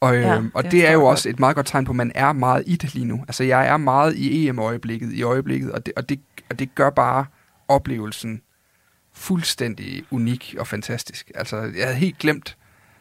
Og, 0.00 0.14
Ja, 0.14 0.36
øhm, 0.36 0.50
og 0.54 0.62
det 0.62 0.72
det, 0.72 0.88
er 0.88 0.92
jo 0.92 1.04
også 1.04 1.28
et 1.28 1.40
meget 1.40 1.56
godt 1.56 1.66
tegn 1.66 1.84
på, 1.84 1.92
at 1.92 1.96
man 1.96 2.12
er 2.14 2.32
meget 2.32 2.62
i 2.66 2.76
det 2.76 2.94
lige 2.94 3.04
nu. 3.04 3.24
Altså 3.28 3.44
jeg 3.44 3.66
er 3.68 3.76
meget 3.76 4.14
i 4.16 4.48
EM-øjeblikket 4.48 5.12
i 5.12 5.22
øjeblikket, 5.22 5.72
og 5.72 5.86
det, 5.86 5.94
og 5.96 6.08
det, 6.08 6.20
og 6.50 6.58
det 6.58 6.74
gør 6.74 6.90
bare 6.90 7.24
oplevelsen 7.68 8.40
fuldstændig 9.22 10.04
unik 10.10 10.54
og 10.58 10.66
fantastisk. 10.66 11.30
Altså 11.34 11.56
jeg 11.56 11.84
havde 11.84 11.94
helt 11.94 12.18
glemt 12.18 12.56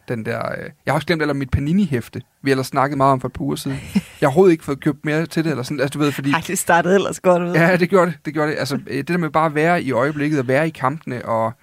den 0.07 0.25
der... 0.25 0.51
Øh, 0.51 0.69
jeg 0.85 0.91
har 0.91 0.93
også 0.93 1.07
glemt 1.07 1.21
eller 1.21 1.33
mit 1.33 1.51
Panini-hæfte. 1.51 2.21
Vi 2.41 2.49
har 2.49 2.53
ellers 2.53 2.67
snakket 2.67 2.97
meget 2.97 3.11
om 3.11 3.21
for 3.21 3.27
et 3.27 3.33
par 3.33 3.41
uger 3.41 3.55
siden. 3.55 3.77
Jeg 3.93 4.01
har 4.21 4.27
overhovedet 4.27 4.51
ikke 4.51 4.63
fået 4.63 4.79
købt 4.79 5.05
mere 5.05 5.25
til 5.25 5.43
det, 5.43 5.49
eller 5.49 5.63
sådan, 5.63 5.79
altså 5.79 5.93
du 5.93 5.99
ved, 5.99 6.11
fordi... 6.11 6.31
Ej, 6.31 6.43
det 6.47 6.59
startede 6.59 6.95
ellers 6.95 7.19
godt 7.19 7.43
ud. 7.43 7.53
Ja, 7.53 7.77
det 7.77 7.89
gjorde 7.89 8.11
det. 8.11 8.19
Det 8.25 8.33
gjorde 8.33 8.51
det. 8.51 8.57
Altså, 8.57 8.79
øh, 8.87 8.97
det 8.97 9.07
der 9.07 9.17
med 9.17 9.29
bare 9.29 9.45
at 9.45 9.55
være 9.55 9.83
i 9.83 9.91
øjeblikket 9.91 10.39
og 10.39 10.47
være 10.47 10.67
i 10.67 10.69
kampene 10.69 11.25
og, 11.25 11.53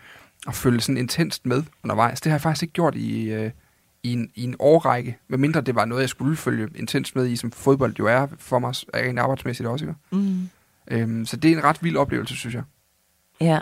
og 0.47 0.55
følge 0.55 0.81
sådan 0.81 0.97
intenst 0.97 1.47
med 1.47 1.63
undervejs, 1.85 2.21
det 2.21 2.31
har 2.31 2.37
jeg 2.37 2.43
faktisk 2.43 2.63
ikke 2.63 2.73
gjort 2.73 2.95
i, 2.95 3.31
øh, 3.31 3.51
i, 4.03 4.13
en, 4.13 4.31
i 4.35 4.45
en 4.45 4.57
årrække. 4.59 5.19
Medmindre 5.29 5.61
det 5.61 5.75
var 5.75 5.85
noget, 5.85 6.03
jeg 6.03 6.09
skulle 6.09 6.37
følge 6.37 6.69
intenst 6.75 7.17
med 7.17 7.27
i, 7.27 7.37
som 7.37 7.53
fodbold 7.53 7.95
jo 7.99 8.07
er 8.07 8.27
for 8.39 8.59
mig 8.59 8.75
rent 8.95 9.19
arbejdsmæssigt 9.19 9.69
også. 9.69 9.85
Ikke? 9.85 9.95
Mm. 10.11 10.49
Øhm, 10.91 11.27
så 11.27 11.37
det 11.37 11.53
er 11.53 11.57
en 11.57 11.65
ret 11.65 11.83
vild 11.83 11.97
oplevelse, 11.97 12.37
synes 12.37 12.55
jeg. 12.55 12.63
Ja. 13.41 13.59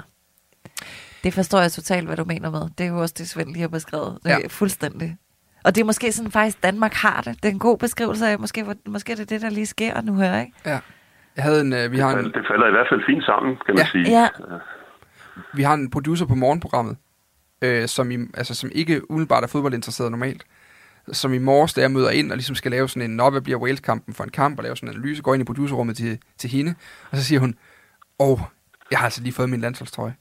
Det 1.25 1.35
forstår 1.35 1.61
jeg 1.61 1.73
totalt, 1.73 2.07
hvad 2.07 2.17
du 2.17 2.25
mener 2.25 2.51
med. 2.51 2.61
Det 2.79 2.87
er 2.87 2.91
jo 2.91 2.99
også 3.01 3.15
det, 3.19 3.29
Svend 3.29 3.49
lige 3.49 3.61
har 3.61 3.69
beskrevet. 3.69 4.19
Det 4.25 4.31
Ja. 4.31 4.39
er 4.45 4.49
fuldstændig. 4.49 5.17
Og 5.65 5.75
det 5.75 5.81
er 5.81 5.85
måske 5.85 6.13
sådan 6.13 6.31
faktisk, 6.31 6.63
Danmark 6.63 6.93
har 6.95 7.21
det. 7.21 7.35
Det 7.43 7.49
er 7.49 7.53
en 7.53 7.59
god 7.59 7.79
beskrivelse 7.79 8.27
af, 8.27 8.39
måske, 8.39 8.65
måske 8.89 9.13
er 9.13 9.17
det 9.17 9.31
det, 9.31 9.41
der 9.41 9.51
lige 9.51 9.67
sker 9.67 10.01
nu 10.01 10.17
her, 10.17 10.41
ikke? 10.41 10.53
Ja. 10.67 10.79
Jeg 11.37 11.45
havde 11.45 11.61
en, 11.61 11.73
øh, 11.73 11.93
vi, 11.93 11.99
har 11.99 12.11
en, 12.19 12.25
Det 12.25 12.45
falder 12.51 12.67
i 12.69 12.71
hvert 12.71 12.87
fald 12.91 13.01
fint 13.07 13.25
sammen, 13.25 13.57
kan 13.67 13.75
man 13.75 13.79
Ja. 13.79 13.89
sige. 13.93 14.21
Ja. 14.21 14.29
vi 15.55 15.63
har 15.63 15.75
en 15.75 15.91
producer 15.91 16.27
på 16.27 16.35
morgenprogrammet, 16.35 16.97
øh, 17.63 17.89
som, 17.89 18.11
i, 18.11 18.17
altså, 18.35 18.55
som 18.55 18.71
ikke 18.75 19.11
umiddelbart 19.11 19.45
er 19.45 19.49
fodboldinteresseret 19.49 20.11
normalt. 20.11 20.45
Som 21.13 21.35
i 21.35 21.39
morges, 21.39 21.75
da 21.75 21.81
jeg 21.81 21.91
møder 21.91 22.11
ind 22.11 22.31
og 22.31 22.37
ligesom 22.37 22.55
skal 22.57 22.71
lave 22.71 22.89
sådan 22.89 23.11
en, 23.11 23.17
nå, 23.17 23.31
hvad 23.31 23.41
bliver 23.41 23.59
Wales-kampen 23.59 24.15
for 24.15 24.25
en 24.25 24.31
kamp, 24.31 24.59
og 24.59 24.65
lave 24.65 24.77
sådan 24.77 24.89
en 24.89 24.95
analyse, 24.97 25.23
går 25.23 25.35
ind 25.35 25.41
i 25.41 25.45
producerrummet 25.45 25.97
til, 25.97 26.19
til 26.39 26.51
hende, 26.51 26.75
og 27.11 27.17
så 27.17 27.25
siger 27.25 27.41
hun, 27.41 27.55
åh, 28.19 28.31
oh, 28.31 28.39
jeg 28.91 28.99
har 28.99 29.05
altså 29.05 29.23
lige 29.23 29.33
fået 29.33 29.51
min 29.51 29.61
landsholdstrøje. 29.61 30.15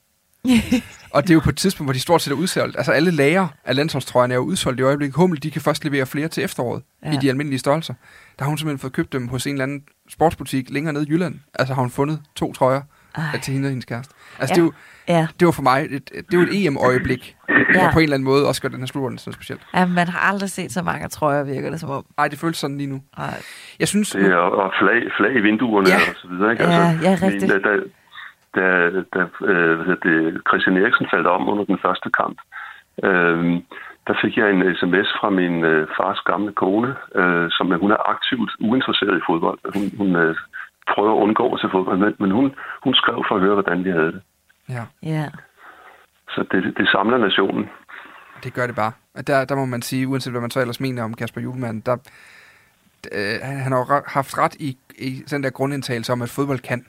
og 1.14 1.22
det 1.22 1.30
er 1.30 1.34
jo 1.34 1.40
på 1.40 1.48
et 1.50 1.56
tidspunkt, 1.56 1.86
hvor 1.86 1.92
de 1.92 2.00
stort 2.00 2.22
set 2.22 2.30
er 2.30 2.34
udsolgt. 2.36 2.76
Altså 2.76 2.92
alle 2.92 3.10
lager 3.10 3.48
af 3.64 3.76
landsholdstrøjerne 3.76 4.34
er 4.34 4.38
jo 4.38 4.42
udsolgt 4.44 4.80
i 4.80 4.82
øjeblikket. 4.82 5.16
Hummel, 5.16 5.42
de 5.42 5.50
kan 5.50 5.62
først 5.62 5.84
levere 5.84 6.06
flere 6.06 6.28
til 6.28 6.44
efteråret 6.44 6.82
ja. 7.04 7.12
i 7.12 7.16
de 7.22 7.28
almindelige 7.28 7.58
størrelser. 7.58 7.94
Der 8.38 8.44
har 8.44 8.48
hun 8.48 8.58
simpelthen 8.58 8.78
fået 8.78 8.92
købt 8.92 9.12
dem 9.12 9.28
hos 9.28 9.46
en 9.46 9.52
eller 9.52 9.62
anden 9.64 9.82
sportsbutik 10.10 10.70
længere 10.70 10.92
nede 10.92 11.04
i 11.08 11.10
Jylland. 11.12 11.34
Altså 11.54 11.74
har 11.74 11.80
hun 11.82 11.90
fundet 11.90 12.20
to 12.36 12.52
trøjer 12.52 12.82
Ej. 13.16 13.40
til 13.42 13.52
hende 13.54 13.66
og 13.66 13.70
hendes 13.70 13.84
kæreste. 13.84 14.14
Altså 14.38 14.54
Ja. 14.54 14.54
det, 14.54 14.60
er 14.60 14.64
jo, 14.64 14.72
Ja. 15.20 15.26
det 15.40 15.46
var 15.46 15.52
for 15.52 15.62
mig, 15.62 15.86
et, 15.90 16.10
det 16.14 16.34
er 16.34 16.38
jo 16.38 16.42
et 16.42 16.66
EM-øjeblik, 16.66 17.36
ja. 17.48 17.54
Der 17.80 17.92
på 17.92 17.98
en 17.98 18.02
eller 18.02 18.14
anden 18.14 18.24
måde 18.24 18.48
også 18.48 18.62
gør 18.62 18.68
den 18.68 18.78
her 18.78 18.86
slutrunde 18.86 19.18
sådan 19.18 19.32
specielt. 19.32 19.60
ja, 19.74 19.86
man 19.86 20.08
har 20.08 20.18
aldrig 20.32 20.50
set 20.50 20.72
så 20.72 20.82
mange 20.82 21.08
trøjer, 21.08 21.42
virker 21.44 21.70
det 21.70 21.80
som 21.80 21.90
om. 21.90 22.04
Ej, 22.18 22.28
det 22.28 22.38
føles 22.38 22.56
sådan 22.56 22.78
lige 22.78 22.86
nu. 22.90 23.00
Ej. 23.18 23.42
Jeg 23.78 23.88
synes, 23.88 24.10
Det 24.10 24.24
er, 24.26 24.36
og 24.36 24.72
flag, 24.80 25.00
flag 25.18 25.36
i 25.36 25.40
vinduerne 25.40 25.88
Ja. 25.88 25.96
og 25.96 26.16
så 26.16 26.28
videre. 26.28 26.52
Ikke? 26.52 26.64
Ja, 26.64 26.70
ja, 27.02 27.10
men 27.10 27.22
rigtigt. 27.22 27.52
Da, 27.52 27.58
da, 27.58 27.76
da, 28.56 28.66
da 29.14 29.20
øh, 29.50 29.74
hvad 29.80 29.96
det, 30.06 30.40
Christian 30.48 30.76
Eriksen 30.76 31.06
faldt 31.12 31.26
om 31.26 31.48
under 31.48 31.64
den 31.64 31.78
første 31.84 32.10
kamp, 32.20 32.38
øh, 33.04 33.38
der 34.06 34.14
fik 34.22 34.36
jeg 34.36 34.50
en 34.50 34.62
sms 34.78 35.08
fra 35.18 35.30
min 35.30 35.64
øh, 35.64 35.88
fars 35.96 36.20
gamle 36.30 36.52
kone, 36.52 36.90
øh, 37.14 37.46
som 37.50 37.72
er, 37.72 37.78
hun 37.84 37.90
er 37.90 38.10
aktivt 38.14 38.50
uinteresseret 38.60 39.16
i 39.18 39.26
fodbold. 39.28 39.58
Hun, 39.76 39.84
hun 40.00 40.16
øh, 40.16 40.36
prøver 40.92 41.12
at 41.12 41.22
undgå 41.24 41.54
at 41.54 41.60
se 41.60 41.68
fodbold, 41.72 41.98
men, 41.98 42.14
men 42.18 42.30
hun, 42.30 42.54
hun 42.84 42.94
skrev 42.94 43.24
for 43.28 43.34
at 43.34 43.40
høre, 43.40 43.58
hvordan 43.58 43.84
vi 43.84 43.90
havde 43.90 44.12
det. 44.12 44.22
ja, 44.68 44.84
Ja. 45.02 45.26
Så 46.28 46.44
det, 46.52 46.76
det 46.78 46.88
samler 46.88 47.18
nationen. 47.18 47.70
det 48.44 48.54
gør 48.54 48.66
det 48.66 48.76
bare. 48.76 48.92
Der, 49.26 49.44
der 49.44 49.56
må 49.56 49.64
man 49.64 49.82
sige, 49.82 50.08
uanset 50.08 50.32
hvad 50.32 50.40
man 50.40 50.50
så 50.50 50.60
ellers 50.60 50.80
mener 50.80 51.02
om 51.02 51.14
Kasper 51.14 51.40
Julemand, 51.40 51.82
der, 51.82 51.96
øh, 53.12 53.38
han, 53.42 53.72
har 53.72 53.78
jo 53.78 54.02
haft 54.06 54.38
ret 54.38 54.54
i, 54.54 54.78
i 54.98 55.10
den 55.30 55.42
der 55.42 55.50
grundindtagelse 55.50 56.12
om, 56.12 56.22
at 56.22 56.28
fodbold 56.28 56.58
kan. 56.58 56.86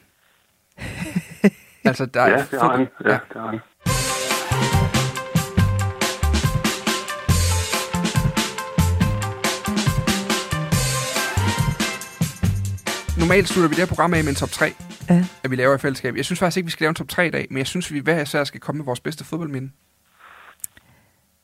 altså, 1.88 2.06
der 2.06 2.22
Ja, 2.28 2.30
er 2.34 2.44
det 2.52 2.62
har 2.62 2.78
han. 2.78 2.88
Ja, 3.06 3.10
det 3.12 3.42
har 3.42 3.48
han. 3.50 3.60
Normalt 13.20 13.48
slutter 13.48 13.70
vi 13.70 13.74
det 13.76 13.80
her 13.82 13.86
program 13.88 14.14
af 14.14 14.24
med 14.24 14.30
en 14.30 14.36
top 14.36 14.50
3, 14.50 14.74
Ja. 15.10 15.26
at 15.44 15.52
vi 15.52 15.56
laver 15.56 15.76
i 15.76 15.78
fællesskab. 15.78 16.16
Jeg 16.16 16.26
synes 16.26 16.40
faktisk 16.40 16.58
ikke, 16.58 16.66
vi 16.68 16.72
skal 16.72 16.84
lave 16.84 16.90
en 16.90 16.96
top 16.96 17.08
3 17.10 17.28
i 17.28 17.32
dag, 17.32 17.48
men 17.50 17.58
jeg 17.58 17.68
synes, 17.68 17.94
vi 17.94 18.00
hver 18.00 18.22
især 18.22 18.44
skal 18.44 18.60
komme 18.60 18.78
med 18.78 18.86
vores 18.86 19.00
bedste 19.00 19.24
fodboldminde. 19.26 19.72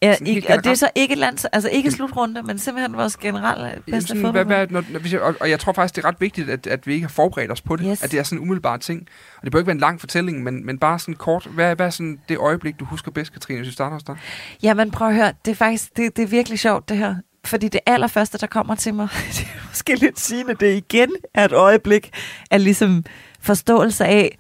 Ja, 0.04 0.14
Sådan 0.14 0.28
ikke, 0.28 0.54
og 0.54 0.64
det 0.64 0.72
er 0.72 0.76
så 0.76 0.90
ikke 0.96 1.16
lands, 1.16 1.46
altså 1.46 1.70
ikke 1.70 1.92
slutrunde, 1.92 2.44
men 2.44 2.60
simpelthen 2.60 2.98
vores 2.98 3.18
generelle 3.18 3.82
bedste 3.86 4.08
sådan, 4.08 4.32
hvad, 4.32 4.46
hvad, 4.46 4.68
når, 4.68 4.84
når 4.90 5.00
vi, 5.00 5.10
siger- 5.10 5.22
og, 5.22 5.36
og 5.40 5.50
jeg 5.50 5.60
tror 5.60 5.74
faktisk, 5.74 5.96
det 5.96 6.04
er 6.04 6.08
ret 6.08 6.22
vigtigt, 6.22 6.50
at, 6.50 6.68
at 6.68 6.88
vi 6.88 6.94
ikke 6.94 7.04
har 7.06 7.10
forberedt 7.10 7.52
os 7.52 7.62
på 7.62 7.76
det. 7.76 7.86
Yes. 7.90 8.04
At 8.04 8.12
det 8.12 8.20
er 8.20 8.24
sådan 8.24 8.38
en 8.38 8.42
umiddelbar 8.44 8.78
ting. 8.78 9.08
Og 9.38 9.44
det 9.44 9.52
bør 9.52 9.60
ikke 9.60 9.68
være 9.68 9.76
en 9.76 9.80
lang 9.80 10.00
fortælling, 10.00 10.44
men, 10.44 10.66
men 10.66 10.80
bare 10.80 11.00
sådan 11.00 11.14
kort. 11.14 11.48
Hvad, 11.52 11.76
hvad 11.76 11.86
er 11.86 11.90
sådan 11.90 12.20
det 12.30 12.38
øjeblik, 12.38 12.80
du 12.80 12.86
husker 12.86 13.12
bedst, 13.12 13.34
Katrine, 13.34 13.60
hvis 13.60 13.68
vi 13.68 13.74
starter 13.74 13.94
hos 13.94 14.04
dig? 14.04 14.16
Jamen 14.64 14.92
prøv 14.92 15.08
at 15.08 15.16
høre, 15.16 15.34
det 15.46 15.52
er 15.52 15.56
faktisk, 15.56 15.98
det, 15.98 16.18
det 16.18 16.24
er 16.24 16.28
virkelig 16.28 16.60
sjovt 16.60 16.90
det 16.90 16.98
her. 16.98 17.16
Fordi 17.46 17.68
det 17.68 17.82
allerførste, 17.86 18.38
der 18.38 18.48
kommer 18.48 18.76
til 18.76 18.94
mig, 18.94 19.08
det 19.38 19.48
er 19.56 19.68
måske 19.70 19.96
lidt 19.96 20.20
sigende, 20.20 20.54
det 20.54 20.76
igen 20.76 21.10
er 21.34 21.46
et 21.46 21.54
øjeblik 21.54 22.12
af 22.52 22.64
ligesom 22.64 23.04
forståelse 23.42 24.06
af, 24.06 24.38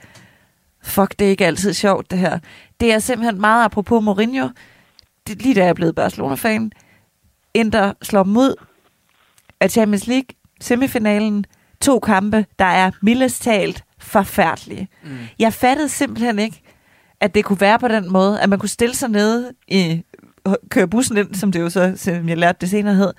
fuck, 0.84 1.20
det 1.20 1.26
er 1.26 1.30
ikke 1.30 1.46
altid 1.46 1.74
sjovt 1.74 2.12
det 2.12 2.20
her. 2.20 2.40
Det 2.80 2.94
er 2.94 3.00
simpelthen 3.00 3.42
meget 3.42 3.66
apropos 3.66 4.04
Mourinho. 4.04 4.48
Det, 5.28 5.42
lige 5.42 5.56
da 5.56 5.60
jeg 5.60 5.70
er 5.70 5.74
blevet 5.74 5.96
Barcelona-fan, 5.96 6.72
Inter 7.54 7.94
slår 8.02 8.24
ud 8.24 8.56
af 9.60 9.72
Champions 9.72 10.08
League, 10.08 10.28
semifinalen, 10.62 11.46
to 11.82 12.00
kampe, 12.00 12.46
der 12.60 12.66
er 12.66 12.92
mildest 13.02 13.44
talt 13.44 13.84
forfærdelige. 14.00 14.88
Mm. 15.04 15.18
Jeg 15.40 15.54
fattede 15.54 15.90
simpelthen 15.90 16.40
ikke, 16.40 16.62
at 17.20 17.36
det 17.36 17.46
kunne 17.46 17.62
være 17.62 17.80
på 17.80 17.88
den 17.88 18.12
måde, 18.12 18.42
at 18.42 18.50
man 18.50 18.60
kunne 18.60 18.70
stille 18.70 18.96
sig 18.96 19.10
nede 19.10 19.54
i, 19.68 20.04
køre 20.70 20.88
bussen 20.88 21.18
ind, 21.18 21.36
som 21.36 21.52
det 21.52 21.60
jo 21.60 21.70
så, 21.70 21.94
som 21.96 22.30
jeg 22.30 22.38
lærte 22.38 22.58
det 22.62 22.70
senere 22.70 22.96
hed, 22.96 23.14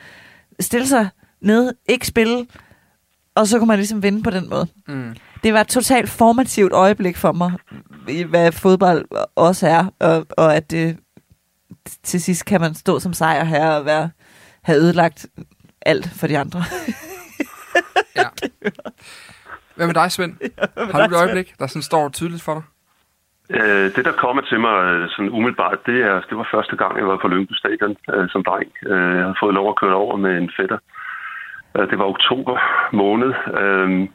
stille 0.61 0.87
sig 0.87 1.09
nede, 1.41 1.75
ikke 1.89 2.07
spille, 2.07 2.47
og 3.35 3.47
så 3.49 3.59
kunne 3.59 3.69
man 3.69 3.79
ligesom 3.79 4.03
vinde 4.03 4.23
på 4.23 4.31
den 4.31 4.51
måde. 4.51 4.67
Mm. 4.89 5.17
Det 5.45 5.53
var 5.53 5.61
et 5.61 5.69
totalt 5.69 6.11
formativt 6.11 6.73
øjeblik 6.73 7.17
for 7.17 7.33
mig, 7.33 7.53
i 8.09 8.23
hvad 8.23 8.53
fodbold 8.53 9.05
også 9.35 9.69
er, 9.69 9.87
og, 9.99 10.27
og 10.31 10.57
at 10.57 10.71
det, 10.71 10.97
til 12.03 12.23
sidst 12.23 12.47
kan 12.47 12.61
man 12.61 12.75
stå 12.75 12.99
som 12.99 13.13
sejrherre 13.13 13.77
og 13.77 13.85
være, 13.85 14.11
have 14.63 14.79
ødelagt 14.79 15.27
alt 15.87 16.11
for 16.21 16.27
de 16.27 16.39
andre. 16.39 16.63
Ja. 18.17 18.29
Hvad 19.77 19.87
med 19.87 19.95
dig, 19.95 20.13
Svend? 20.13 20.35
Har 20.93 21.07
du 21.07 21.15
et 21.15 21.21
øjeblik, 21.23 21.55
der 21.59 21.67
sådan 21.67 21.83
står 21.83 22.09
tydeligt 22.09 22.43
for 22.43 22.55
dig? 22.55 22.63
Øh, 23.51 23.87
det, 23.97 24.05
der 24.05 24.13
kommer 24.13 24.43
til 24.43 24.61
mig 24.61 24.77
øh, 24.85 25.09
sådan 25.11 25.31
umiddelbart, 25.31 25.79
det, 25.87 25.99
er, 26.03 26.21
det 26.29 26.37
var 26.37 26.49
første 26.55 26.77
gang, 26.77 26.99
jeg 26.99 27.07
var 27.07 27.19
på 27.23 27.29
Lyngby 27.29 27.53
Stadion 27.53 27.97
øh, 28.15 28.29
som 28.29 28.45
dreng. 28.45 28.71
Øh, 28.87 29.15
jeg 29.17 29.23
havde 29.25 29.41
fået 29.43 29.55
lov 29.55 29.69
at 29.69 29.77
køre 29.83 29.95
over 29.95 30.17
med 30.17 30.39
en 30.39 30.51
fætter. 30.57 30.79
Øh, 31.77 31.91
det 31.91 31.99
var 31.99 32.05
oktober 32.05 32.57
måned, 32.93 33.33
øh, 33.61 34.09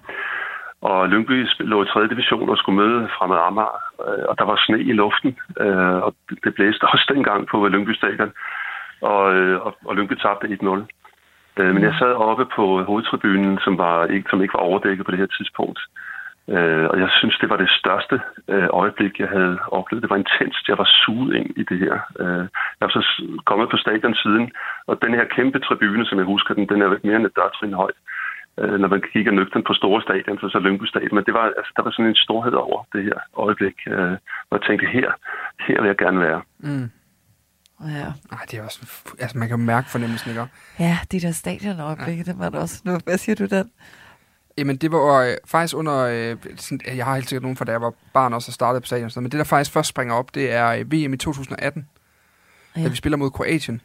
og 0.82 1.10
Lyngby 1.10 1.48
lå 1.60 1.84
i 1.84 1.88
3. 1.88 2.08
division 2.08 2.50
og 2.50 2.58
skulle 2.58 2.82
møde 2.82 3.10
Fremad 3.18 3.38
Amager, 3.48 3.80
øh, 4.08 4.26
og 4.30 4.38
der 4.38 4.46
var 4.46 4.64
sne 4.66 4.80
i 4.80 4.94
luften, 4.94 5.38
øh, 5.60 5.98
og 6.06 6.16
det, 6.44 6.56
blæste 6.56 6.84
også 6.94 7.06
dengang 7.14 7.48
på 7.48 7.68
Lyngby 7.68 7.94
Stadion, 7.94 8.32
og, 9.02 9.34
øh, 9.34 9.66
og, 9.66 9.78
og 9.86 9.96
Lyngby 9.96 10.14
tabte 10.14 10.48
1-0. 10.48 10.86
Men 11.58 11.84
jeg 11.84 11.96
sad 12.00 12.14
oppe 12.14 12.46
på 12.56 12.84
hovedtribunen, 12.84 13.60
som, 13.64 13.78
var 13.78 14.06
ikke, 14.06 14.30
som 14.30 14.42
ikke 14.42 14.54
var 14.54 14.60
overdækket 14.60 15.06
på 15.06 15.12
det 15.12 15.20
her 15.20 15.32
tidspunkt. 15.38 15.80
Og 16.92 17.00
jeg 17.00 17.10
synes, 17.20 17.38
det 17.42 17.50
var 17.50 17.58
det 17.58 17.70
største 17.70 18.22
øjeblik, 18.70 19.20
jeg 19.20 19.30
havde 19.30 19.60
oplevet. 19.68 20.02
Det 20.04 20.10
var 20.10 20.16
intenst. 20.16 20.68
Jeg 20.68 20.78
var 20.78 20.90
suget 21.04 21.36
ind 21.36 21.50
i 21.58 21.64
det 21.64 21.80
her. 21.80 21.96
Jeg 22.80 22.86
er 22.88 22.90
så 22.90 23.04
kommet 23.46 23.70
på 23.70 23.78
stadion 23.78 24.16
siden, 24.16 24.52
og 24.88 25.02
den 25.02 25.14
her 25.14 25.26
kæmpe 25.36 25.60
tribune, 25.60 26.06
som 26.06 26.18
jeg 26.18 26.26
husker 26.26 26.54
den, 26.54 26.70
den 26.70 26.82
er 26.82 26.98
mere 27.04 27.16
end 27.16 27.26
et 27.26 27.36
dørtrin 27.36 27.74
høj. 27.74 27.92
Øh, 28.60 28.80
når 28.80 28.88
man 28.88 29.04
kigger 29.14 29.32
nøgten 29.32 29.64
på 29.68 29.74
store 29.74 30.02
stadion, 30.02 30.38
så 30.40 30.50
så 30.50 30.60
Lyngby 30.60 30.86
Stadion. 30.86 31.16
Men 31.16 31.26
det 31.28 31.34
var, 31.34 31.46
altså, 31.60 31.72
der 31.76 31.84
var 31.84 31.92
sådan 31.92 32.06
en 32.06 32.16
storhed 32.16 32.54
over 32.54 32.80
det 32.94 33.04
her 33.04 33.18
øjeblik, 33.34 33.78
øh, 33.88 34.14
hvor 34.48 34.58
jeg 34.58 34.66
tænkte, 34.68 34.86
her, 34.88 35.10
her 35.68 35.82
vil 35.82 35.88
jeg 35.88 35.98
gerne 35.98 36.20
være. 36.20 36.42
Mm. 36.60 36.90
Ja, 37.86 38.08
Ej, 38.32 38.46
det 38.52 38.60
er 38.60 38.64
også... 38.64 38.80
Altså, 39.20 39.38
man 39.38 39.48
kan 39.48 39.60
jo 39.60 39.66
mærke 39.66 39.90
fornemmelsen, 39.90 40.30
ikke? 40.30 40.46
ja 40.80 40.98
de 41.12 41.20
der 41.20 41.32
stadionøjeblikke, 41.32 42.24
ja. 42.28 42.32
det 42.32 42.40
var 42.40 42.50
det 42.50 42.60
også. 42.60 42.82
Nu, 42.86 43.00
hvad 43.06 43.18
siger 43.18 43.36
du 43.36 43.46
den? 43.46 43.72
Jamen, 44.58 44.78
det 44.78 44.92
var 44.92 45.24
øh, 45.24 45.34
faktisk 45.46 45.76
under... 45.76 45.98
Øh, 45.98 46.38
sådan, 46.56 46.98
jeg 46.98 47.06
har 47.06 47.16
helt 47.16 47.30
sikkert 47.30 47.44
nogen 47.44 47.58
fra, 47.58 47.66
da 47.66 47.72
jeg 47.72 47.82
var 47.82 47.94
barn 48.14 48.34
også 48.34 48.50
og 48.50 48.54
startede 48.54 48.82
på 48.82 48.86
stadion. 48.86 49.10
sådan 49.10 49.20
noget, 49.20 49.24
Men 49.24 49.32
det, 49.32 49.38
der 49.38 49.44
faktisk 49.56 49.74
først 49.74 49.90
springer 49.90 50.16
op, 50.16 50.36
det 50.36 50.54
er 50.54 50.68
øh, 50.68 50.92
VM 50.92 51.14
i 51.14 51.18
2018, 51.18 51.88
ja. 52.76 52.80
Ja. 52.80 52.86
da 52.86 52.90
vi 52.90 52.96
spiller 52.96 53.18
mod 53.18 53.32
Kroatien. 53.32 53.82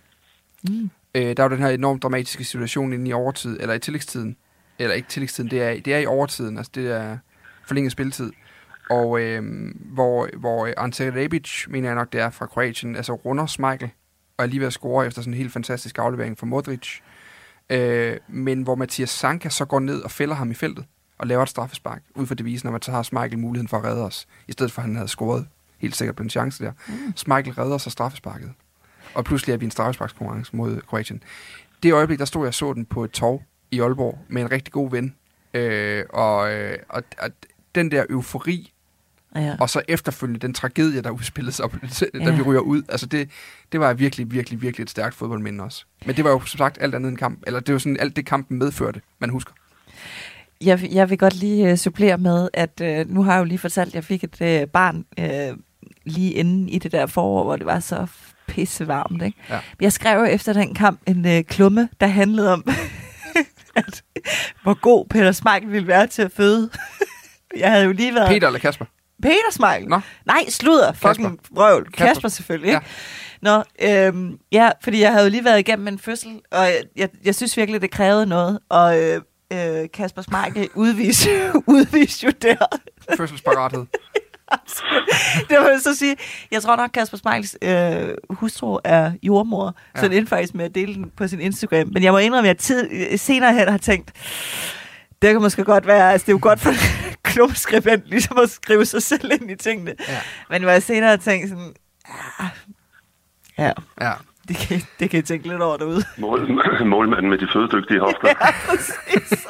Mm. 0.68 0.90
Øh, 1.14 1.36
der 1.36 1.42
var 1.42 1.48
den 1.48 1.58
her 1.58 1.68
enormt 1.68 2.02
dramatiske 2.02 2.44
situation 2.44 2.92
inde 2.92 3.10
i 3.10 3.12
overtid, 3.12 3.60
eller 3.60 3.74
i 3.74 3.78
tillægstiden. 3.78 4.36
Eller 4.78 4.94
ikke 4.94 5.08
tillægstiden, 5.08 5.50
det 5.50 5.62
er, 5.62 5.80
det 5.80 5.94
er 5.94 5.98
i 5.98 6.06
overtiden, 6.06 6.56
altså 6.56 6.72
det 6.74 6.92
er 6.92 7.18
forlænget 7.66 7.92
spilletid. 7.92 8.32
Og 8.90 9.20
øh, 9.20 9.42
hvor, 9.76 10.28
hvor 10.36 10.68
Ante 10.76 11.14
Rebic, 11.14 11.66
mener 11.68 11.88
jeg 11.88 11.94
nok 11.94 12.12
det 12.12 12.20
er 12.20 12.30
fra 12.30 12.46
Kroatien, 12.46 12.96
altså 12.96 13.12
runder 13.12 13.46
Schmeichel, 13.46 13.90
og 14.36 14.44
er 14.44 14.48
lige 14.48 14.60
ved 14.60 14.66
at 14.66 14.72
score 14.72 15.06
efter 15.06 15.22
sådan 15.22 15.34
en 15.34 15.38
helt 15.38 15.52
fantastisk 15.52 15.98
aflevering 15.98 16.38
fra 16.38 16.46
Modric. 16.46 16.88
Øh, 17.70 18.16
men 18.28 18.62
hvor 18.62 18.74
Mathias 18.74 19.10
Sanka 19.10 19.48
så 19.48 19.64
går 19.64 19.80
ned 19.80 20.00
og 20.00 20.10
fælder 20.10 20.34
ham 20.34 20.50
i 20.50 20.54
feltet, 20.54 20.84
og 21.18 21.26
laver 21.26 21.42
et 21.42 21.48
straffespark, 21.48 22.02
ud 22.14 22.26
for 22.26 22.34
devisen, 22.34 22.68
om 22.68 22.74
at 22.74 22.84
så 22.84 22.90
har 22.90 23.02
Schmeichel 23.02 23.38
muligheden 23.38 23.68
for 23.68 23.76
at 23.76 23.84
redde 23.84 24.04
os, 24.04 24.26
i 24.48 24.52
stedet 24.52 24.72
for 24.72 24.82
at 24.82 24.86
han 24.86 24.96
havde 24.96 25.08
scoret 25.08 25.46
helt 25.78 25.96
sikkert 25.96 26.16
på 26.16 26.22
en 26.22 26.30
chance 26.30 26.64
der. 26.64 26.72
Mm. 26.88 27.16
Schmeichel 27.16 27.54
redder 27.54 27.78
så 27.78 27.90
straffesparket. 27.90 28.52
Og 29.14 29.24
pludselig 29.24 29.52
er 29.52 29.56
vi 29.56 29.64
en 29.64 29.70
straffesparkskonkurrence 29.70 30.56
mod 30.56 30.80
Kroatien. 30.80 31.22
Det 31.82 31.92
øjeblik, 31.92 32.18
der 32.18 32.24
stod 32.24 32.42
jeg 32.42 32.48
og 32.48 32.54
så 32.54 32.72
den 32.72 32.84
på 32.84 33.04
et 33.04 33.10
torv 33.10 33.42
i 33.74 33.80
Aalborg 33.80 34.18
med 34.28 34.42
en 34.42 34.50
rigtig 34.50 34.72
god 34.72 34.90
ven. 34.90 35.14
Øh, 35.54 36.04
og, 36.10 36.52
øh, 36.54 36.78
og, 36.88 37.02
og 37.18 37.30
den 37.74 37.90
der 37.90 38.04
eufori, 38.10 38.70
Ja. 39.36 39.54
og 39.60 39.70
så 39.70 39.82
efterfølgende 39.88 40.40
den 40.46 40.54
tragedie, 40.54 41.00
der 41.02 41.10
udspillede 41.10 41.52
sig, 41.52 41.66
da 42.14 42.18
Ja. 42.20 42.36
vi 42.36 42.42
ryger 42.42 42.60
ud. 42.60 42.82
Altså 42.88 43.06
det, 43.06 43.30
det 43.72 43.80
var 43.80 43.92
virkelig, 43.94 44.30
virkelig, 44.30 44.62
virkelig 44.62 44.84
et 44.84 44.90
stærkt 44.90 45.14
fodboldminde 45.14 45.64
også. 45.64 45.84
Men 46.06 46.16
det 46.16 46.24
var 46.24 46.30
jo 46.30 46.40
som 46.40 46.58
sagt 46.58 46.78
alt 46.80 46.94
andet 46.94 47.08
end 47.08 47.18
kamp. 47.18 47.42
Eller 47.46 47.60
det 47.60 47.72
var 47.72 47.78
sådan 47.78 47.96
alt 48.00 48.16
det 48.16 48.26
kampen 48.26 48.58
medførte, 48.58 49.00
man 49.18 49.30
husker. 49.30 49.52
Jeg, 50.60 50.88
jeg 50.92 51.10
vil 51.10 51.18
godt 51.18 51.34
lige 51.34 51.72
uh, 51.72 51.78
supplere 51.78 52.18
med, 52.18 52.48
at 52.52 52.80
uh, 52.84 53.14
nu 53.14 53.22
har 53.22 53.32
jeg 53.32 53.38
jo 53.40 53.44
lige 53.44 53.58
fortalt, 53.58 53.88
at 53.88 53.94
jeg 53.94 54.04
fik 54.04 54.24
et 54.24 54.62
uh, 54.62 54.68
barn 54.70 55.04
uh, 55.20 55.58
lige 56.04 56.32
inden 56.32 56.68
i 56.68 56.78
det 56.78 56.92
der 56.92 57.06
forår, 57.06 57.44
hvor 57.44 57.56
det 57.56 57.66
var 57.66 57.80
så 57.80 58.06
pissevarmt, 58.46 59.22
ikke? 59.22 59.38
Ja. 59.50 59.60
Jeg 59.80 59.92
skrev 59.92 60.18
jo 60.18 60.24
efter 60.24 60.52
den 60.52 60.74
kamp 60.74 61.00
en 61.06 61.26
øh, 61.26 61.44
klumme, 61.44 61.88
der 62.00 62.06
handlede 62.06 62.52
om, 62.52 62.64
at, 63.76 64.02
hvor 64.62 64.74
god 64.80 65.06
Peter 65.10 65.32
Smeichel 65.32 65.72
ville 65.72 65.88
være 65.88 66.06
til 66.06 66.22
at 66.22 66.32
føde. 66.32 66.70
jeg 67.56 67.70
havde 67.70 67.84
jo 67.84 67.92
lige 67.92 68.14
været... 68.14 68.28
Peter 68.28 68.46
eller 68.46 68.60
Kasper? 68.60 68.84
Peter 69.22 69.50
Smeichel? 69.50 69.88
Nå. 69.88 70.00
Nej, 70.26 70.48
sludder. 70.48 70.92
Fucking 70.92 71.40
røvl. 71.56 71.84
Kasper, 71.84 72.06
Kasper. 72.06 72.28
Selvfølgelig, 72.28 72.68
ikke? 72.68 72.86
Nå, 73.42 73.62
øhm, 73.82 74.38
ja, 74.52 74.70
fordi 74.82 75.00
jeg 75.00 75.12
havde 75.12 75.24
jo 75.24 75.30
lige 75.30 75.44
været 75.44 75.58
igennem 75.58 75.88
en 75.88 75.98
fødsel, 75.98 76.40
og 76.50 76.64
jeg, 76.64 76.82
jeg, 76.96 77.08
jeg 77.24 77.34
synes 77.34 77.56
virkelig, 77.56 77.80
det 77.82 77.90
krævede 77.90 78.26
noget. 78.26 78.58
Og 78.68 79.02
øh, 79.02 79.20
øh, 79.52 79.88
Kasper 79.94 80.22
Smeichel 80.22 80.68
udviste, 80.74 81.30
udviste 81.66 82.26
jo 82.26 82.32
der. 82.42 82.66
Fødselsparathed. 83.16 83.86
Det 85.48 85.56
må 85.60 85.68
jeg 85.68 85.80
så 85.82 85.94
sige. 85.94 86.16
Jeg 86.50 86.62
tror 86.62 86.76
nok, 86.76 86.90
Kasper 86.90 87.18
Smeichels 87.18 87.56
øh, 87.62 88.14
hustru 88.30 88.78
er 88.84 89.12
jordmor, 89.22 89.74
ja. 89.96 90.00
så 90.00 90.08
det 90.08 90.16
endte 90.18 90.30
faktisk 90.30 90.54
med 90.54 90.64
at 90.64 90.74
dele 90.74 90.94
den 90.94 91.10
på 91.16 91.28
sin 91.28 91.40
Instagram. 91.40 91.88
Men 91.92 92.02
jeg 92.02 92.12
må 92.12 92.18
indrømme, 92.18 92.48
at 92.50 92.54
jeg 92.54 92.58
tid, 92.58 93.18
senere 93.18 93.54
hen 93.54 93.68
har 93.68 93.78
tænkt, 93.78 94.12
det 95.22 95.32
kan 95.32 95.40
måske 95.40 95.64
godt 95.64 95.86
være, 95.86 96.12
altså 96.12 96.24
det 96.24 96.32
er 96.32 96.34
jo 96.34 96.38
godt 96.42 96.60
for 96.60 96.70
en 96.70 96.76
klummeskribent, 97.32 98.06
ligesom 98.06 98.38
at 98.38 98.50
skrive 98.50 98.86
sig 98.86 99.02
selv 99.02 99.30
ind 99.32 99.50
i 99.50 99.56
tingene. 99.56 99.94
Ja. 100.08 100.20
Men 100.50 100.62
hvor 100.62 100.70
jeg 100.72 100.82
senere 100.82 101.10
har 101.10 101.16
tænkt 101.16 101.48
sådan, 101.48 101.72
ah, 102.38 102.46
ja, 103.58 103.72
Ja. 104.00 104.12
det 104.48 104.56
kan, 104.56 104.80
det 105.00 105.10
kan 105.10 105.18
I 105.18 105.22
tænke 105.22 105.48
lidt 105.48 105.62
over 105.62 105.76
derude. 105.76 106.02
Mål, 106.18 106.60
målmanden 106.94 107.30
med 107.30 107.38
de 107.38 107.48
fødedygtige 107.52 108.00
hofter. 108.00 108.28
ja, 108.28 108.34
præcis. 108.68 109.46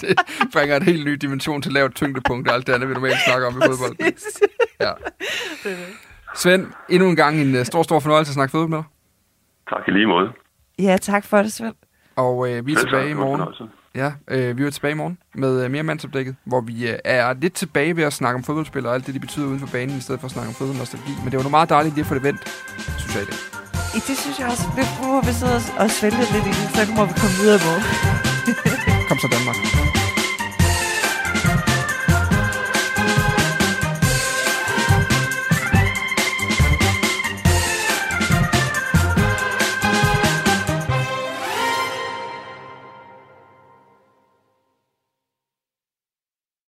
Det 0.00 0.18
bringer 0.52 0.76
en 0.76 0.82
helt 0.82 1.04
ny 1.06 1.12
dimension 1.12 1.62
til 1.62 1.72
lavt 1.72 1.94
tyngdepunkt 1.94 2.48
og 2.48 2.54
alt 2.54 2.66
det 2.66 2.72
andet, 2.72 2.88
vi 2.88 2.94
normalt 2.94 3.16
snakker 3.26 3.46
om 3.46 3.52
i 3.58 3.60
fodbold. 3.66 3.96
Ja. 4.80 4.90
Svend, 6.34 6.66
endnu 6.88 7.08
en 7.08 7.16
gang 7.16 7.40
en 7.40 7.54
øh, 7.54 7.64
stor, 7.64 7.82
stor 7.82 8.00
fornøjelse 8.00 8.30
at 8.30 8.34
snakke 8.34 8.50
fodbold 8.50 8.70
med 8.70 8.78
dig. 8.78 8.84
Tak 9.70 9.88
i 9.88 9.90
lige 9.90 10.06
måde. 10.06 10.28
Ja, 10.78 10.96
tak 10.96 11.24
for 11.24 11.36
det, 11.42 11.52
Svend. 11.52 11.74
Og 12.16 12.50
øh, 12.52 12.66
vi 12.66 12.72
er 12.72 12.76
Selv 12.76 12.88
tak. 12.88 12.90
tilbage 12.90 13.10
i 13.10 13.14
morgen. 13.14 13.68
Ja, 13.94 14.12
øh, 14.28 14.58
vi 14.58 14.64
er 14.64 14.70
tilbage 14.70 14.92
i 14.92 14.94
morgen 14.96 15.18
med 15.34 15.64
øh, 15.64 15.70
mere 15.70 15.82
mandsopdækket, 15.82 16.36
hvor 16.44 16.60
vi 16.60 16.90
øh, 16.90 16.98
er 17.04 17.34
lidt 17.40 17.52
tilbage 17.52 17.96
ved 17.96 18.04
at 18.04 18.12
snakke 18.12 18.36
om 18.36 18.44
fodboldspillere 18.44 18.90
og 18.92 18.94
alt 18.94 19.06
det, 19.06 19.14
de 19.14 19.20
betyder 19.20 19.46
uden 19.46 19.60
for 19.60 19.68
banen, 19.72 19.96
i 19.96 20.00
stedet 20.00 20.20
for 20.20 20.26
at 20.26 20.32
snakke 20.32 20.48
om 20.48 20.54
fodboldnostalgi. 20.54 21.10
Men 21.24 21.30
det 21.30 21.36
var 21.36 21.42
noget 21.42 21.50
meget 21.50 21.68
dejligt 21.68 21.94
lige 21.94 22.02
at 22.02 22.08
få 22.08 22.14
det 22.14 22.22
vendt, 22.22 22.48
synes 22.98 23.14
jeg 23.14 23.22
i 23.22 23.26
dag. 23.26 23.55
I 23.96 24.00
det 24.08 24.18
synes 24.18 24.38
jeg 24.38 24.46
også, 24.48 24.64
det 24.76 24.86
må 25.02 25.20
vi 25.20 25.32
sidde 25.32 25.56
og- 25.56 25.62
og 25.82 25.90
svælge 25.90 26.18
lidt 26.32 26.46
i 26.46 26.48
det, 26.48 26.70
så 26.74 26.92
må 26.96 27.04
vi 27.04 27.12
komme 27.20 27.36
videre 27.40 27.56
i 27.60 27.64
morgen. 27.66 27.84
Kom 29.08 29.18
så 29.18 29.28
Danmark. 29.32 29.95